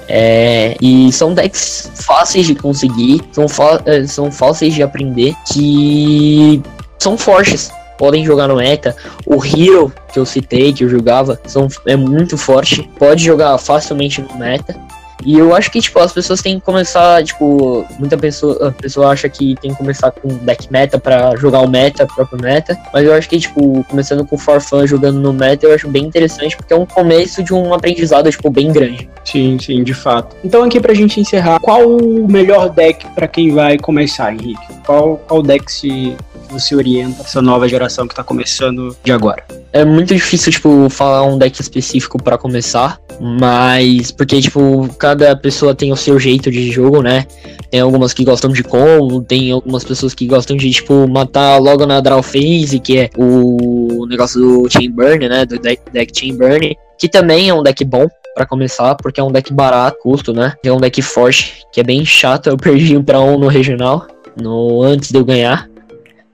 É, 0.08 0.76
e 0.82 1.12
são 1.12 1.34
decks 1.34 1.92
fáceis 1.96 2.48
de 2.48 2.56
conseguir, 2.56 3.22
são, 3.32 3.46
eh, 3.86 4.06
são 4.08 4.32
fáceis 4.32 4.74
de 4.74 4.82
aprender, 4.82 5.36
que 5.52 6.62
são 6.98 7.18
fortes, 7.18 7.70
podem 7.98 8.24
jogar 8.24 8.48
no 8.48 8.56
meta. 8.56 8.96
O 9.26 9.44
Hero 9.44 9.92
que 10.14 10.20
eu 10.20 10.26
citei, 10.26 10.72
que 10.72 10.84
eu 10.84 10.90
jogava, 10.90 11.40
são, 11.46 11.68
é 11.86 11.96
muito 11.96 12.38
forte, 12.38 12.90
pode 12.98 13.24
jogar 13.24 13.58
facilmente 13.58 14.22
no 14.22 14.38
meta. 14.38 14.87
E 15.26 15.38
eu 15.38 15.56
acho 15.56 15.72
que, 15.72 15.82
tipo, 15.82 16.00
as 16.00 16.14
pessoas 16.14 16.42
têm 16.42 16.60
que 16.60 16.66
começar, 16.66 17.24
tipo, 17.24 17.86
muita 18.00 18.18
pessoa, 18.18 18.74
pessoa 18.80 19.10
acha 19.10 19.28
que 19.28 19.56
tem 19.62 19.72
que 19.72 19.78
começar 19.78 20.12
com 20.12 20.28
deck 20.28 20.72
meta 20.72 21.00
pra 21.00 21.36
jogar 21.36 21.62
o 21.62 21.68
meta, 21.68 22.06
próprio 22.06 22.42
meta. 22.42 22.78
Mas 22.94 23.06
eu 23.06 23.14
acho 23.14 23.28
que, 23.28 23.40
tipo, 23.40 23.84
começando 23.86 24.26
com 24.26 24.38
For 24.38 24.62
Fun 24.62 24.86
jogando 24.86 25.20
no 25.20 25.34
meta, 25.34 25.66
eu 25.66 25.74
acho 25.74 25.88
bem 25.88 26.06
interessante, 26.06 26.56
porque 26.56 26.74
é 26.74 26.76
um 26.76 26.86
começo 26.86 27.44
de 27.44 27.54
um 27.54 27.74
aprendizado, 27.74 28.30
tipo, 28.30 28.50
bem 28.50 28.72
grande. 28.72 29.10
Sim, 29.26 29.58
sim, 29.60 29.84
de 29.84 29.94
fato. 29.94 30.36
Então 30.44 30.64
aqui 30.64 30.80
pra 30.80 30.94
gente 30.94 31.20
encerrar, 31.20 31.60
qual 31.60 31.88
o 31.88 32.28
melhor 32.28 32.70
deck 32.70 33.06
pra 33.16 33.28
quem 33.28 33.52
vai 33.52 33.78
começar, 33.78 34.34
Henrique? 34.34 34.66
Qual, 34.86 35.18
qual 35.28 35.42
deck 35.42 35.72
se 35.72 36.16
você 36.50 36.76
orienta 36.76 37.22
essa 37.22 37.42
nova 37.42 37.68
geração 37.68 38.08
que 38.08 38.16
tá 38.16 38.24
começando 38.24 38.96
de 39.04 39.12
agora? 39.12 39.44
É 39.74 39.86
muito 39.86 40.14
difícil, 40.14 40.52
tipo, 40.52 40.90
falar 40.90 41.24
um 41.24 41.38
deck 41.38 41.62
específico 41.62 42.22
pra 42.22 42.38
começar, 42.38 43.00
mas 43.20 44.12
porque, 44.12 44.42
tipo, 44.42 44.88
cada 44.98 45.36
pessoa 45.36 45.76
tem 45.76 45.92
o 45.92 45.96
seu 45.96 46.20
jeito 46.20 46.50
de 46.50 46.72
jogo, 46.72 47.02
né? 47.02 47.26
Tem 47.70 47.82
algumas 47.82 48.14
que 48.14 48.24
gostam 48.24 48.52
de 48.52 48.64
combo, 48.64 49.22
tem 49.22 49.52
algumas 49.52 49.84
pessoas 49.84 50.14
que 50.14 50.26
gostam 50.26 50.56
de, 50.56 50.72
tipo, 50.72 51.08
matar 51.08 51.58
logo 51.58 51.86
na 51.86 52.00
draw 52.00 52.24
phase, 52.24 52.80
que 52.80 52.98
é 52.98 53.10
o 53.18 54.06
negócio 54.08 54.40
do 54.40 54.70
Chain 54.70 54.90
Burn, 54.92 55.28
né? 55.28 55.46
Do 55.46 55.60
deck, 55.60 55.82
deck 55.92 56.18
Chain 56.18 56.36
Burn, 56.36 56.76
que 56.98 57.10
também 57.10 57.50
é 57.50 57.54
um 57.54 57.62
deck 57.62 57.84
bom 57.84 58.08
pra 58.34 58.46
começar, 58.46 58.96
porque 58.96 59.20
é 59.20 59.24
um 59.24 59.32
deck 59.32 59.52
barato, 59.52 59.98
custo, 60.02 60.32
né? 60.32 60.54
É 60.64 60.72
um 60.72 60.80
deck 60.80 61.02
forte, 61.02 61.64
que 61.74 61.82
é 61.82 61.84
bem 61.84 62.06
chato. 62.06 62.48
Eu 62.48 62.58
perdi 62.58 62.96
um 62.96 63.04
pra 63.04 63.20
um 63.20 63.38
no 63.38 63.48
regional, 63.48 64.08
no 64.40 64.84
antes 64.84 65.12
de 65.12 65.18
eu 65.18 65.26
ganhar, 65.26 65.68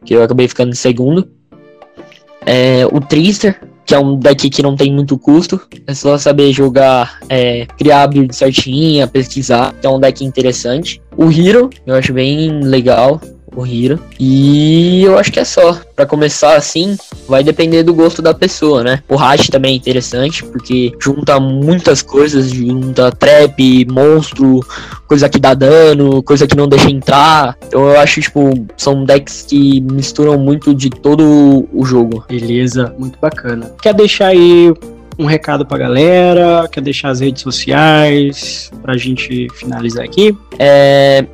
que 0.06 0.14
eu 0.14 0.24
acabei 0.24 0.47
ficando 0.47 0.72
em 0.72 0.76
segundo. 0.76 1.28
É, 2.45 2.86
o 2.91 2.99
Trister, 2.99 3.60
que 3.86 3.93
é 3.93 3.99
um 3.99 4.18
deck 4.18 4.49
que 4.49 4.62
não 4.62 4.76
tem 4.76 4.93
muito 4.93 5.18
custo. 5.18 5.62
É 5.88 5.93
só 5.93 6.18
saber 6.18 6.51
jogar, 6.51 7.20
é, 7.30 7.66
criar 7.78 8.08
build 8.08 8.36
certinha, 8.36 9.08
pesquisar. 9.08 9.74
que 9.80 9.88
É 9.88 9.89
um 9.89 9.99
deck 9.99 10.24
interessante. 10.24 11.01
O 11.16 11.32
Hero, 11.32 11.70
eu 11.86 11.95
acho 11.95 12.14
bem 12.14 12.62
legal. 12.62 13.22
O 13.56 13.66
Hero. 13.66 13.99
E 14.20 15.04
eu 15.04 15.18
acho 15.18 15.32
que 15.32 15.39
é 15.39 15.45
só. 15.45 15.80
Pra 15.95 16.06
começar 16.06 16.56
assim, 16.56 16.97
vai 17.28 17.43
depender 17.43 17.84
do 17.84 17.93
gosto 17.93 18.22
da 18.22 18.34
pessoa, 18.34 18.84
né? 18.84 19.04
O 19.08 19.16
Hash 19.16 19.47
também 19.47 19.74
é 19.74 19.78
interessante, 19.78 20.43
porque 20.43 20.91
junta 20.99 21.39
muitas 21.39 22.01
coisas, 22.01 22.49
junta 22.49 23.12
trap, 23.12 23.86
monstro, 23.91 24.60
coisa 25.08 25.30
que 25.30 25.39
dá 25.39 25.54
dano, 25.54 26.24
coisa 26.24 26.47
que 26.47 26.58
não 26.58 26.68
deixa 26.68 26.89
entrar. 26.89 27.56
Então 27.68 27.88
eu 27.88 27.99
acho, 27.99 28.22
tipo, 28.22 28.66
são 28.76 29.06
decks 29.06 29.45
que 29.47 29.82
misturam 29.82 30.38
muito 30.38 30.74
de 30.74 30.89
todo 30.89 31.68
o 31.72 31.86
jogo. 31.86 32.26
Beleza, 32.28 32.93
muito 32.97 33.20
bacana. 33.20 33.72
Quer 33.82 33.93
deixar 33.93 34.28
aí 34.28 34.74
um 35.18 35.26
recado 35.26 35.66
pra 35.66 35.78
galera? 35.78 36.68
Quer 36.72 36.82
deixar 36.82 37.10
as 37.10 37.20
redes 37.20 37.43
sociais 37.43 38.72
pra 38.82 38.97
gente 38.97 39.47
finalizar 39.54 40.04
aqui? 40.04 40.36
É. 40.58 41.26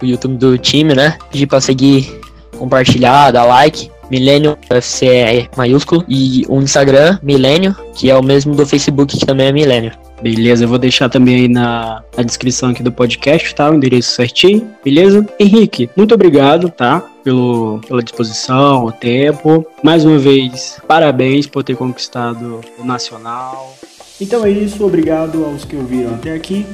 O 0.00 0.04
YouTube 0.04 0.36
do 0.36 0.58
time, 0.58 0.94
né? 0.94 1.18
Pedir 1.30 1.46
pra 1.46 1.60
seguir, 1.60 2.20
compartilhar, 2.58 3.30
dar 3.30 3.44
like. 3.44 3.90
Milênio 4.10 4.56
UFC 4.70 5.06
é 5.06 5.48
maiúsculo. 5.56 6.04
E 6.08 6.44
o 6.48 6.60
Instagram, 6.60 7.18
Milênio, 7.22 7.74
que 7.94 8.10
é 8.10 8.16
o 8.16 8.22
mesmo 8.22 8.54
do 8.54 8.66
Facebook, 8.66 9.16
que 9.16 9.26
também 9.26 9.46
é 9.46 9.52
Milênio. 9.52 9.92
Beleza, 10.22 10.64
eu 10.64 10.68
vou 10.68 10.78
deixar 10.78 11.08
também 11.08 11.34
aí 11.34 11.48
na, 11.48 12.02
na 12.16 12.22
descrição 12.22 12.70
aqui 12.70 12.82
do 12.82 12.92
podcast, 12.92 13.54
tá? 13.54 13.70
O 13.70 13.74
endereço 13.74 14.14
certinho, 14.14 14.70
beleza? 14.82 15.26
Henrique, 15.38 15.90
muito 15.96 16.14
obrigado, 16.14 16.70
tá? 16.70 17.02
Pelo, 17.22 17.80
pela 17.86 18.02
disposição, 18.02 18.86
o 18.86 18.92
tempo. 18.92 19.66
Mais 19.82 20.04
uma 20.04 20.18
vez, 20.18 20.80
parabéns 20.86 21.46
por 21.46 21.62
ter 21.62 21.76
conquistado 21.76 22.60
o 22.78 22.84
Nacional. 22.84 23.76
Então 24.20 24.44
é 24.46 24.50
isso, 24.50 24.84
obrigado 24.84 25.44
aos 25.44 25.64
que 25.64 25.76
ouviram 25.76 26.14
até 26.14 26.32
aqui. 26.32 26.64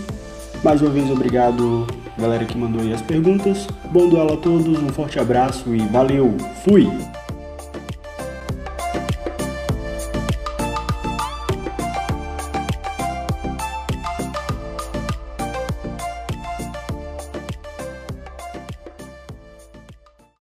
Mais 0.63 0.83
uma 0.83 0.91
vez, 0.91 1.11
obrigado 1.11 1.87
galera 2.21 2.45
que 2.45 2.57
mandou 2.57 2.83
aí 2.83 2.93
as 2.93 3.03
perguntas. 3.03 3.67
Bom 3.91 4.09
duelo 4.09 4.35
a 4.35 4.37
todos, 4.37 4.79
um 4.79 4.89
forte 4.91 5.19
abraço 5.19 5.75
e 5.75 5.79
valeu, 5.79 6.37
fui! 6.65 6.87